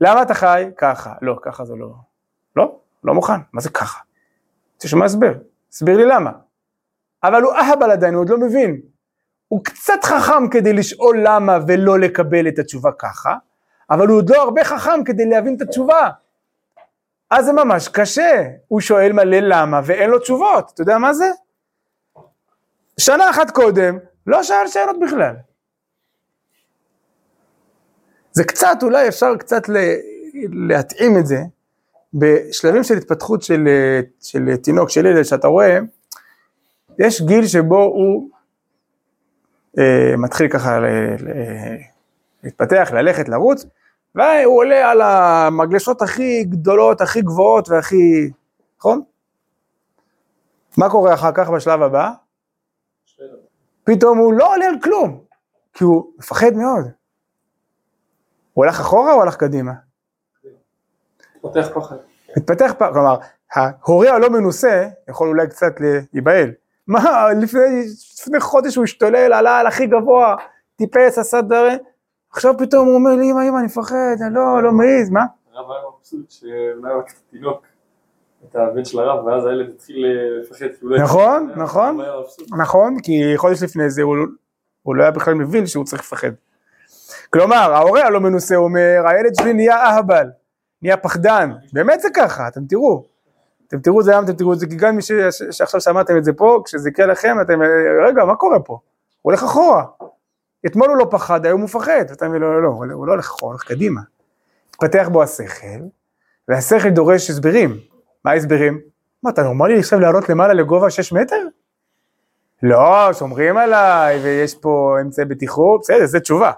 למה 0.00 0.22
אתה 0.22 0.34
חי? 0.34 0.70
ככה, 0.76 1.14
לא, 1.22 1.38
ככה 1.42 1.64
זה 1.64 1.74
לא, 1.76 1.92
לא, 2.56 2.78
לא 3.04 3.14
מוכן, 3.14 3.40
מה 3.52 3.60
זה 3.60 3.70
ככה? 3.70 4.00
לשמוע 4.84 5.06
הסבר, 5.06 5.32
הסביר 5.72 5.96
לי 5.96 6.04
למה. 6.04 6.30
אבל 7.22 7.42
הוא 7.42 7.52
אהבל 7.52 7.90
עדיין, 7.90 8.14
הוא 8.14 8.22
עוד 8.22 8.28
לא 8.28 8.38
מבין. 8.38 8.80
הוא 9.48 9.64
קצת 9.64 10.04
חכם 10.04 10.48
כדי 10.50 10.72
לשאול 10.72 11.18
למה 11.22 11.58
ולא 11.68 11.98
לקבל 11.98 12.48
את 12.48 12.58
התשובה 12.58 12.90
ככה, 12.98 13.36
אבל 13.90 14.08
הוא 14.08 14.16
עוד 14.16 14.30
לא 14.30 14.42
הרבה 14.42 14.64
חכם 14.64 15.04
כדי 15.04 15.26
להבין 15.26 15.56
את 15.56 15.62
התשובה. 15.62 16.10
אז 17.30 17.44
זה 17.44 17.52
ממש 17.52 17.88
קשה, 17.88 18.44
הוא 18.68 18.80
שואל 18.80 19.12
מלא 19.12 19.38
למה 19.40 19.80
ואין 19.84 20.10
לו 20.10 20.18
תשובות, 20.18 20.70
אתה 20.74 20.82
יודע 20.82 20.98
מה 20.98 21.14
זה? 21.14 21.30
שנה 23.00 23.30
אחת 23.30 23.50
קודם, 23.50 23.98
לא 24.26 24.42
שאל 24.42 24.66
שאלות 24.66 24.96
בכלל. 25.00 25.34
זה 28.32 28.44
קצת, 28.44 28.76
אולי 28.82 29.08
אפשר 29.08 29.36
קצת 29.36 29.62
להתאים 30.52 31.18
את 31.18 31.26
זה, 31.26 31.38
בשלבים 32.14 32.84
של 32.84 32.96
התפתחות 32.96 33.42
של, 33.42 33.68
של 34.20 34.56
תינוק, 34.56 34.90
של 34.90 35.06
ילד, 35.06 35.22
שאתה 35.22 35.48
רואה, 35.48 35.78
יש 36.98 37.22
גיל 37.22 37.46
שבו 37.46 37.82
הוא 37.82 38.30
אה, 39.78 40.16
מתחיל 40.18 40.48
ככה 40.48 40.80
ל, 40.80 40.84
ל, 40.84 41.28
להתפתח, 42.42 42.90
ללכת, 42.92 43.28
לרוץ, 43.28 43.66
והוא 44.14 44.56
עולה 44.56 44.90
על 44.90 45.00
המגלשות 45.00 46.02
הכי 46.02 46.44
גדולות, 46.44 47.00
הכי 47.00 47.22
גבוהות 47.22 47.68
והכי, 47.68 48.30
נכון? 48.78 49.02
מה 50.76 50.90
קורה 50.90 51.14
אחר 51.14 51.32
כך 51.34 51.50
בשלב 51.50 51.82
הבא? 51.82 52.10
פתאום 53.84 54.18
הוא 54.18 54.32
לא 54.32 54.54
עולה 54.54 54.66
על 54.66 54.80
כלום, 54.82 55.20
כי 55.72 55.84
הוא 55.84 56.12
מפחד 56.18 56.52
מאוד. 56.54 56.84
הוא 58.52 58.64
הלך 58.64 58.80
אחורה 58.80 59.12
או 59.12 59.22
הלך 59.22 59.36
קדימה? 59.36 59.72
פותח 61.40 61.68
פחד. 61.74 61.96
מתפתח 62.36 62.72
פעם, 62.78 62.92
כלומר, 62.92 63.16
ההורה 63.54 64.10
הלא 64.10 64.30
מנוסה 64.30 64.88
יכול 65.08 65.28
אולי 65.28 65.48
קצת 65.48 65.72
להיבהל. 66.12 66.50
מה, 66.86 67.32
לפני, 67.42 67.84
לפני 68.20 68.40
חודש 68.40 68.76
הוא 68.76 68.84
השתולל, 68.84 69.32
עלה 69.32 69.58
על 69.58 69.66
הכי 69.66 69.86
גבוה, 69.86 70.36
טיפס, 70.76 71.18
עשה 71.18 71.40
דברים, 71.40 71.78
עכשיו 72.32 72.54
פתאום 72.58 72.86
הוא 72.86 72.94
אומר 72.94 73.10
לי, 73.10 73.30
אמא, 73.30 73.40
אמא, 73.48 73.58
אני 73.58 73.66
מפחד, 73.66 73.94
אני 74.26 74.34
לא, 74.34 74.62
לא 74.62 74.72
מעז, 74.72 75.10
מה? 75.10 75.24
הרב 75.54 75.70
היה 75.70 75.80
מבסוט 75.98 76.30
שאולי 76.30 76.92
רק 76.98 77.12
תינוק 77.30 77.62
את 78.44 78.56
הבן 78.56 78.84
של 78.84 78.98
הרב, 78.98 79.24
ואז 79.26 79.46
הילד 79.46 79.68
התחיל 79.74 80.06
לפחד. 80.42 80.66
כי 80.66 80.84
הוא 80.84 80.90
לא- 80.90 80.98
נכון, 81.02 81.50
נכון. 81.56 82.00
הוא. 82.00 82.58
נכון, 82.58 82.96
כי 83.02 83.32
חודש 83.36 83.62
לפני 83.62 83.90
זה 83.90 84.02
הוא, 84.02 84.16
הוא 84.82 84.96
לא 84.96 85.02
היה 85.02 85.10
בכלל 85.10 85.34
מבין 85.34 85.66
שהוא 85.66 85.84
צריך 85.84 86.02
לפחד. 86.02 86.30
כלומר, 87.32 87.56
ההורה 87.74 88.06
הלא 88.06 88.20
מנוסה 88.20 88.56
אומר, 88.56 89.02
הילד 89.06 89.32
שלי 89.40 89.52
נהיה 89.52 89.76
אהבל, 89.76 90.26
נהיה 90.82 90.96
פחדן, 90.96 91.50
באמת 91.72 92.00
זה 92.00 92.08
ככה, 92.16 92.48
אתם 92.48 92.60
תראו. 92.68 93.02
אתם 93.68 93.80
תראו 93.80 94.00
את 94.00 94.04
זה 94.04 94.10
היום, 94.12 94.24
אתם 94.24 94.32
תראו 94.32 94.52
את 94.52 94.58
זה, 94.58 94.66
כי 94.66 94.76
גם 94.76 94.96
מי 94.96 95.02
שעכשיו 95.50 95.80
שמעתם 95.80 96.16
את 96.16 96.24
זה 96.24 96.32
פה, 96.32 96.62
כשזה 96.64 96.88
יקרה 96.88 97.06
לכם, 97.06 97.36
אתם, 97.42 97.60
רגע, 98.06 98.24
מה 98.24 98.34
קורה 98.36 98.60
פה? 98.60 98.72
הוא 98.72 98.80
הולך 99.32 99.42
אחורה. 99.42 99.84
אתמול 100.66 100.88
הוא 100.88 100.96
לא 100.96 101.06
פחד, 101.10 101.46
היום 101.46 101.60
הוא 101.60 101.64
מפחד. 101.64 102.04
ואתה 102.08 102.26
אומר, 102.26 102.38
לא, 102.38 102.54
לא, 102.54 102.62
לא, 102.62 102.68
הוא 102.68 103.06
לא 103.06 103.12
הולך 103.12 103.24
אחורה, 103.24 103.52
הולך 103.52 103.64
קדימה. 103.64 104.00
התפתח 104.70 105.08
בו 105.12 105.22
השכל, 105.22 105.80
והשכל 106.48 106.90
דורש 106.90 107.30
הסברים. 107.30 107.76
מה 108.24 108.30
ההסברים? 108.30 108.80
מה, 109.22 109.30
אתה 109.30 109.42
נורמלי 109.42 109.78
עכשיו 109.78 110.00
לעלות 110.00 110.28
למעלה 110.28 110.54
לגובה 110.54 110.90
6 110.90 111.12
מטר? 111.12 111.46
לא, 112.62 113.12
שומרים 113.12 113.56
עליי, 113.56 114.18
ויש 114.22 114.54
פה 114.54 114.96
אמצעי 115.00 115.24
בטיחות, 115.24 115.80
בסדר, 115.80 116.06
זו 116.06 116.20
תשובה. 116.20 116.52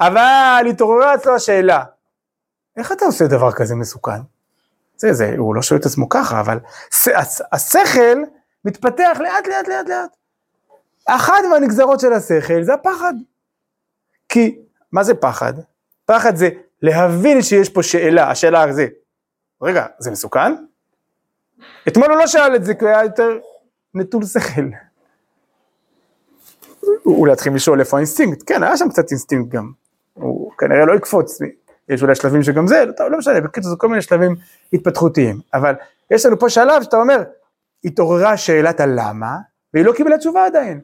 אבל 0.00 0.66
התעוררה 0.70 1.14
אצלו 1.14 1.34
השאלה, 1.34 1.84
איך 2.76 2.92
אתה 2.92 3.04
עושה 3.04 3.26
דבר 3.26 3.52
כזה 3.52 3.74
מסוכן? 3.74 4.20
זה, 4.96 5.12
זה, 5.12 5.34
הוא 5.38 5.54
לא 5.54 5.62
שואל 5.62 5.80
את 5.80 5.86
עצמו 5.86 6.08
ככה, 6.08 6.40
אבל 6.40 6.58
השכל 7.52 8.18
מתפתח 8.64 9.18
לאט 9.20 9.46
לאט 9.46 9.68
לאט 9.68 9.88
לאט. 9.88 10.16
אחת 11.06 11.42
מהנגזרות 11.50 12.00
של 12.00 12.12
השכל 12.12 12.62
זה 12.62 12.74
הפחד. 12.74 13.14
כי, 14.28 14.58
מה 14.92 15.04
זה 15.04 15.14
פחד? 15.14 15.52
פחד 16.06 16.36
זה 16.36 16.48
להבין 16.82 17.42
שיש 17.42 17.68
פה 17.68 17.82
שאלה, 17.82 18.30
השאלה 18.30 18.72
זה, 18.72 18.86
רגע, 19.62 19.86
זה 19.98 20.10
מסוכן? 20.10 20.54
אתמול 21.88 22.10
הוא 22.10 22.18
לא 22.18 22.26
שאל 22.26 22.56
את 22.56 22.64
זה, 22.64 22.74
כי 22.74 22.84
היה 22.88 23.04
יותר 23.04 23.38
נטול 23.94 24.24
שכל. 24.24 24.62
הוא 27.02 27.28
להתחיל 27.28 27.54
לשאול 27.54 27.80
איפה 27.80 27.96
האינסטינקט, 27.96 28.42
כן, 28.46 28.62
היה 28.62 28.76
שם 28.76 28.88
קצת 28.88 29.10
אינסטינקט 29.10 29.48
גם. 29.48 29.72
הוא 30.14 30.52
כנראה 30.58 30.84
לא 30.86 30.94
יקפוץ, 30.94 31.38
יש 31.88 32.02
אולי 32.02 32.14
שלבים 32.14 32.42
שגם 32.42 32.66
זה, 32.66 32.84
טוב, 32.96 33.06
לא 33.10 33.18
משנה, 33.18 33.40
בקיצור 33.40 33.70
זה 33.70 33.76
כל 33.76 33.88
מיני 33.88 34.02
שלבים 34.02 34.36
התפתחותיים. 34.72 35.40
אבל 35.54 35.74
יש 36.10 36.26
לנו 36.26 36.38
פה 36.38 36.48
שלב 36.48 36.82
שאתה 36.82 36.96
אומר, 36.96 37.22
התעוררה 37.84 38.36
שאלת 38.36 38.80
הלמה, 38.80 39.36
והיא 39.74 39.84
לא 39.84 39.92
קיבלה 39.92 40.18
תשובה 40.18 40.46
עדיין. 40.46 40.80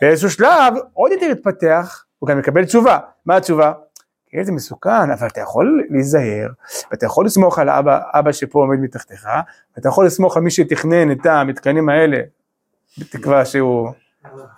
באיזשהו 0.00 0.30
שלב, 0.30 0.74
עוד 0.92 1.12
יותר 1.12 1.26
התפתח, 1.26 2.04
הוא 2.18 2.28
גם 2.28 2.38
מקבל 2.38 2.64
תשובה. 2.64 2.98
מה 3.26 3.36
התשובה? 3.36 3.72
כן, 4.28 4.44
זה 4.44 4.52
מסוכן, 4.52 5.10
אבל 5.18 5.26
אתה 5.26 5.40
יכול 5.40 5.86
להיזהר, 5.90 6.48
ואתה 6.90 7.06
יכול 7.06 7.26
לסמוך 7.26 7.58
על 7.58 7.70
אבא, 7.70 8.00
אבא 8.12 8.32
שפה 8.32 8.58
עומד 8.58 8.78
מתחתיך, 8.78 9.28
ואתה 9.76 9.88
יכול 9.88 10.06
לסמוך 10.06 10.36
על 10.36 10.42
מי 10.42 10.50
שתכנן 10.50 11.12
את 11.12 11.26
המתקנים 11.26 11.88
האלה, 11.88 12.18
בתקווה 12.98 13.44
שהוא, 13.44 13.90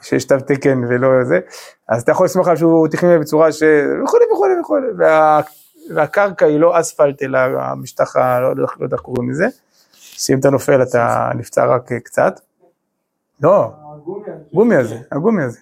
שיש 0.02 0.24
תו 0.24 0.40
תקן 0.46 0.84
ולא 0.88 1.08
זה, 1.24 1.40
אז 1.88 2.02
אתה 2.02 2.12
יכול 2.12 2.26
לסמוך 2.26 2.46
עליו 2.46 2.58
שהוא 2.58 2.88
תכנן 2.88 3.20
בצורה 3.20 3.52
ש... 3.52 3.62
וכולי 4.04 4.24
וכולי 4.32 4.60
וכולי, 4.60 4.86
וה... 4.98 5.40
והקרקע 5.94 6.46
היא 6.46 6.60
לא 6.60 6.80
אספלט 6.80 7.22
אלא 7.22 7.38
המשטח, 7.38 8.16
ה... 8.16 8.40
לא, 8.40 8.56
לא 8.56 8.66
יודע 8.80 8.96
איך 8.96 9.02
קוראים 9.02 9.30
לזה, 9.30 9.46
שאם 9.92 10.38
אתה 10.38 10.50
נופל 10.50 10.82
אתה 10.82 11.30
נפצע 11.34 11.66
רק 11.66 11.92
קצת. 11.92 12.40
לא, 13.42 13.72
גומי 14.52 14.76
הזה, 14.76 14.96
הגומי 15.12 15.42
הזה, 15.42 15.60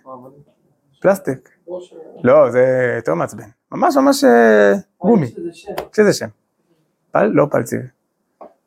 פלסטיק. 1.03 1.51
לא, 2.25 2.51
זה 2.51 2.93
יותר 2.97 3.15
מעצבן. 3.15 3.49
ממש 3.73 3.97
ממש 3.97 4.25
אה, 4.25 4.73
גומי. 5.01 5.27
יש 5.93 5.99
לזה 5.99 6.13
שם. 6.13 6.29
פל? 7.11 7.25
לא 7.25 7.47
פלציב. 7.51 7.81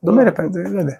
דומה 0.04 0.24
לפלציב, 0.24 0.68
לא 0.68 0.80
יודע. 0.80 0.96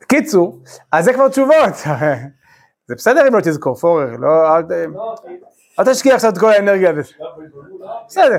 בקיצור, 0.00 0.58
אז 0.92 1.04
זה 1.04 1.12
כבר 1.12 1.28
תשובות. 1.28 1.74
זה 2.88 2.94
בסדר 2.94 3.28
אם 3.28 3.34
לא 3.34 3.40
תזכור, 3.40 3.74
פורר, 3.74 4.16
לא, 4.16 4.56
אל 5.78 5.84
תשקיע 5.84 6.14
עכשיו 6.14 6.30
את 6.30 6.38
כל 6.38 6.50
האנרגיה 6.50 6.92
בזה. 6.92 7.12
בסדר. 8.06 8.38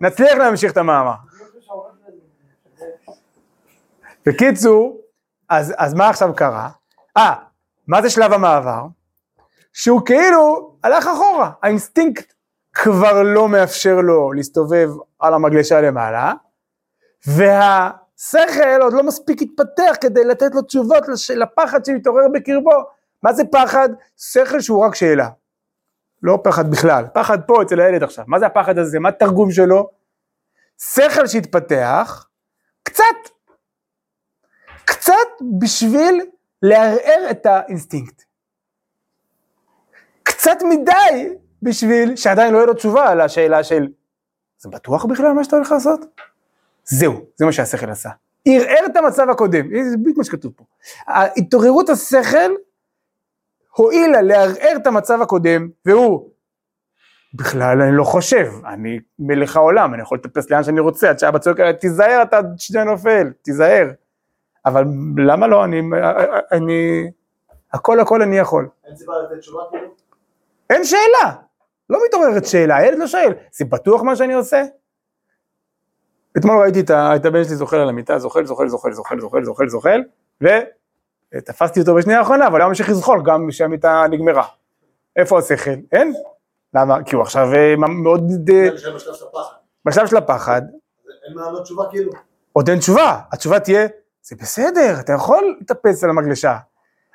נצליח 0.00 0.34
להמשיך 0.38 0.72
את 0.72 0.76
המאמר. 0.76 1.14
בקיצור, 4.26 5.00
אז 5.48 5.94
מה 5.94 6.08
עכשיו 6.08 6.34
קרה? 6.34 6.68
אה, 7.16 7.34
מה 7.86 8.02
זה 8.02 8.10
שלב 8.10 8.32
המעבר? 8.32 8.86
שהוא 9.72 10.00
כאילו 10.06 10.74
הלך 10.84 11.06
אחורה, 11.06 11.50
האינסטינקט 11.62 12.32
כבר 12.72 13.22
לא 13.22 13.48
מאפשר 13.48 13.94
לו 13.94 14.32
להסתובב 14.32 14.88
על 15.18 15.34
המגלשה 15.34 15.80
למעלה, 15.80 16.32
והשכל 17.26 18.82
עוד 18.82 18.92
לא 18.92 19.02
מספיק 19.02 19.42
התפתח 19.42 19.96
כדי 20.00 20.24
לתת 20.24 20.54
לו 20.54 20.62
תשובות 20.62 21.04
לפחד 21.36 21.84
שמתעורר 21.84 22.28
בקרבו. 22.34 22.84
מה 23.22 23.32
זה 23.32 23.42
פחד? 23.52 23.88
שכל 24.16 24.60
שהוא 24.60 24.86
רק 24.86 24.94
שאלה. 24.94 25.28
לא 26.22 26.38
פחד 26.44 26.70
בכלל, 26.70 27.04
פחד 27.14 27.38
פה 27.46 27.62
אצל 27.62 27.80
הילד 27.80 28.02
עכשיו. 28.02 28.24
מה 28.28 28.38
זה 28.38 28.46
הפחד 28.46 28.78
הזה? 28.78 29.00
מה 29.00 29.08
התרגום 29.08 29.50
שלו? 29.50 29.90
שכל 30.78 31.26
שהתפתח, 31.26 32.26
קצת, 32.82 33.04
קצת 34.84 35.12
בשביל 35.60 36.20
לערער 36.68 37.30
את 37.30 37.46
האינסטינקט. 37.46 38.22
קצת 40.22 40.58
מדי 40.68 41.34
בשביל 41.62 42.16
שעדיין 42.16 42.52
לא 42.52 42.58
יהיה 42.58 42.66
לו 42.66 42.74
תשובה 42.74 43.10
על 43.10 43.20
השאלה 43.20 43.64
של 43.64 43.88
זה 44.58 44.68
בטוח 44.68 45.04
בכלל 45.04 45.32
מה 45.32 45.44
שאתה 45.44 45.56
הולך 45.56 45.72
לעשות? 45.72 46.00
זהו, 46.84 47.24
זה 47.36 47.44
מה 47.44 47.52
שהשכל 47.52 47.90
עשה. 47.90 48.10
ערער 48.48 48.86
את 48.86 48.96
המצב 48.96 49.30
הקודם, 49.30 49.90
זה 49.90 49.96
בדיוק 49.96 50.18
מה 50.18 50.24
שכתוב 50.24 50.52
פה. 50.56 50.64
התעוררות 51.08 51.88
השכל 51.88 52.52
הועילה 53.76 54.22
לערער 54.22 54.76
את 54.76 54.86
המצב 54.86 55.22
הקודם, 55.22 55.68
והוא 55.86 56.30
בכלל 57.34 57.82
אני 57.82 57.96
לא 57.96 58.04
חושב, 58.04 58.52
אני 58.66 58.98
מלך 59.18 59.56
העולם, 59.56 59.94
אני 59.94 60.02
יכול 60.02 60.18
לטפס 60.18 60.50
לאן 60.50 60.64
שאני 60.64 60.80
רוצה, 60.80 61.10
עד 61.10 61.18
שאבא 61.18 61.38
צועק 61.38 61.60
עליי, 61.60 61.74
תיזהר 61.74 62.22
אתה 62.22 62.40
שנייה 62.56 62.84
נופל, 62.84 63.32
תיזהר. 63.42 63.90
אבל 64.66 64.84
למה 65.26 65.46
לא, 65.46 65.64
אני, 65.64 65.82
אני, 66.52 67.10
הכל 67.72 68.00
הכל 68.00 68.22
אני 68.22 68.38
יכול. 68.38 68.68
אין 68.86 68.96
סיבה 68.96 69.12
לתת 69.18 69.38
תשובה 69.38 69.62
כאילו? 69.70 69.88
אין 70.70 70.84
שאלה, 70.84 71.32
לא 71.90 71.98
מתעוררת 72.06 72.46
שאלה, 72.46 72.76
הילד 72.76 72.98
לא 72.98 73.06
שואל, 73.06 73.32
זה 73.52 73.64
בטוח 73.64 74.02
מה 74.02 74.16
שאני 74.16 74.34
עושה? 74.34 74.64
אתמול 76.38 76.62
ראיתי 76.62 76.80
את, 76.80 77.24
הבן 77.24 77.44
שלי 77.44 77.56
זוחל 77.56 77.76
על 77.76 77.88
המיטה, 77.88 78.18
זוחל, 78.18 78.44
זוחל, 78.46 78.68
זוחל, 78.68 78.92
זוחל, 78.92 79.20
זוחל, 79.20 79.44
זוחל, 79.44 79.68
זוחל, 79.68 80.02
ותפסתי 81.34 81.80
אותו 81.80 81.94
בשנייה 81.94 82.18
האחרונה, 82.18 82.46
אבל 82.46 82.60
הוא 82.60 82.68
ממשיך 82.68 82.90
לזחול 82.90 83.22
גם 83.24 83.46
כשהמיטה 83.50 84.04
נגמרה. 84.10 84.44
איפה 85.16 85.38
השכל? 85.38 85.70
אין. 85.92 86.14
למה? 86.74 87.04
כי 87.04 87.14
הוא 87.14 87.22
עכשיו 87.22 87.54
אה, 87.54 87.74
מאוד... 87.76 88.50
אה, 88.52 88.70
בשלב 88.74 88.98
של 88.98 89.10
הפחד. 89.10 89.54
בשלב 89.84 90.06
של 90.06 90.16
הפחד, 90.16 90.62
אין 91.28 91.34
מה 91.36 91.42
לענות 91.42 91.62
תשובה 91.62 91.84
כאילו. 91.90 92.12
עוד 92.52 92.68
אין 92.68 92.78
תשובה, 92.78 93.20
התשובה 93.32 93.60
תהיה, 93.60 93.88
זה 94.24 94.36
בסדר, 94.36 95.00
אתה 95.00 95.12
יכול 95.12 95.56
לטפס 95.60 96.04
על 96.04 96.10
המגלשה, 96.10 96.56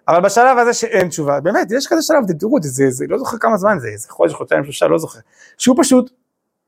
אבל 0.08 0.22
בשלב 0.22 0.58
הזה 0.58 0.74
שאין 0.74 1.10
תשובה, 1.10 1.40
באמת, 1.40 1.72
יש 1.72 1.88
כזה 1.88 2.02
שלב, 2.02 2.32
תראו, 2.40 2.58
זה, 2.62 2.90
זה 2.90 3.06
לא 3.10 3.18
זוכר 3.18 3.38
כמה 3.38 3.58
זמן 3.58 3.80
זה, 3.80 3.90
זה 3.96 4.10
חודש, 4.10 4.34
חודשיים, 4.34 4.64
שלושה, 4.64 4.88
לא 4.88 4.98
זוכר, 4.98 5.20
שהוא 5.58 5.76
פשוט 5.80 6.12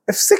הפסיק 0.09 0.39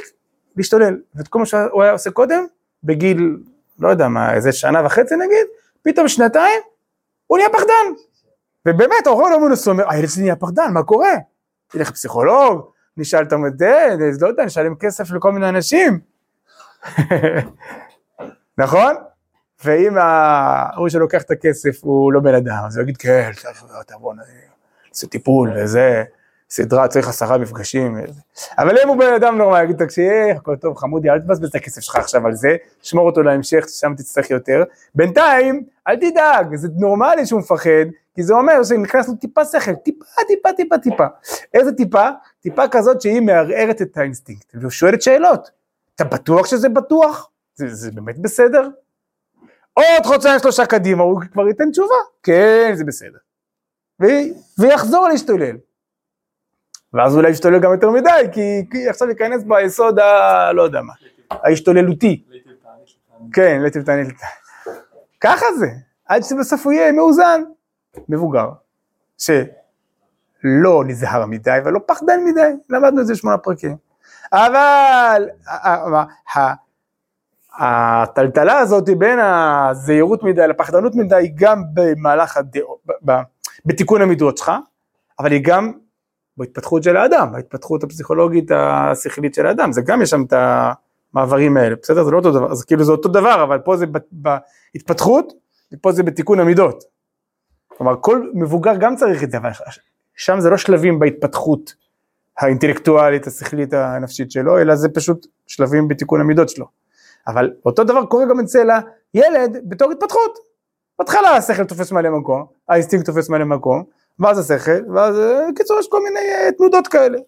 להשתולל, 0.56 0.96
ואת 1.14 1.28
כל 1.28 1.38
מה 1.38 1.46
שהוא 1.46 1.82
היה 1.82 1.92
עושה 1.92 2.10
קודם, 2.10 2.46
בגיל, 2.84 3.36
לא 3.78 3.88
יודע 3.88 4.08
מה, 4.08 4.34
איזה 4.34 4.52
שנה 4.52 4.86
וחצי 4.86 5.16
נגיד, 5.16 5.46
פתאום 5.82 6.08
שנתיים, 6.08 6.60
הוא 7.26 7.38
נהיה 7.38 7.50
פחדן. 7.50 8.02
ובאמת, 8.68 9.06
ההורים 9.06 9.32
לא 9.32 9.48
מנסו, 9.48 9.70
אומר, 9.70 9.90
הילד 9.90 10.08
שלי 10.08 10.22
נהיה 10.22 10.36
פחדן, 10.36 10.72
מה 10.72 10.82
קורה? 10.82 11.14
תלך 11.68 11.90
לפסיכולוג, 11.90 12.70
נשאל 12.96 13.22
את 13.22 13.32
המדע, 13.32 13.96
לא 14.20 14.26
יודע, 14.26 14.44
נשלם 14.44 14.74
כסף 14.74 15.10
לכל 15.10 15.32
מיני 15.32 15.48
אנשים. 15.48 16.00
נכון? 18.58 18.94
ואם 19.64 19.98
ההוא 19.98 20.88
שלוקח 20.88 21.22
את 21.22 21.30
הכסף 21.30 21.84
הוא 21.84 22.12
לא 22.12 22.20
בן 22.20 22.34
אדם, 22.34 22.62
אז 22.66 22.76
הוא 22.76 22.82
יגיד 22.82 22.96
כן, 22.96 23.30
צריך, 23.36 23.64
תבוא, 23.86 24.14
נעשה 24.88 25.06
טיפול 25.06 25.52
וזה, 25.56 26.04
סדרה, 26.50 26.88
צריך 26.88 27.08
עשרה 27.08 27.38
מפגשים. 27.38 27.96
אבל 28.58 28.76
אם 28.82 28.88
הוא 28.88 28.96
בן 28.96 29.12
אדם 29.12 29.38
נורמלי, 29.38 29.64
יגיד 29.64 29.76
תקשיב, 29.76 30.36
הכל 30.36 30.56
טוב, 30.56 30.76
חמודי, 30.76 31.10
אל 31.10 31.18
תבזבז 31.18 31.48
את 31.48 31.54
הכסף 31.54 31.80
שלך 31.80 31.96
עכשיו 31.96 32.26
על 32.26 32.34
זה, 32.34 32.56
שמור 32.82 33.06
אותו 33.06 33.22
להמשך, 33.22 33.64
שם 33.68 33.94
תצטרך 33.96 34.30
יותר. 34.30 34.62
בינתיים, 34.94 35.64
אל 35.88 35.96
תדאג, 35.96 36.54
זה 36.54 36.68
נורמלי 36.76 37.26
שהוא 37.26 37.40
מפחד, 37.40 37.86
כי 38.14 38.22
זה 38.22 38.34
אומר 38.34 38.64
שנכנס 38.64 39.08
לו 39.08 39.14
טיפה 39.14 39.44
שכל, 39.44 39.74
טיפה, 39.74 40.04
טיפה, 40.28 40.48
טיפה, 40.56 40.78
טיפה. 40.78 41.06
איזה 41.54 41.72
טיפה? 41.72 42.08
טיפה 42.40 42.68
כזאת 42.70 43.00
שהיא 43.00 43.20
מערערת 43.20 43.82
את 43.82 43.96
האינסטינקט, 43.96 44.46
והיא 44.54 44.70
שואלת 44.70 45.02
שאלות. 45.02 45.50
אתה 45.94 46.04
בטוח 46.04 46.46
שזה 46.46 46.68
בטוח? 46.68 47.28
זה, 47.54 47.68
זה 47.68 47.90
באמת 47.90 48.18
בסדר? 48.18 48.68
עוד 49.72 50.06
חודשיים 50.06 50.38
שלושה 50.38 50.66
קדימה 50.66 51.02
הוא 51.02 51.20
כבר 51.32 51.48
ייתן 51.48 51.70
תשובה, 51.70 51.94
כן 52.22 52.72
זה 52.74 52.84
בסדר. 52.84 53.18
ו... 54.02 54.06
ויחזור 54.58 55.08
להשתולל. 55.08 55.56
ואז 56.94 57.16
אולי 57.16 57.30
ישתולל 57.30 57.60
גם 57.60 57.72
יותר 57.72 57.90
מדי, 57.90 58.28
כי, 58.32 58.66
כי 58.70 58.88
עכשיו 58.88 59.08
ייכנס 59.08 59.42
ביסוד 59.42 59.98
ה... 59.98 60.52
לא 60.52 60.62
יודע 60.62 60.80
מה, 60.80 60.92
ההשתוללותי. 61.30 62.24
כן, 63.32 63.62
לטיב 63.62 63.82
תענית. 63.82 64.08
ככה 65.20 65.46
זה, 65.58 65.66
עד 66.06 66.22
שבסוף 66.22 66.64
הוא 66.64 66.72
יהיה 66.72 66.92
מאוזן, 66.92 67.42
מבוגר, 68.08 68.48
שלא 69.18 70.84
נזהר 70.86 71.26
מדי 71.26 71.58
ולא 71.64 71.80
פחדן 71.86 72.24
מדי, 72.24 72.52
למדנו 72.68 73.00
את 73.00 73.06
זה 73.06 73.14
שמונה 73.14 73.38
פרקים. 73.38 73.76
אבל 74.32 75.28
הטלטלה 77.58 78.58
הזאת 78.58 78.88
בין 78.98 79.18
הזהירות 79.18 80.22
מדי 80.22 80.48
לפחדנות 80.48 80.94
מדי 80.94 81.16
היא 81.16 81.30
גם 81.34 81.62
במהלך 81.74 82.36
הדעות, 82.36 82.78
בתיקון 83.64 84.02
המידות 84.02 84.38
שלך, 84.38 84.52
אבל 85.18 85.32
היא 85.32 85.40
גם 85.44 85.72
בהתפתחות 86.36 86.82
של 86.82 86.96
האדם, 86.96 87.32
בהתפתחות 87.32 87.84
הפסיכולוגית 87.84 88.50
השכלית 88.54 89.34
של 89.34 89.46
האדם, 89.46 89.72
זה 89.72 89.82
גם 89.82 90.02
יש 90.02 90.10
שם 90.10 90.22
את 90.22 90.32
המעברים 90.32 91.56
האלה, 91.56 91.76
בסדר? 91.82 92.04
זה 92.04 92.10
לא 92.10 92.16
אותו 92.16 92.32
דבר, 92.32 92.52
אז 92.52 92.64
כאילו 92.64 92.84
זה 92.84 92.92
אותו 92.92 93.08
דבר, 93.08 93.42
אבל 93.42 93.58
פה 93.58 93.76
זה 93.76 93.86
בהתפתחות, 94.12 95.32
ופה 95.72 95.92
זה 95.92 96.02
בתיקון 96.02 96.40
המידות. 96.40 96.84
כלומר, 97.68 97.94
כל 98.00 98.30
מבוגר 98.34 98.76
גם 98.76 98.96
צריך 98.96 99.22
את 99.22 99.30
זה, 99.30 99.36
אבל 99.36 99.50
שם 100.16 100.40
זה 100.40 100.50
לא 100.50 100.56
שלבים 100.56 100.98
בהתפתחות 100.98 101.74
האינטלקטואלית, 102.38 103.26
השכלית, 103.26 103.72
הנפשית 103.72 104.30
שלו, 104.30 104.58
אלא 104.58 104.74
זה 104.74 104.88
פשוט 104.88 105.26
שלבים 105.46 105.88
בתיקון 105.88 106.20
המידות 106.20 106.48
שלו. 106.48 106.81
אבל 107.26 107.52
אותו 107.66 107.84
דבר 107.84 108.06
קורה 108.06 108.24
גם 108.26 108.40
אצל 108.40 108.68
הילד 109.14 109.68
בתור 109.68 109.92
התפתחות. 109.92 110.38
בהתחלה 110.98 111.36
השכל 111.36 111.64
תופס 111.64 111.92
מלא 111.92 112.10
מקום, 112.10 112.46
האינסטינקט 112.68 113.06
תופס 113.06 113.28
מלא 113.28 113.44
מקום, 113.44 113.84
ואז 114.18 114.38
השכל, 114.38 114.90
ואז 114.94 115.18
אה, 115.18 115.46
בקיצור 115.52 115.78
יש 115.78 115.88
כל 115.88 116.02
מיני 116.02 116.20
אה, 116.20 116.52
תנודות 116.52 116.88
כאלה. 116.88 117.18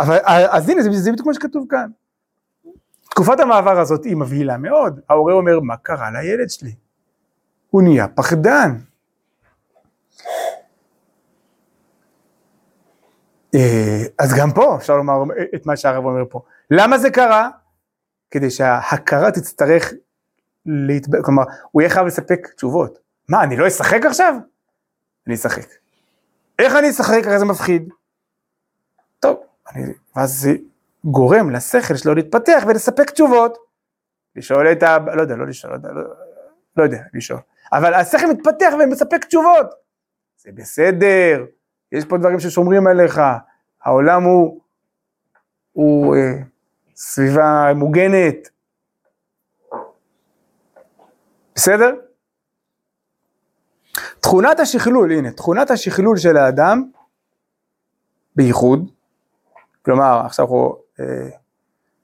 אבל 0.00 0.16
אה, 0.16 0.56
אז 0.56 0.68
הנה 0.68 0.82
זה, 0.82 1.10
בדיוק 1.10 1.26
מה 1.26 1.34
שכתוב 1.34 1.66
כאן. 1.68 1.88
תקופת 3.10 3.40
המעבר 3.40 3.80
הזאת 3.80 4.04
היא 4.04 4.16
מבהילה 4.16 4.56
מאוד, 4.56 5.00
ההורה 5.08 5.32
אומר 5.32 5.60
מה 5.60 5.76
קרה 5.76 6.10
לילד 6.10 6.50
שלי? 6.50 6.74
הוא 7.70 7.82
נהיה 7.82 8.08
פחדן. 8.08 8.76
אה, 13.54 14.02
אז 14.18 14.34
גם 14.38 14.52
פה 14.52 14.76
אפשר 14.76 14.96
לומר 14.96 15.22
את 15.54 15.66
מה 15.66 15.76
שהרב 15.76 16.04
אומר 16.04 16.22
פה. 16.30 16.40
למה 16.70 16.98
זה 16.98 17.10
קרה? 17.10 17.50
כדי 18.30 18.50
שההכרה 18.50 19.30
תצטרך 19.30 19.92
להתב... 20.66 21.22
כלומר, 21.22 21.42
הוא 21.70 21.82
יהיה 21.82 21.90
חייב 21.90 22.06
לספק 22.06 22.48
תשובות. 22.56 22.98
מה, 23.28 23.42
אני 23.42 23.56
לא 23.56 23.68
אשחק 23.68 24.00
עכשיו? 24.06 24.34
אני 25.26 25.34
אשחק. 25.34 25.66
איך 26.58 26.74
אני 26.74 26.90
אשחק? 26.90 27.26
הרי 27.26 27.38
זה 27.38 27.44
מפחיד. 27.44 27.88
טוב, 29.20 29.40
אני... 29.68 29.82
ואז 30.16 30.40
זה 30.40 30.52
גורם 31.04 31.50
לשכל 31.50 31.96
שלו 31.96 32.14
להתפתח 32.14 32.64
ולספק 32.68 33.10
תשובות. 33.10 33.58
לשאול 34.36 34.72
את 34.72 34.82
ה... 34.82 34.98
לא 35.14 35.22
יודע, 35.22 35.36
לא 35.36 35.46
לשאול, 35.46 35.72
לא 35.72 35.76
יודע, 35.76 35.88
לא, 35.92 36.02
לא 36.76 36.82
יודע, 36.82 37.02
לשאול. 37.14 37.40
אבל 37.72 37.94
השכל 37.94 38.26
מתפתח 38.26 38.72
ומספק 38.80 39.24
תשובות. 39.24 39.66
זה 40.36 40.50
בסדר, 40.54 41.44
יש 41.92 42.04
פה 42.04 42.18
דברים 42.18 42.40
ששומרים 42.40 42.86
עליך, 42.86 43.20
העולם 43.82 44.22
הוא, 44.22 44.60
הוא 45.72 46.16
אה, 46.16 46.32
סביבה 46.96 47.72
מוגנת. 47.74 48.48
בסדר? 51.54 51.94
תכונת 54.20 54.60
השכלול, 54.60 55.12
הנה, 55.12 55.30
תכונת 55.30 55.70
השכלול 55.70 56.16
של 56.16 56.36
האדם, 56.36 56.84
בייחוד, 58.36 58.90
כלומר, 59.82 60.22
עכשיו 60.24 60.44
אנחנו, 60.44 60.76
אה, 61.00 61.28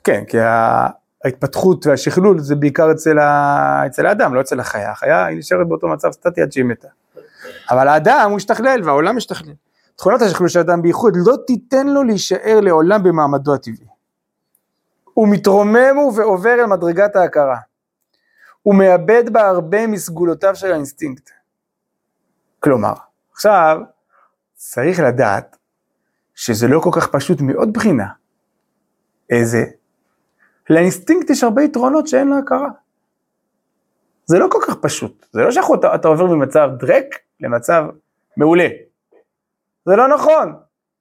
כן, 0.05 0.25
כי 0.25 0.39
ההתפתחות 1.25 1.87
והשכלול 1.87 2.39
זה 2.39 2.55
בעיקר 2.57 2.93
אצל, 2.93 3.19
ה, 3.19 3.87
אצל 3.87 4.07
האדם, 4.07 4.35
לא 4.35 4.41
אצל 4.41 4.61
החיה, 4.61 4.91
החיה 4.91 5.27
היא 5.27 5.39
נשארת 5.39 5.69
באותו 5.69 5.89
מצב 5.89 6.11
סטטי 6.11 6.43
עד 6.43 6.53
שהיא 6.53 6.65
מתה. 6.65 6.89
אבל 7.71 7.89
האדם 7.89 8.27
הוא 8.31 8.37
השתכלל 8.37 8.81
והעולם 8.85 9.17
משתכלל. 9.17 9.53
תכונות 9.97 10.23
השכלול 10.23 10.49
של 10.49 10.59
האדם 10.59 10.83
בייחוד 10.83 11.15
לא 11.17 11.37
תיתן 11.47 11.87
לו 11.87 12.03
להישאר 12.03 12.61
לעולם 12.61 13.03
במעמדו 13.03 13.55
הטבעי. 13.55 13.92
הוא 15.15 15.29
מתרומם 15.31 15.99
ועובר 16.17 16.55
אל 16.55 16.67
מדרגת 16.67 17.17
ההכרה. 17.17 17.59
הוא 18.63 18.75
מאבד 18.75 19.33
בה 19.33 19.49
הרבה 19.49 19.87
מסגולותיו 19.87 20.57
של 20.57 20.73
האינסטינקט. 20.73 21.31
כלומר, 22.61 22.93
עכשיו 23.33 23.81
צריך 24.55 25.01
לדעת 25.01 25.57
שזה 26.35 26.69
לא 26.69 26.81
כל 26.81 26.91
כך 26.93 27.09
פשוט 27.09 27.41
מעוד 27.41 27.73
בחינה. 27.73 28.07
איזה? 29.31 29.65
לאינסטינקט 30.71 31.31
יש 31.31 31.45
הרבה 31.45 31.63
יתרונות 31.63 32.09
שאין 32.09 32.29
להכרה. 32.29 32.69
זה 34.25 34.39
לא 34.39 34.49
כל 34.51 34.59
כך 34.67 34.77
פשוט, 34.83 35.27
זה 35.33 35.41
לא 35.41 35.51
שאתה 35.51 36.09
עובר 36.09 36.27
ממצב 36.27 36.69
דרק 36.79 37.05
למצב 37.41 37.85
מעולה. 38.37 38.69
זה 39.85 39.97
לא 39.97 40.09
נכון. 40.09 40.55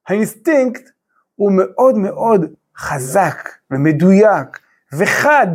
האינסטינקט 0.08 0.90
הוא 1.36 1.52
מאוד 1.52 1.94
מאוד 1.98 2.54
חזק 2.76 3.48
ומדויק 3.70 4.60
וחד, 4.92 5.46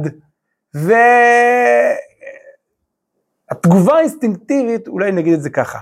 והתגובה 3.53 3.93
האינסטינקטיבית, 3.95 4.87
אולי 4.87 5.11
נגיד 5.11 5.33
את 5.33 5.41
זה 5.41 5.49
ככה, 5.49 5.79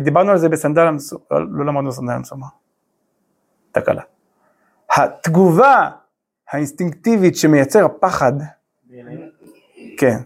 דיברנו 0.00 0.30
על 0.30 0.38
זה 0.38 0.48
בסנדל 0.48 0.86
המסומר, 0.86 1.22
לא, 1.30 1.66
למדנו 1.66 1.92
סנדל 1.92 2.12
המסומר, 2.12 2.46
תקלה. 3.72 4.02
התגובה 4.96 5.90
האינסטינקטיבית 6.50 7.36
שמייצר 7.36 7.84
הפחד, 7.84 8.32
כן, 9.98 10.16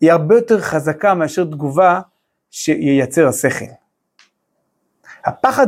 היא 0.00 0.12
הרבה 0.12 0.34
יותר 0.34 0.60
חזקה 0.60 1.14
מאשר 1.14 1.44
תגובה 1.44 2.00
שייצר 2.50 3.28
השכל. 3.28 3.64
הפחד 5.24 5.66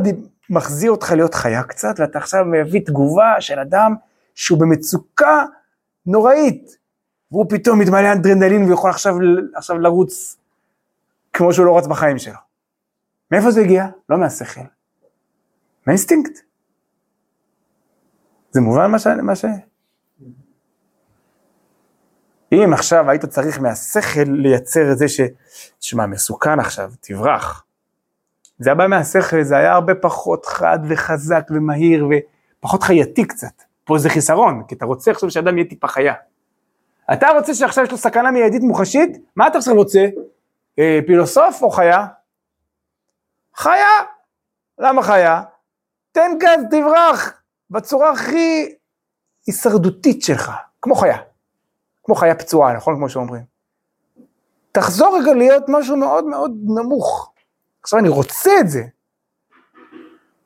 מחזיר 0.49 0.91
אותך 0.91 1.11
להיות 1.11 1.33
חיה 1.33 1.63
קצת, 1.63 1.95
ואתה 1.99 2.17
עכשיו 2.17 2.45
מביא 2.45 2.81
תגובה 2.85 3.35
של 3.41 3.59
אדם 3.59 3.95
שהוא 4.35 4.59
במצוקה 4.59 5.45
נוראית, 6.05 6.77
והוא 7.31 7.45
פתאום 7.49 7.79
מתמלא 7.79 8.11
אנדרנלין 8.11 8.69
ויכול 8.69 8.89
עכשיו, 8.89 9.15
עכשיו 9.55 9.77
לרוץ 9.79 10.37
כמו 11.33 11.53
שהוא 11.53 11.65
לא 11.65 11.77
רץ 11.77 11.87
בחיים 11.87 12.19
שלו. 12.19 12.39
מאיפה 13.31 13.51
זה 13.51 13.61
הגיע? 13.61 13.87
לא 14.09 14.17
מהשכל, 14.17 14.61
מהאינסטינקט. 15.87 16.39
זה 18.51 18.61
מובן 18.61 18.91
מה 18.91 18.99
ש... 18.99 19.07
מה 19.07 19.35
ש... 19.35 19.45
אם 22.53 22.73
עכשיו 22.73 23.09
היית 23.09 23.25
צריך 23.25 23.59
מהשכל 23.59 24.23
לייצר 24.27 24.91
את 24.91 24.97
זה 24.97 25.07
ש... 25.07 25.21
תשמע, 25.79 26.05
מסוכן 26.05 26.59
עכשיו, 26.59 26.91
תברח. 27.01 27.65
זה 28.59 28.69
היה 28.69 28.75
בא 28.75 28.87
מהשכל, 28.87 29.43
זה 29.43 29.57
היה 29.57 29.73
הרבה 29.73 29.95
פחות 29.95 30.45
חד 30.45 30.79
וחזק 30.89 31.47
ומהיר 31.49 32.07
ופחות 32.59 32.83
חייתי 32.83 33.27
קצת. 33.27 33.63
פה 33.83 33.97
זה 33.97 34.09
חיסרון, 34.09 34.63
כי 34.67 34.75
אתה 34.75 34.85
רוצה 34.85 35.11
עכשיו 35.11 35.31
שאדם 35.31 35.57
יהיה 35.57 35.69
טיפה 35.69 35.87
חיה. 35.87 36.13
אתה 37.13 37.29
רוצה 37.29 37.53
שעכשיו 37.53 37.83
יש 37.83 37.91
לו 37.91 37.97
סכנה 37.97 38.31
מיידית 38.31 38.61
מוחשית, 38.61 39.17
מה 39.35 39.47
אתה 39.47 39.57
עכשיו 39.57 39.75
רוצה? 39.75 40.07
אה, 40.79 40.99
פילוסוף 41.07 41.61
או 41.61 41.69
חיה? 41.69 42.05
חיה. 43.55 43.87
למה 44.79 45.03
חיה? 45.03 45.43
תן 46.11 46.31
גז, 46.39 46.63
תברח, 46.71 47.41
בצורה 47.69 48.11
הכי 48.11 48.75
הישרדותית 49.47 50.21
שלך, 50.21 50.51
כמו 50.81 50.95
חיה. 50.95 51.17
כמו 52.03 52.15
חיה 52.15 52.35
פצועה, 52.35 52.73
נכון? 52.73 52.95
כמו 52.95 53.09
שאומרים. 53.09 53.43
תחזור 54.71 55.17
רגע 55.21 55.33
להיות 55.33 55.63
משהו 55.67 55.97
מאוד 55.97 56.25
מאוד 56.25 56.51
נמוך. 56.63 57.33
עכשיו 57.81 57.99
אני 57.99 58.09
רוצה 58.09 58.51
את 58.59 58.69
זה. 58.69 58.83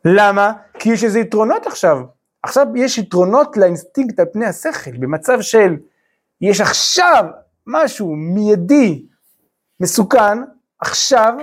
למה? 0.06 0.54
כי 0.80 0.90
יש 0.90 1.04
איזה 1.04 1.20
יתרונות 1.20 1.68
עכשיו. 1.68 2.17
עכשיו 2.44 2.68
יש 2.76 2.98
יתרונות 2.98 3.58
לאינסטינקט 3.58 4.20
על 4.20 4.26
פני 4.34 4.46
השכל, 4.46 4.98
במצב 4.98 5.42
של 5.42 5.76
יש 6.42 6.62
עכשיו 6.62 7.26
משהו 7.68 8.16
מיידי, 8.16 9.06
מסוכן, 9.80 10.38
עכשיו, 10.80 11.34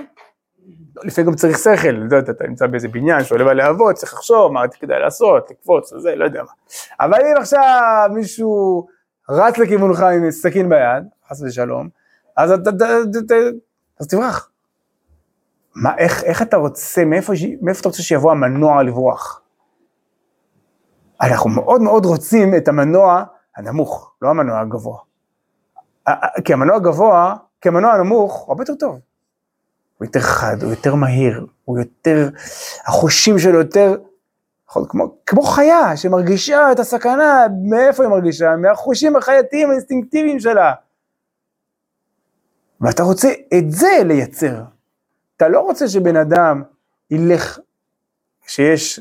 לפעמים 1.03 1.31
גם 1.31 1.35
צריך 1.35 1.57
שכל, 1.57 1.89
לא 1.89 2.17
יודע, 2.17 2.31
אתה 2.31 2.47
נמצא 2.47 2.67
באיזה 2.67 2.87
בניין 2.87 3.23
שעולה 3.23 3.45
בלהבות, 3.45 3.95
צריך 3.95 4.13
לחשוב 4.13 4.51
מה 4.51 4.67
כדאי 4.67 4.99
לעשות, 4.99 5.51
לקפוץ, 5.51 5.93
זה, 5.97 6.15
לא 6.15 6.25
יודע 6.25 6.43
מה. 6.43 6.51
אבל 6.99 7.19
אם 7.21 7.37
עכשיו 7.37 8.09
מישהו 8.13 8.87
רץ 9.29 9.57
לכיוונך 9.57 9.99
עם 9.99 10.31
סכין 10.31 10.69
ביד, 10.69 11.03
חס 11.29 11.41
ושלום, 11.41 11.89
אז, 12.37 12.51
אתה, 12.51 12.69
אז 13.99 14.07
תברח. 14.07 14.49
מה, 15.75 15.97
איך, 15.97 16.23
איך 16.23 16.41
אתה 16.41 16.57
רוצה, 16.57 17.05
מאיפה, 17.05 17.33
מאיפה 17.61 17.79
אתה 17.79 17.89
רוצה 17.89 18.03
שיבוא 18.03 18.31
המנוע 18.31 18.83
לברוח? 18.83 19.41
אנחנו 21.25 21.49
מאוד 21.49 21.81
מאוד 21.81 22.05
רוצים 22.05 22.55
את 22.57 22.67
המנוע 22.67 23.23
הנמוך, 23.55 24.13
לא 24.21 24.29
המנוע 24.29 24.59
הגבוה. 24.59 24.97
כי 26.45 26.53
המנוע 26.53 26.75
הגבוה, 26.75 27.35
כי 27.61 27.69
המנוע 27.69 27.93
הנמוך 27.93 28.33
הוא 28.33 28.47
הרבה 28.47 28.61
יותר 28.61 28.75
טוב. 28.75 28.99
הוא 29.97 30.05
יותר 30.05 30.19
חד, 30.19 30.63
הוא 30.63 30.69
יותר 30.69 30.95
מהיר, 30.95 31.45
הוא 31.65 31.79
יותר, 31.79 32.29
החושים 32.85 33.39
שלו 33.39 33.59
יותר, 33.59 33.95
כמו, 34.67 35.17
כמו 35.25 35.41
חיה 35.41 35.97
שמרגישה 35.97 36.71
את 36.71 36.79
הסכנה, 36.79 37.45
מאיפה 37.69 38.03
היא 38.03 38.09
מרגישה? 38.09 38.55
מהחושים 38.55 39.15
החייתיים 39.15 39.69
האינסטינקטיביים 39.69 40.39
שלה. 40.39 40.73
ואתה 42.81 43.03
רוצה 43.03 43.29
את 43.57 43.71
זה 43.71 43.99
לייצר. 44.05 44.63
אתה 45.37 45.47
לא 45.47 45.59
רוצה 45.59 45.87
שבן 45.87 46.15
אדם 46.15 46.63
ילך, 47.11 47.59
כשיש 48.45 48.99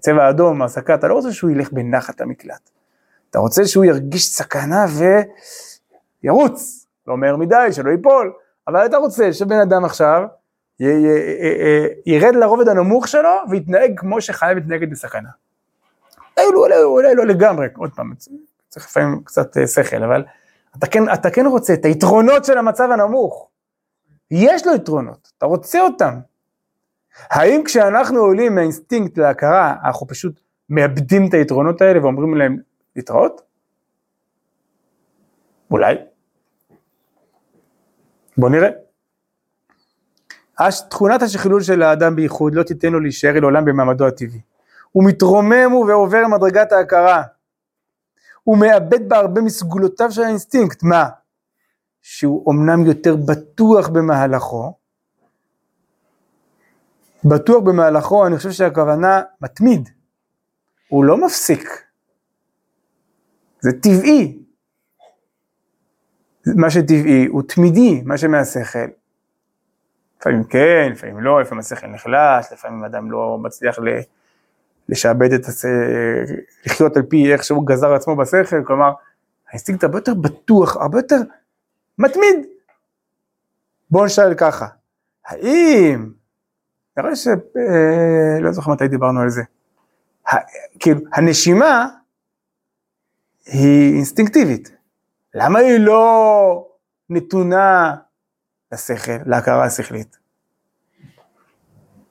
צבע 0.00 0.30
אדום, 0.30 0.62
הסקה, 0.62 0.94
אתה 0.94 1.08
לא 1.08 1.14
רוצה 1.14 1.32
שהוא 1.32 1.50
ילך 1.50 1.72
בנחת 1.72 2.20
למקלט. 2.20 2.70
אתה 3.30 3.38
רוצה 3.38 3.64
שהוא 3.66 3.84
ירגיש 3.84 4.28
סכנה 4.28 4.86
וירוץ, 6.22 6.86
לא 7.06 7.16
מהר 7.16 7.36
מדי, 7.36 7.68
שלא 7.72 7.90
ייפול, 7.90 8.32
אבל 8.68 8.86
אתה 8.86 8.96
רוצה 8.96 9.32
שבן 9.32 9.60
אדם 9.60 9.84
עכשיו 9.84 10.22
י- 10.80 10.84
י- 10.84 10.88
י- 12.06 12.14
ירד 12.14 12.34
לרובד 12.34 12.68
הנמוך 12.68 13.08
שלו 13.08 13.30
ויתנהג 13.50 14.00
כמו 14.00 14.20
שחיה 14.20 14.54
מתנהגת 14.54 14.88
בסכנה. 14.88 15.28
אולי, 16.38 16.54
אולי, 16.54 16.82
אולי 16.82 17.14
לא 17.14 17.26
לגמרי, 17.26 17.66
עוד 17.76 17.90
פעם, 17.94 18.12
צריך 18.68 18.86
לפעמים 18.86 19.20
קצת 19.24 19.56
אה, 19.56 19.66
שכל, 19.66 20.02
אבל 20.02 20.24
אתה 20.78 20.86
כן, 20.86 21.12
אתה 21.12 21.30
כן 21.30 21.46
רוצה 21.46 21.74
את 21.74 21.84
היתרונות 21.84 22.44
של 22.44 22.58
המצב 22.58 22.88
הנמוך. 22.90 23.48
יש 24.30 24.66
לו 24.66 24.74
יתרונות, 24.74 25.32
אתה 25.38 25.46
רוצה 25.46 25.80
אותם. 25.80 26.14
האם 27.30 27.62
כשאנחנו 27.64 28.18
עולים 28.18 28.54
מהאינסטינקט 28.54 29.18
להכרה, 29.18 29.74
אנחנו 29.84 30.06
פשוט 30.06 30.40
מאבדים 30.68 31.28
את 31.28 31.34
היתרונות 31.34 31.80
האלה 31.80 32.02
ואומרים 32.02 32.34
להם 32.34 32.56
להתראות? 32.96 33.42
אולי. 35.70 35.94
בוא 38.36 38.50
נראה. 38.50 38.68
תכונת 40.90 41.22
השכלול 41.22 41.62
של 41.62 41.82
האדם 41.82 42.16
בייחוד 42.16 42.54
לא 42.54 42.62
תיתן 42.62 42.92
לו 42.92 43.00
להישאר 43.00 43.40
לעולם 43.40 43.64
במעמדו 43.64 44.06
הטבעי. 44.06 44.40
הוא 44.92 45.04
מתרומם 45.04 45.74
ועובר 45.74 46.26
מדרגת 46.26 46.72
ההכרה. 46.72 47.22
הוא 48.42 48.58
מאבד 48.58 49.08
בה 49.08 49.16
הרבה 49.16 49.40
מסגולותיו 49.40 50.10
של 50.10 50.22
האינסטינקט. 50.22 50.82
מה? 50.82 51.08
שהוא 52.02 52.52
אמנם 52.52 52.86
יותר 52.86 53.16
בטוח 53.16 53.88
במהלכו, 53.88 54.74
בטוח 57.24 57.62
במהלכו, 57.64 58.26
אני 58.26 58.36
חושב 58.36 58.50
שהכוונה 58.50 59.22
מתמיד, 59.40 59.88
הוא 60.88 61.04
לא 61.04 61.16
מפסיק, 61.26 61.68
זה 63.60 63.70
טבעי, 63.82 64.38
מה 66.46 66.70
שטבעי 66.70 67.26
הוא 67.26 67.42
תמידי, 67.42 68.02
מה 68.04 68.18
שמהשכל, 68.18 68.78
לפעמים 70.20 70.44
כן, 70.44 70.88
לפעמים 70.92 71.20
לא, 71.20 71.40
לפעמים 71.40 71.60
השכל 71.60 71.86
נחלש, 71.86 72.52
לפעמים 72.52 72.84
אדם 72.84 73.10
לא 73.10 73.38
מצליח 73.42 73.78
ל... 73.78 73.88
לשעבד 74.88 75.32
את 75.32 75.44
הס... 75.44 75.64
לחיות 76.66 76.96
על 76.96 77.02
פי 77.02 77.32
איך 77.32 77.44
שהוא 77.44 77.66
גזר 77.66 77.94
עצמו 77.94 78.16
בשכל, 78.16 78.64
כלומר, 78.64 78.92
האינסטינקט 79.48 79.84
הרבה 79.84 79.98
יותר 79.98 80.14
בטוח, 80.14 80.76
הרבה 80.76 80.98
יותר 80.98 81.16
מתמיד. 81.98 82.46
בואו 83.90 84.04
נשאל 84.04 84.34
ככה, 84.34 84.66
האם, 85.26 86.12
נראה 87.02 87.16
ש... 87.16 87.28
אה, 87.28 88.40
לא 88.40 88.52
זוכר 88.52 88.70
מתי 88.70 88.88
דיברנו 88.88 89.20
על 89.20 89.30
זה. 89.30 89.42
כאילו, 90.78 91.00
הנשימה 91.12 91.88
היא 93.46 93.94
אינסטינקטיבית, 93.94 94.70
למה 95.34 95.58
היא 95.58 95.78
לא 95.78 96.66
נתונה 97.10 97.96
לשכל, 98.72 99.12
להכרה 99.26 99.64
השכלית? 99.64 100.16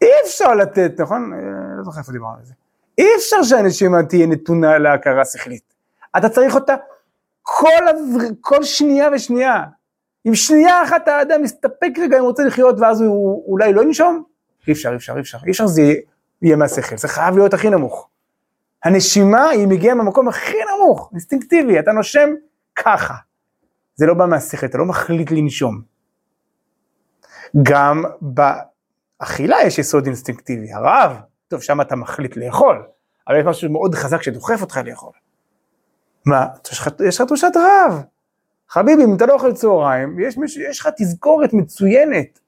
אי 0.01 0.11
אפשר 0.25 0.55
לתת, 0.55 0.91
נכון? 0.99 1.33
אה, 1.33 1.39
לא 1.77 1.83
זוכר 1.83 1.99
איפה 1.99 2.11
דיברנו 2.11 2.37
על 2.37 2.45
זה. 2.45 2.53
אי 2.97 3.07
אפשר 3.17 3.43
שהנשימה 3.43 4.03
תהיה 4.03 4.27
נתונה 4.27 4.77
להכרה 4.77 5.25
שכלית. 5.25 5.73
אתה 6.17 6.29
צריך 6.29 6.55
אותה 6.55 6.75
כל, 7.41 7.87
הזר... 7.87 8.27
כל 8.41 8.63
שנייה 8.63 9.09
ושנייה. 9.13 9.63
אם 10.27 10.35
שנייה 10.35 10.83
אחת 10.83 11.07
האדם 11.07 11.41
מסתפק 11.41 11.89
רגע 11.97 12.17
אם 12.17 12.21
הוא 12.21 12.29
רוצה 12.29 12.43
לחיות 12.43 12.79
ואז 12.79 13.01
הוא 13.01 13.43
אולי 13.51 13.73
לא 13.73 13.81
ינשום, 13.81 14.23
אי 14.68 14.74
אפשר, 14.74 14.91
אי 14.91 14.95
אפשר, 14.95 15.16
אי 15.16 15.22
אפשר, 15.22 15.38
אי 15.45 15.51
אפשר 15.51 15.68
שזה 15.68 15.93
יהיה 16.41 16.55
מהשכל, 16.55 16.97
זה 16.97 17.07
חייב 17.07 17.38
להיות 17.38 17.53
הכי 17.53 17.70
נמוך. 17.70 18.10
הנשימה 18.84 19.49
היא 19.49 19.68
מגיעה 19.68 19.95
מהמקום 19.95 20.28
הכי 20.28 20.57
נמוך, 20.76 21.10
אינסטינקטיבי, 21.12 21.80
אתה 21.80 21.91
נושם 21.91 22.30
ככה. 22.76 23.14
זה 23.95 24.05
לא 24.05 24.14
בא 24.14 24.26
מהשכל, 24.26 24.66
אתה 24.66 24.78
לא 24.78 24.86
מחליט 24.86 25.32
לנשום. 25.32 25.82
גם 27.64 28.03
באכילה 28.22 29.57
יש 29.66 29.78
יסוד 29.80 30.05
אינסטינקטיבי, 30.05 30.74
הרעב, 30.74 31.18
טוב 31.47 31.62
שם 31.62 31.82
אתה 31.82 31.95
מחליט 31.95 32.38
לאכול, 32.38 32.88
אבל 33.28 33.39
יש 33.39 33.45
משהו 33.45 33.72
מאוד 33.72 33.95
חזק 33.95 34.22
שדוחף 34.22 34.62
אותך 34.62 34.80
לאכול. 34.86 35.12
מה, 36.26 36.47
יש 37.07 37.20
לך, 37.20 37.24
תחושת 37.26 37.51
רעב. 37.55 38.03
חביבי, 38.70 39.03
אם 39.03 39.16
אתה 39.16 39.26
לא 39.26 39.34
אוכל 39.34 39.53
צהריים, 39.53 40.20
יש, 40.20 40.38
יש 40.70 40.80
לך 40.80 40.89
תזכורת 40.97 41.53
מצוינת. 41.53 42.39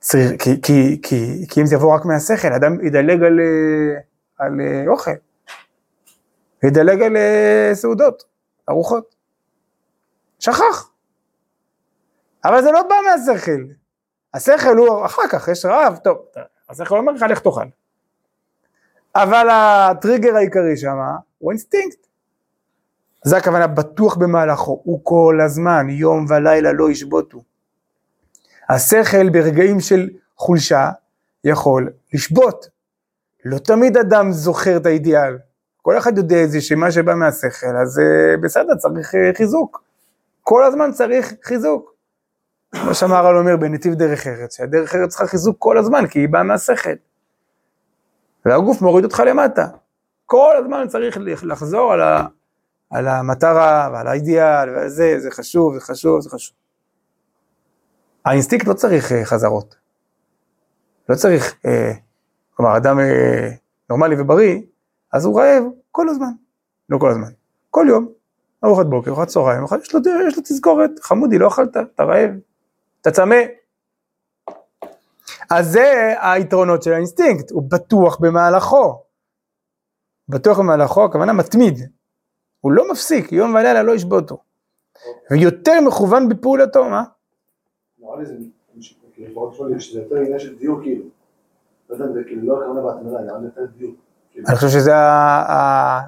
צריך, 0.00 0.42
כי, 0.42 0.60
כי, 0.62 1.00
כי, 1.02 1.46
כי 1.48 1.60
אם 1.60 1.66
זה 1.66 1.74
יבוא 1.74 1.94
רק 1.94 2.04
מהשכל, 2.04 2.52
אדם 2.52 2.86
ידלג 2.86 3.22
על, 3.22 3.40
אה, 3.40 4.00
על 4.38 4.60
אה, 4.60 4.84
אוכל, 4.88 5.10
ידלג 6.64 7.02
על 7.02 7.16
אה, 7.16 7.70
סעודות, 7.74 8.22
ארוחות. 8.68 9.14
שכח. 10.38 10.90
אבל 12.44 12.62
זה 12.62 12.72
לא 12.72 12.82
בא 12.82 12.94
מהשכל. 13.06 13.62
השכל 14.34 14.76
הוא 14.76 15.04
אחר 15.06 15.22
כך, 15.30 15.48
יש 15.48 15.64
רעב, 15.64 15.96
טוב, 15.96 16.18
השכל 16.70 16.98
אומר 16.98 17.12
לך, 17.12 17.22
לך 17.22 17.38
תאכל. 17.40 17.66
אבל 19.14 19.48
הטריגר 19.50 20.36
העיקרי 20.36 20.76
שם 20.76 20.96
הוא 21.38 21.50
אינסטינקט. 21.50 22.06
זה 23.24 23.36
הכוונה 23.36 23.66
בטוח 23.66 24.16
במהלכו, 24.16 24.80
הוא 24.84 25.00
כל 25.02 25.38
הזמן, 25.44 25.86
יום 25.90 26.26
ולילה 26.28 26.72
לא 26.72 26.90
ישבותו. 26.90 27.49
השכל 28.70 29.28
ברגעים 29.28 29.80
של 29.80 30.08
חולשה 30.36 30.90
יכול 31.44 31.90
לשבות. 32.14 32.68
לא 33.44 33.58
תמיד 33.58 33.96
אדם 33.96 34.32
זוכר 34.32 34.76
את 34.76 34.86
האידיאל. 34.86 35.38
כל 35.82 35.98
אחד 35.98 36.18
יודע 36.18 36.44
את 36.44 36.50
זה 36.50 36.60
שמה 36.60 36.92
שבא 36.92 37.14
מהשכל, 37.14 37.76
אז 37.82 37.98
אה, 37.98 38.40
בסדר, 38.40 38.76
צריך 38.76 39.14
אה, 39.14 39.36
חיזוק. 39.36 39.82
כל 40.42 40.64
הזמן 40.64 40.92
צריך 40.92 41.32
חיזוק. 41.42 41.94
כמו 42.72 42.94
שהמהר"ל 42.94 43.38
אומר 43.38 43.56
בנתיב 43.56 43.94
דרך 43.94 44.26
ארץ, 44.26 44.56
שהדרך 44.56 44.94
ארץ 44.94 45.10
צריכה 45.10 45.26
חיזוק 45.26 45.56
כל 45.58 45.78
הזמן, 45.78 46.06
כי 46.06 46.18
היא 46.18 46.28
באה 46.28 46.42
מהשכל. 46.42 46.90
והגוף 48.44 48.82
מוריד 48.82 49.04
אותך 49.04 49.22
למטה. 49.26 49.66
כל 50.26 50.54
הזמן 50.58 50.88
צריך 50.88 51.18
לחזור 51.42 51.92
על, 51.92 52.00
ה, 52.00 52.26
על 52.90 53.08
המטרה 53.08 53.90
ועל 53.92 54.06
האידיאל 54.06 54.70
ועל 54.70 54.88
זה, 54.88 55.14
זה 55.18 55.30
חשוב, 55.30 55.74
זה 55.74 55.80
חשוב, 55.80 56.20
זה 56.20 56.30
חשוב. 56.30 56.59
האינסטינקט 58.24 58.66
לא 58.66 58.74
צריך 58.74 59.12
uh, 59.12 59.14
חזרות. 59.24 59.76
לא 61.08 61.14
צריך, 61.14 61.52
אה, 61.52 61.68
כלומר, 62.54 62.76
אדם 62.76 62.98
uh, 62.98 63.02
נורמלי 63.90 64.20
ובריא, 64.20 64.60
אז 65.12 65.24
הוא 65.24 65.40
רעב 65.40 65.64
כל 65.90 66.08
הזמן. 66.08 66.30
לא 66.88 66.98
כל 66.98 67.10
הזמן. 67.10 67.30
כל 67.70 67.86
יום, 67.88 68.08
ארוחת 68.64 68.86
בוקר, 68.86 69.10
ארוחת 69.10 69.28
צהריים, 69.28 69.64
יש 69.82 69.94
לו, 69.94 70.00
יש 70.28 70.36
לו 70.36 70.42
תזכורת, 70.42 70.90
חמודי, 71.02 71.38
לא 71.38 71.48
אכלת, 71.48 71.76
אתה 71.76 72.02
רעב, 72.02 72.30
אתה 73.00 73.10
צמא. 73.10 73.36
אז 75.50 75.72
זה 75.72 76.14
היתרונות 76.20 76.82
של 76.82 76.92
האינסטינקט, 76.92 77.50
הוא 77.50 77.70
בטוח 77.70 78.18
במהלכו. 78.20 79.02
בטוח 80.28 80.58
במהלכו, 80.58 81.04
הכוונה 81.04 81.32
מתמיד. 81.32 81.78
הוא 82.60 82.72
לא 82.72 82.90
מפסיק, 82.90 83.32
יום 83.32 83.54
ולילה 83.54 83.82
לא 83.82 83.92
ישבותו. 83.92 84.42
ויותר 85.30 85.80
מכוון 85.80 86.28
בפעולתו, 86.28 86.84
מה? 86.84 87.02
נראה 88.10 88.20
לי 88.22 88.26
זה, 88.26 88.34
לפחות 89.18 89.54
שואלים 89.54 89.80
שזה 89.80 90.00
יותר 90.00 90.16
עניין 90.16 90.38
של 90.38 90.58
דיוק 90.58 90.82
כאילו. 90.82 91.04
לא 91.90 91.94
יודע 91.94 92.04
אם 92.06 92.12
זה 92.12 92.20
כאילו 92.26 92.48
לא 92.48 92.62
הכוונה 92.62 92.80
בהתמדה, 92.80 93.20
נראה 93.22 93.38
לי 93.38 93.44
יותר 93.44 93.64
דיוק. 93.76 93.96
אני 94.48 94.56
חושב 94.56 94.68
שזה 94.68 94.96
ה- 94.96 95.52
ה- 95.52 96.00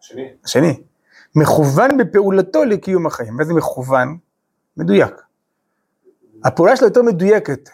השני. 0.00 0.28
השני. 0.44 0.82
מכוון 1.36 1.98
בפעולתו 1.98 2.64
לקיום 2.64 3.06
החיים. 3.06 3.34
מה 3.36 3.44
זה 3.44 3.54
מכוון? 3.54 4.16
מדויק. 4.76 5.22
הפעולה 6.44 6.76
שלו 6.76 6.86
יותר 6.88 7.02
מדויקת. 7.02 7.68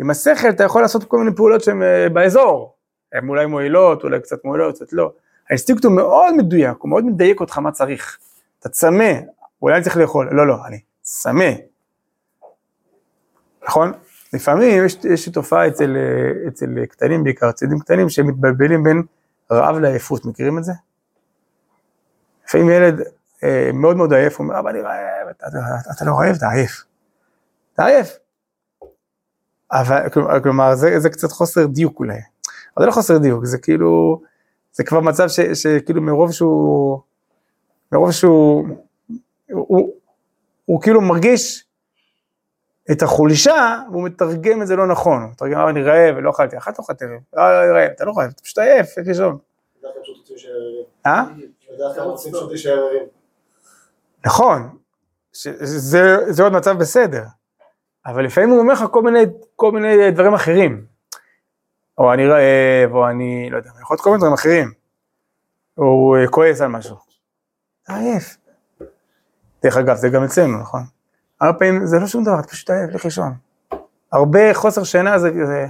עם 0.00 0.10
השכל 0.10 0.48
אתה 0.50 0.64
יכול 0.64 0.82
לעשות 0.82 1.04
כל 1.04 1.18
מיני 1.18 1.36
פעולות 1.36 1.60
שהן 1.60 1.82
אה, 1.82 2.08
באזור. 2.08 2.74
הן 3.12 3.28
אולי 3.28 3.46
מועילות, 3.46 4.04
אולי 4.04 4.20
קצת 4.20 4.44
מועילות, 4.44 4.74
קצת 4.74 4.92
לא. 4.92 5.12
האינסטינקט 5.48 5.84
הוא 5.84 5.92
מאוד 5.92 6.34
מדויק, 6.36 6.76
הוא 6.78 6.90
מאוד 6.90 7.04
מדייק 7.04 7.40
אותך 7.40 7.58
מה 7.58 7.72
צריך. 7.72 8.18
אתה 8.60 8.68
צמא, 8.68 9.12
אולי 9.62 9.76
אני 9.76 9.84
צריך 9.84 9.96
לאכול, 9.96 10.28
לא, 10.32 10.46
לא, 10.46 10.56
אני 10.66 10.80
צמא. 11.00 11.50
נכון? 13.64 13.92
לפעמים 14.32 14.84
יש, 14.84 14.98
יש 15.04 15.28
תופעה 15.28 15.68
אצל, 15.68 15.96
אה, 15.96 16.48
אצל 16.48 16.86
קטנים 16.86 17.24
בעיקר, 17.24 17.50
אצל 17.50 17.64
ילדים 17.64 17.80
קטנים 17.80 18.08
שמתבלבלים 18.08 18.82
בין 18.82 19.02
רעב 19.52 19.76
לעייפות, 19.76 20.24
מכירים 20.24 20.58
את 20.58 20.64
זה? 20.64 20.72
לפעמים 22.46 22.70
ילד 22.70 23.00
אה, 23.44 23.70
מאוד 23.74 23.96
מאוד 23.96 24.12
עייף, 24.12 24.36
הוא 24.36 24.44
אומר, 24.44 24.58
אבא 24.58 24.70
אני 24.70 24.80
רעב, 24.80 25.28
אתה, 25.30 25.46
אתה, 25.46 25.58
אתה 25.96 26.04
לא 26.04 26.12
רעב, 26.12 26.34
אתה 26.36 26.48
עייף. 26.50 26.84
אתה 27.74 27.86
עייף. 27.86 28.18
אבל, 29.72 30.08
כלומר 30.42 30.74
זה, 30.74 31.00
זה 31.00 31.10
קצת 31.10 31.32
חוסר 31.32 31.66
דיוק 31.66 31.98
אולי. 31.98 32.18
אבל 32.76 32.82
זה 32.82 32.86
לא 32.86 32.92
חוסר 32.92 33.18
דיוק, 33.18 33.44
זה 33.44 33.58
כאילו, 33.58 34.22
זה 34.72 34.84
כבר 34.84 35.00
מצב 35.00 35.28
ש, 35.28 35.40
שכאילו 35.40 36.02
מרוב 36.02 36.32
שהוא, 36.32 37.00
מרוב 37.92 38.12
שהוא, 38.12 38.68
הוא, 39.50 39.66
הוא, 39.68 39.92
הוא 40.64 40.82
כאילו 40.82 41.00
מרגיש 41.00 41.64
את 42.90 43.02
החולשה, 43.02 43.78
והוא 43.90 44.04
מתרגם 44.04 44.62
את 44.62 44.66
זה 44.66 44.76
לא 44.76 44.86
נכון. 44.86 45.22
הוא 45.22 45.30
מתרגם, 45.30 45.58
"אה, 45.58 45.70
אני 45.70 45.82
רעב 45.82 46.16
ולא 46.16 46.30
אכלתי, 46.30 46.58
אכלת 46.58 46.78
ארוחת 46.78 47.02
ערב, 47.02 47.10
לא, 47.32 47.42
אני 47.62 47.70
רעב, 47.70 47.90
אתה 47.96 48.04
לא 48.04 48.12
רעב, 48.16 48.30
אתה 48.34 48.42
פשוט 48.42 48.58
עייף, 48.58 48.98
איך 48.98 49.06
לישון. 49.08 49.38
אה? 51.06 51.22
נכון, 54.26 54.78
זה, 55.32 56.42
עוד 56.42 56.52
מצב 56.52 56.78
בסדר, 56.78 57.24
אבל 58.06 58.24
לפעמים 58.24 58.50
הוא 58.50 58.58
אומר 58.58 58.72
לך 58.72 58.84
כל 59.56 59.72
מיני, 59.72 60.10
דברים 60.10 60.34
אחרים. 60.34 60.84
או 61.98 62.12
אני 62.12 62.26
רעב, 62.26 62.94
או 62.94 63.08
אני, 63.08 63.50
לא 63.50 63.56
יודע, 63.56 63.70
יכול 63.80 63.94
להיות 63.94 64.04
כל 64.04 64.10
מיני 64.10 64.18
דברים 64.20 64.32
אחרים. 64.32 64.72
או 65.78 65.84
הוא 65.84 66.16
אה, 66.16 66.28
כועס 66.28 66.60
על 66.60 66.68
משהו. 66.68 66.96
עייף. 67.88 68.36
דרך 69.62 69.76
אגב, 69.76 69.96
זה 69.96 70.08
גם 70.08 70.24
אצלנו, 70.24 70.58
נכון? 70.60 70.82
הרבה 71.42 71.58
פעמים 71.58 71.86
זה 71.86 71.98
לא 71.98 72.06
שום 72.06 72.24
דבר, 72.24 72.40
אתה 72.40 72.48
פשוט 72.48 72.70
עייף, 72.70 72.90
לך 72.94 73.04
לישון. 73.04 73.32
הרבה 74.12 74.54
חוסר 74.54 74.84
שינה 74.84 75.18
זה, 75.18 75.30
זה 75.46 75.66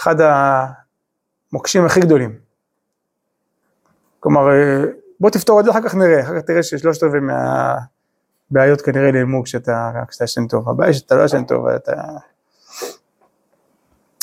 אחד 0.00 0.16
המוקשים 1.52 1.84
הכי 1.84 2.00
גדולים. 2.00 2.38
כלומר, 4.20 4.50
אה, 4.50 4.84
בוא 5.20 5.30
תפתור 5.30 5.60
את 5.60 5.64
זה, 5.64 5.70
אחר 5.70 5.82
כך 5.82 5.94
נראה, 5.94 6.20
אחר 6.20 6.40
כך 6.40 6.46
תראה 6.46 6.62
ששלושת 6.62 7.02
רבעי 7.02 7.20
מהבעיות 8.50 8.80
כנראה 8.80 9.12
נעלמו 9.12 9.42
כשאתה 9.42 9.90
ישן 10.24 10.46
טוב. 10.46 10.68
הבעיה 10.68 10.90
היא 10.90 10.98
שאתה 10.98 11.14
לא 11.14 11.24
ישן 11.24 11.44
טוב, 11.44 11.66
אתה... 11.66 11.92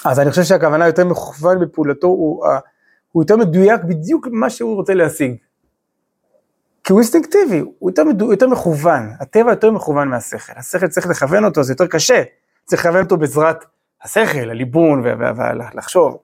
אז 0.05 0.19
אני 0.19 0.29
חושב 0.29 0.43
שהכוונה 0.43 0.87
יותר 0.87 1.05
מכוון 1.05 1.59
בפעולתו, 1.59 2.07
הוא, 2.07 2.45
הוא 3.11 3.23
יותר 3.23 3.37
מדויק 3.37 3.83
בדיוק 3.83 4.27
מה 4.31 4.49
שהוא 4.49 4.75
רוצה 4.75 4.93
להשיג. 4.93 5.35
כי 6.91 6.93
הוא 6.93 6.99
אינסטינקטיבי, 6.99 7.59
הוא 7.79 7.89
יותר, 7.89 8.03
מדו, 8.03 8.31
יותר 8.31 8.47
מכוון, 8.47 9.09
הטבע 9.19 9.51
יותר 9.51 9.71
מכוון 9.71 10.07
מהשכל, 10.07 10.53
השכל 10.55 10.87
צריך 10.87 11.07
לכוון 11.07 11.45
אותו, 11.45 11.63
זה 11.63 11.73
יותר 11.73 11.87
קשה, 11.87 12.23
צריך 12.65 12.85
לכוון 12.85 13.03
אותו 13.03 13.17
בעזרת 13.17 13.65
השכל, 14.03 14.49
הליבון 14.49 15.03
ולחשוב. 15.03 16.17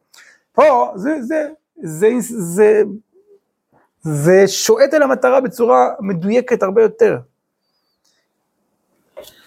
פה 0.51 0.91
זה, 0.95 1.21
זה, 1.21 1.47
זה, 1.83 2.09
זה, 2.19 2.43
זה, 2.43 2.83
זה 4.01 4.47
שועט 4.47 4.93
אל 4.93 5.03
המטרה 5.03 5.41
בצורה 5.41 5.89
מדויקת 5.99 6.63
הרבה 6.63 6.81
יותר. 6.81 7.19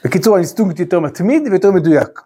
בקיצור, 0.04 0.34
האינסטינקט 0.34 0.80
יותר 0.80 1.00
מתמיד 1.00 1.42
ויותר 1.50 1.70
מדויק. 1.70 2.20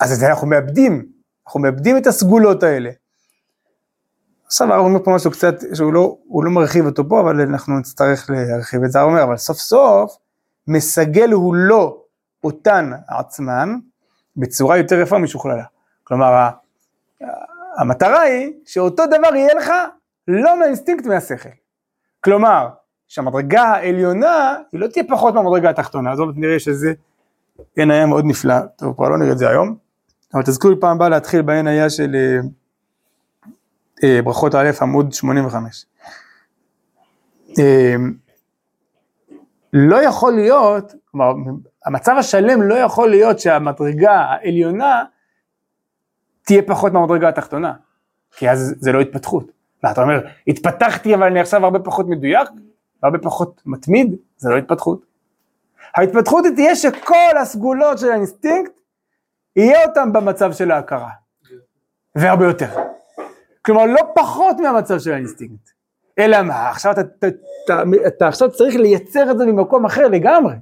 אז 0.00 0.12
את 0.12 0.18
זה 0.18 0.28
אנחנו 0.28 0.46
מאבדים, 0.46 1.06
אנחנו 1.46 1.60
מאבדים 1.60 1.96
את 1.96 2.06
הסגולות 2.06 2.62
האלה. 2.62 2.90
עכשיו 4.52 4.72
הרב 4.72 4.84
אומר 4.84 5.04
פה 5.04 5.14
משהו 5.14 5.30
קצת, 5.30 5.54
שהוא 5.74 5.92
לא, 5.92 6.16
לא 6.42 6.50
מרחיב 6.50 6.86
אותו 6.86 7.08
פה, 7.08 7.20
אבל 7.20 7.40
אנחנו 7.40 7.78
נצטרך 7.78 8.30
להרחיב 8.30 8.84
את 8.84 8.92
זה, 8.92 9.00
הרב 9.00 9.08
אומר, 9.08 9.22
אבל 9.22 9.36
סוף 9.36 9.56
סוף, 9.56 10.16
מסגל 10.68 11.32
הוא 11.32 11.54
לא 11.54 12.02
אותן 12.44 12.90
עצמן, 13.08 13.76
בצורה 14.36 14.78
יותר 14.78 15.00
יפה 15.00 15.18
משוכללה. 15.18 15.64
כלומר, 16.04 16.48
המטרה 17.78 18.20
היא 18.20 18.52
שאותו 18.66 19.06
דבר 19.06 19.34
יהיה 19.34 19.54
לך 19.54 19.72
לא 20.28 20.58
מהאינסטינקט 20.58 21.06
מהשכל. 21.06 21.48
כלומר, 22.20 22.68
שהמדרגה 23.08 23.62
העליונה 23.62 24.56
היא 24.72 24.80
לא 24.80 24.86
תהיה 24.86 25.04
פחות 25.08 25.34
מהמדרגה 25.34 25.70
התחתונה, 25.70 26.12
אז 26.12 26.18
עוד 26.18 26.34
נראה 26.38 26.58
שזה 26.58 26.92
עין 27.76 27.90
היה 27.90 28.06
מאוד 28.06 28.24
נפלא, 28.24 28.60
טוב 28.76 28.94
כבר 28.96 29.08
לא 29.08 29.18
נראה 29.18 29.32
את 29.32 29.38
זה 29.38 29.48
היום, 29.48 29.76
אבל 30.34 30.42
תזכו 30.42 30.70
לי 30.70 30.76
פעם 30.80 30.96
הבאה 30.96 31.08
להתחיל 31.08 31.42
בעין 31.42 31.66
היה 31.66 31.90
של 31.90 32.14
אה, 32.14 32.48
ברכות 34.24 34.54
א' 34.54 34.70
עמוד 34.82 35.12
85. 35.12 35.86
אה, 37.58 37.94
לא 39.72 40.02
יכול 40.02 40.32
להיות, 40.32 40.92
כלומר 41.10 41.32
המצב 41.86 42.14
השלם 42.18 42.62
לא 42.62 42.74
יכול 42.74 43.10
להיות 43.10 43.38
שהמדרגה 43.38 44.12
העליונה 44.12 45.04
תהיה 46.42 46.62
פחות 46.62 46.92
מהמדרגה 46.92 47.28
התחתונה, 47.28 47.72
כי 48.36 48.50
אז 48.50 48.74
זה 48.78 48.92
לא 48.92 49.00
התפתחות. 49.00 49.52
מה, 49.82 49.90
אתה 49.90 50.02
אומר, 50.02 50.26
התפתחתי 50.46 51.14
אבל 51.14 51.22
אני 51.22 51.40
עכשיו 51.40 51.64
הרבה 51.64 51.78
פחות 51.78 52.08
מדויק, 52.08 52.48
הרבה 53.02 53.18
פחות 53.18 53.62
מתמיד, 53.66 54.16
זה 54.36 54.50
לא 54.50 54.56
התפתחות. 54.56 55.04
ההתפתחות 55.96 56.44
היא 56.44 56.54
תהיה 56.54 56.76
שכל 56.76 57.36
הסגולות 57.40 57.98
של 57.98 58.10
האינסטינקט, 58.10 58.72
יהיה 59.56 59.84
אותם 59.88 60.12
במצב 60.12 60.52
של 60.52 60.70
ההכרה. 60.70 61.10
והרבה 62.14 62.44
יותר. 62.44 62.68
כלומר, 63.62 63.86
לא 63.86 64.00
פחות 64.14 64.56
מהמצב 64.60 64.98
של 64.98 65.12
האינסטינקט. 65.12 65.70
אלא 66.18 66.42
מה, 66.42 66.68
עכשיו 66.68 66.92
אתה, 66.92 67.00
אתה, 67.00 67.26
אתה, 67.64 67.82
אתה 68.06 68.28
עכשיו 68.28 68.52
צריך 68.52 68.74
לייצר 68.74 69.30
את 69.30 69.38
זה 69.38 69.46
ממקום 69.46 69.86
אחר 69.86 70.08
לגמרי. 70.08 70.54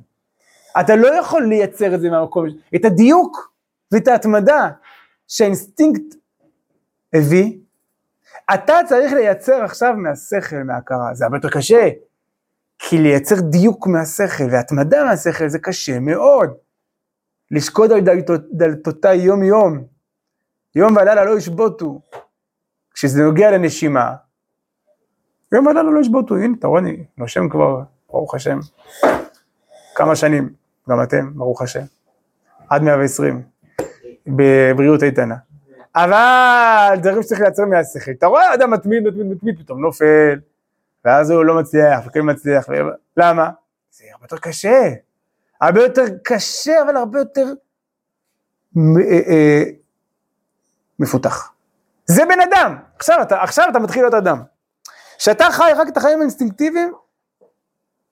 אתה 0.81 0.97
לא 0.97 1.21
יכול 1.21 1.43
לייצר 1.47 1.95
את 1.95 2.01
זה 2.01 2.11
מהמקום, 2.11 2.47
את 2.75 2.85
הדיוק 2.85 3.53
ואת 3.93 4.09
ההתמדה 4.09 4.71
שהאינסטינקט 5.29 6.15
הביא, 7.15 7.59
אתה 8.55 8.79
צריך 8.89 9.13
לייצר 9.13 9.65
עכשיו 9.65 9.95
מהשכל, 9.97 10.57
מההכרה, 10.57 11.15
זה 11.15 11.25
הרבה 11.25 11.37
יותר 11.37 11.51
קשה. 11.51 11.89
כי 12.79 12.99
לייצר 12.99 13.35
דיוק 13.41 13.87
מהשכל 13.87 14.45
והתמדה 14.51 15.05
מהשכל 15.05 15.49
זה 15.49 15.59
קשה 15.59 15.99
מאוד. 16.01 16.51
לשקוד 17.51 17.93
על 17.93 18.01
דלתות, 18.01 18.41
דלתותיי 18.53 19.17
יום 19.19 19.43
יום, 19.43 19.85
יום 20.75 20.97
ולילה 20.97 21.25
לא 21.25 21.39
ישבותו. 21.39 22.01
כשזה 23.01 23.23
נוגע 23.23 23.51
לנשימה, 23.51 24.15
יום 25.53 25.67
ולילה 25.67 25.91
לא 25.91 26.01
ישבותו, 26.01 26.37
הנה 26.37 26.55
אתה 26.59 26.67
רואה, 26.67 26.81
אני 26.81 27.05
נושם 27.19 27.49
כבר, 27.49 27.83
ברוך 28.11 28.35
השם, 28.35 28.59
כמה 29.95 30.17
שנים, 30.17 30.53
גם 30.91 31.03
אתם, 31.03 31.31
ברוך 31.35 31.63
השם, 31.63 31.81
עד 32.69 32.83
120, 32.83 33.43
בבריאות 34.27 35.03
איתנה. 35.03 35.35
אבל 35.95 36.95
דברים 37.03 37.23
שצריך 37.23 37.41
לייצר 37.41 37.65
מהשכל, 37.65 38.11
אתה 38.11 38.27
רואה 38.27 38.55
אדם 38.55 38.71
מתמיד, 38.71 39.03
מתמיד, 39.03 39.27
מתמיד, 39.27 39.59
פתאום 39.59 39.81
נופל, 39.81 40.41
ואז 41.05 41.31
הוא 41.31 41.45
לא 41.45 41.61
מצליח, 41.61 42.07
וכן 42.07 42.21
מצליח, 42.31 42.69
ו... 42.69 42.73
למה? 43.17 43.51
זה 43.91 44.05
הרבה 44.13 44.25
יותר 44.25 44.39
קשה, 44.39 44.89
הרבה 45.61 45.83
יותר 45.83 46.05
קשה, 46.25 46.83
אבל 46.83 46.97
הרבה 46.97 47.19
יותר 47.19 47.47
אה, 48.77 48.83
אה, 49.29 49.63
מפותח. 50.99 51.53
זה 52.11 52.25
בן 52.25 52.41
אדם, 52.41 52.77
עכשיו 52.97 53.23
אתה, 53.23 53.43
עכשיו 53.43 53.67
אתה 53.71 53.79
מתחיל 53.79 54.03
להיות 54.03 54.15
אדם. 54.15 54.43
כשאתה 55.19 55.45
חי 55.51 55.71
רק 55.77 55.89
את 55.89 55.97
החיים 55.97 56.19
האינסטינקטיביים, 56.19 56.93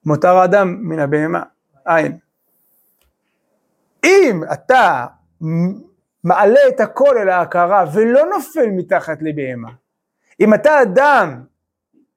מותר 0.05 0.37
האדם 0.37 0.77
מן 0.81 0.99
הבהמה, 0.99 1.43
אין. 1.87 2.17
אם 4.03 4.41
אתה 4.53 5.05
מעלה 6.23 6.59
את 6.67 6.79
הכל 6.79 7.17
אל 7.17 7.29
ההכרה 7.29 7.85
ולא 7.93 8.25
נופל 8.25 8.67
מתחת 8.71 9.17
לבהמה, 9.21 9.69
אם 10.39 10.53
אתה 10.53 10.81
אדם 10.81 11.43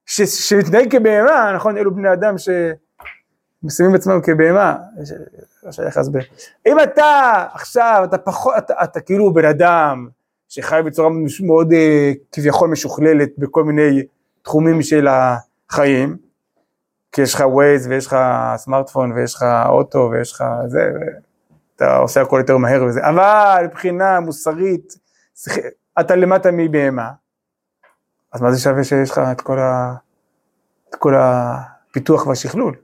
ש, 0.06 0.22
שמתנהג 0.22 0.96
כבהמה, 0.96 1.52
נכון, 1.54 1.78
אלו 1.78 1.94
בני 1.94 2.12
אדם 2.12 2.34
שמסיימים 2.38 3.94
עצמם 3.94 4.20
כבהמה, 4.22 4.76
לא 5.62 5.72
שייך 5.72 5.96
להסבר. 5.96 6.20
אם 6.66 6.80
אתה 6.80 7.46
עכשיו, 7.54 8.02
אתה 8.04 8.18
פחות, 8.18 8.54
אתה, 8.58 8.74
אתה 8.84 9.00
כאילו 9.00 9.34
בן 9.34 9.44
אדם 9.44 10.08
שחי 10.54 10.80
בצורה 10.84 11.08
מאוד 11.46 11.72
אה, 11.72 12.12
כביכול 12.32 12.68
משוכללת 12.68 13.28
בכל 13.38 13.64
מיני 13.64 14.02
תחומים 14.42 14.82
של 14.82 15.08
החיים, 15.08 16.16
כי 17.12 17.22
יש 17.22 17.34
לך 17.34 17.44
ווייז 17.46 17.86
ויש 17.86 18.06
לך 18.06 18.16
סמארטפון 18.56 19.12
ויש 19.12 19.34
לך 19.34 19.44
אוטו 19.68 20.08
ויש 20.12 20.32
לך 20.32 20.44
זה, 20.66 20.90
ואתה 21.00 21.96
עושה 21.96 22.20
הכל 22.22 22.36
יותר 22.40 22.56
מהר 22.56 22.84
וזה, 22.84 23.08
אבל 23.08 23.64
מבחינה 23.64 24.20
מוסרית, 24.20 24.94
אתה 26.00 26.16
למטה 26.16 26.50
מבהמה, 26.52 27.10
אז 28.32 28.40
מה 28.40 28.52
זה 28.52 28.60
שווה 28.60 28.84
שיש 28.84 29.10
לך 29.10 29.20
את 29.32 29.40
כל, 29.40 29.58
ה... 29.58 29.94
את 30.90 30.94
כל 30.94 31.14
הפיתוח 31.16 32.26
והשכלול? 32.26 32.76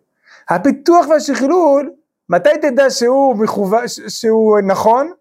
הפיתוח 0.49 1.07
והשכלול, 1.07 1.91
מתי 2.29 2.59
תדע 2.63 2.91
שהוא, 2.91 3.37
מכוון, 3.37 3.89
ש- 3.89 4.01
שהוא 4.21 4.61
נכון? 4.61 5.13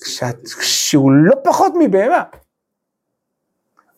כשאת, 0.00 0.36
שהוא 0.60 1.12
לא 1.12 1.36
פחות 1.44 1.72
מבהמה. 1.78 2.22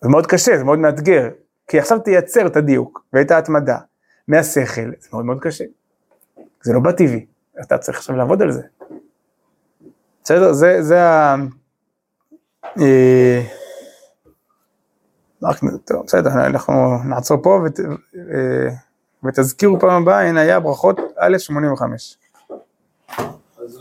זה 0.03 0.09
מאוד 0.09 0.27
קשה, 0.27 0.59
זה 0.59 0.65
מאוד 0.65 0.79
מאתגר, 0.79 1.29
כי 1.69 1.79
עכשיו 1.79 1.99
תייצר 1.99 2.47
את 2.47 2.57
הדיוק 2.57 3.05
ואת 3.13 3.31
ההתמדה 3.31 3.79
מהשכל, 4.29 4.91
זה 5.01 5.09
מאוד 5.13 5.25
מאוד 5.25 5.39
קשה. 5.41 5.65
זה 6.63 6.73
לא 6.73 6.81
בטבעי, 6.81 7.27
אתה 7.61 7.79
צריך 7.79 7.99
עכשיו 7.99 8.17
לעבוד 8.17 8.43
על 8.43 8.53
זה. 8.53 8.63
בסדר? 10.25 10.53
זה, 10.53 10.83
זה 10.83 11.03
ה... 11.03 11.37
אה, 12.81 13.43
רק, 15.43 15.57
טוב, 15.85 16.07
בסדר, 16.07 16.31
אנחנו 16.47 16.99
נעצור 17.05 17.43
פה 17.43 17.61
ות, 17.67 17.81
אה, 17.81 18.75
ותזכירו 19.25 19.81
פעם 19.81 20.03
הבאה, 20.03 20.29
הנה 20.29 20.41
היה 20.41 20.61
ברכות 20.61 21.01
א' 21.17 21.39
85. 21.39 22.19
אז 23.59 23.79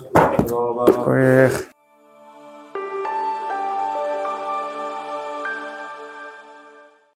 תודה 0.47 0.55
רבה. 0.55 1.78